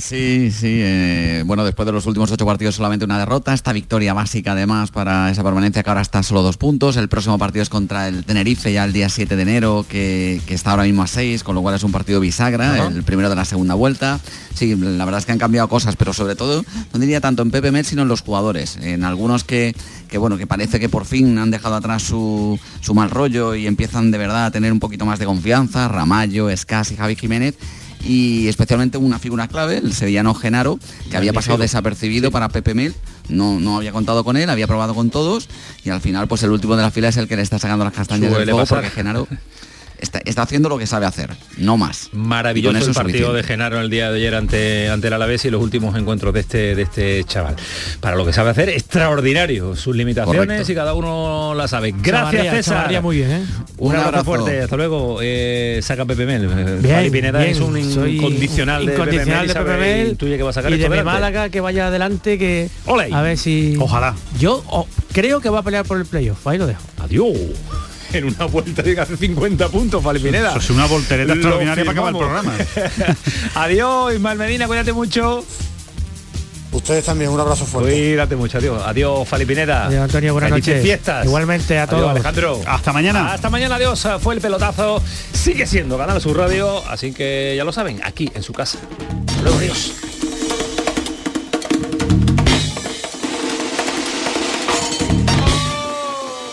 Sí, 0.00 0.50
sí. 0.50 0.80
eh, 0.82 1.42
bueno, 1.46 1.64
después 1.64 1.84
de 1.86 1.92
los 1.92 2.06
últimos 2.06 2.30
ocho 2.32 2.46
partidos 2.46 2.74
solamente 2.74 3.04
una 3.04 3.18
derrota. 3.18 3.52
Esta 3.52 3.72
victoria 3.72 4.14
básica 4.14 4.52
además 4.52 4.90
para 4.90 5.30
esa 5.30 5.44
permanencia 5.44 5.82
que 5.82 5.90
ahora 5.90 6.00
está 6.00 6.22
solo 6.22 6.42
dos 6.42 6.56
puntos. 6.56 6.96
El 6.96 7.08
próximo 7.08 7.38
partido 7.38 7.62
es 7.62 7.68
contra 7.68 8.08
el 8.08 8.24
Tenerife 8.24 8.72
ya 8.72 8.84
el 8.84 8.92
día 8.92 9.08
7 9.08 9.36
de 9.36 9.42
enero, 9.42 9.84
que, 9.88 10.40
que 10.46 10.54
está 10.54 10.70
ahora 10.70 10.84
mismo 10.84 11.02
a 11.02 11.06
seis, 11.06 11.44
con 11.44 11.54
lo 11.54 11.62
cual 11.62 11.74
es 11.74 11.84
un 11.84 11.92
partido 11.92 12.18
bisagra, 12.18 12.88
el 12.88 13.02
primero 13.02 13.28
de 13.28 13.36
la 13.36 13.44
segunda 13.44 13.74
vuelta. 13.74 14.20
Sí, 14.54 14.74
la 14.74 15.04
verdad 15.04 15.18
es 15.18 15.26
que 15.26 15.32
han 15.32 15.38
cambiado 15.38 15.68
cosas, 15.68 15.96
pero 15.96 16.12
sobre 16.12 16.34
todo, 16.34 16.64
no 16.92 16.98
diría 16.98 17.20
tanto 17.20 17.42
en 17.42 17.50
Pepe 17.50 17.70
Mel, 17.70 17.84
sino 17.84 18.02
en 18.02 18.08
los 18.08 18.22
jugadores. 18.22 18.78
En 18.80 19.04
algunos 19.04 19.44
que, 19.44 19.74
que 20.08 20.18
bueno, 20.18 20.38
que 20.38 20.46
parece 20.46 20.80
que 20.80 20.88
por 20.88 21.04
fin 21.04 21.38
han 21.38 21.50
dejado 21.50 21.74
atrás 21.74 22.02
su, 22.02 22.58
su 22.80 22.94
mal 22.94 23.10
rollo 23.10 23.54
y 23.54 23.66
empiezan 23.66 24.10
de 24.10 24.18
verdad 24.18 24.46
a 24.46 24.50
tener 24.50 24.72
un 24.72 24.80
poquito 24.80 25.04
más 25.04 25.18
de 25.18 25.26
confianza. 25.26 25.88
Ramallo, 25.88 26.48
Escas 26.48 26.90
y 26.90 26.96
Javi 26.96 27.16
Jiménez 27.16 27.56
y 28.02 28.48
especialmente 28.48 28.98
una 28.98 29.18
figura 29.18 29.48
clave, 29.48 29.78
el 29.78 29.92
sevillano 29.92 30.34
Genaro, 30.34 30.78
que 31.10 31.16
había 31.16 31.32
pasado 31.32 31.58
desapercibido 31.58 32.30
para 32.30 32.48
Pepe 32.48 32.74
Mel, 32.74 32.94
no, 33.28 33.60
no 33.60 33.76
había 33.76 33.92
contado 33.92 34.24
con 34.24 34.36
él, 34.36 34.50
había 34.50 34.66
probado 34.66 34.94
con 34.94 35.10
todos 35.10 35.48
y 35.84 35.90
al 35.90 36.00
final 36.00 36.26
pues 36.28 36.42
el 36.42 36.50
último 36.50 36.76
de 36.76 36.82
la 36.82 36.90
fila 36.90 37.08
es 37.08 37.16
el 37.16 37.28
que 37.28 37.36
le 37.36 37.42
está 37.42 37.58
sacando 37.58 37.84
las 37.84 37.94
castañas 37.94 38.32
del 38.32 38.44
fuego 38.44 38.58
pasar. 38.58 38.80
porque 38.80 38.90
Genaro 38.90 39.28
está, 40.00 40.20
está 40.24 40.42
haciendo 40.42 40.68
lo 40.68 40.78
que 40.78 40.86
sabe 40.86 41.06
hacer, 41.06 41.30
no 41.58 41.76
más. 41.76 42.08
Maravilloso 42.12 42.76
el 42.76 42.82
es 42.82 42.88
partido 42.88 43.28
suficiente. 43.28 43.36
de 43.36 43.42
Genaro 43.42 43.80
el 43.80 43.90
día 43.90 44.10
de 44.10 44.16
ayer 44.18 44.34
ante, 44.34 44.88
ante 44.88 45.06
el 45.08 45.12
Alavés 45.12 45.44
y 45.44 45.50
los 45.50 45.62
últimos 45.62 45.96
encuentros 45.96 46.32
de 46.34 46.40
este, 46.40 46.74
de 46.74 46.82
este 46.82 47.24
chaval. 47.24 47.56
Para 48.00 48.16
lo 48.16 48.24
que 48.26 48.32
sabe 48.32 48.50
hacer, 48.50 48.68
extraordinario. 48.68 49.76
Sus 49.76 49.94
limitaciones 49.96 50.46
Correcto. 50.46 50.72
y 50.72 50.74
cada 50.74 50.94
uno 50.94 51.54
la 51.54 51.68
sabe. 51.68 51.92
Gracias, 51.92 52.12
Chavarría, 52.32 52.50
César. 52.52 52.74
chavarría 52.76 53.00
muy 53.00 53.16
bien, 53.16 53.30
¿eh? 53.30 53.44
Un, 53.78 53.88
Un 53.90 53.96
abrazo, 53.96 54.08
abrazo. 54.08 54.24
fuerte. 54.24 54.60
Hasta 54.62 54.76
luego. 54.76 55.18
Eh, 55.22 55.80
saca 55.82 56.04
Pepe 56.04 56.26
Mel. 56.26 56.46
Bien, 56.80 56.94
Fali 56.94 57.10
Pineda 57.10 57.38
bien. 57.38 57.50
es 57.52 57.60
un 57.60 57.90
Soy 57.92 58.16
incondicional 58.16 58.86
de 58.86 58.92
incondicional 58.94 59.46
de 59.46 59.54
Pepe 59.54 59.76
Mel 59.76 60.08
intuye 60.08 60.36
que 60.36 60.42
va 60.42 60.50
a 60.50 60.52
sacar 60.52 60.72
y 60.72 60.78
de 60.78 60.88
mi. 60.88 61.00
Málaga 61.02 61.48
que 61.48 61.60
vaya 61.60 61.86
adelante 61.86 62.38
que 62.38 62.68
Ole. 62.86 63.08
a 63.12 63.22
ver 63.22 63.38
si 63.38 63.76
Ojalá. 63.80 64.14
yo 64.38 64.62
oh, 64.68 64.86
creo 65.12 65.40
que 65.40 65.48
va 65.48 65.60
a 65.60 65.62
pelear 65.62 65.84
por 65.86 65.98
el 65.98 66.04
playoff 66.06 66.46
ahí 66.46 66.58
lo 66.58 66.66
dejo 66.66 66.82
Adiós. 66.98 67.26
En 68.12 68.24
una 68.24 68.44
vuelta 68.46 68.82
de 68.82 68.94
que 68.94 69.00
hace 69.00 69.16
50 69.16 69.68
puntos, 69.68 70.02
Fali 70.02 70.18
Pineda. 70.18 70.50
Eso 70.50 70.58
es 70.58 70.70
una 70.70 70.86
voltereta 70.86 71.32
extraordinaria 71.32 71.84
para 71.84 71.92
acabar 71.92 72.12
el 72.12 72.18
programa. 72.18 72.52
Adiós, 73.54 74.14
Ismael 74.14 74.38
Medina, 74.38 74.66
cuídate 74.66 74.92
mucho. 74.92 75.44
Ustedes 76.72 77.04
también, 77.04 77.30
un 77.30 77.40
abrazo 77.40 77.66
fuerte. 77.66 77.90
Cuídate 77.90 78.36
mucho, 78.36 78.58
adiós. 78.58 78.80
Adiós, 78.86 79.28
Fali 79.28 79.44
Pineda. 79.44 79.86
Adiós, 79.86 80.02
Antonio, 80.04 80.32
buenas 80.32 80.50
Felices 80.50 80.68
noches. 80.74 80.84
fiestas. 80.84 81.24
Igualmente 81.24 81.76
a 81.78 81.82
Adiós, 81.82 81.98
todos. 81.98 82.10
Alejandro. 82.12 82.60
Hasta 82.64 82.92
mañana. 82.92 83.32
Hasta 83.32 83.50
mañana, 83.50 83.74
adiós. 83.74 84.06
Fue 84.20 84.34
el 84.36 84.40
pelotazo. 84.40 85.02
Sigue 85.32 85.66
siendo 85.66 85.98
Canal 85.98 86.20
Sur 86.20 86.36
Radio, 86.36 86.86
así 86.88 87.12
que 87.12 87.54
ya 87.56 87.64
lo 87.64 87.72
saben, 87.72 88.00
aquí 88.04 88.30
en 88.34 88.42
su 88.44 88.52
casa. 88.52 88.78
Hasta 89.26 89.42
Luego, 89.42 89.58
adiós. 89.58 89.94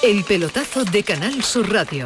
El 0.08 0.24
pelotazo 0.24 0.86
de 0.86 1.04
Canal 1.04 1.44
Sur 1.44 1.70
Radio 1.70 2.06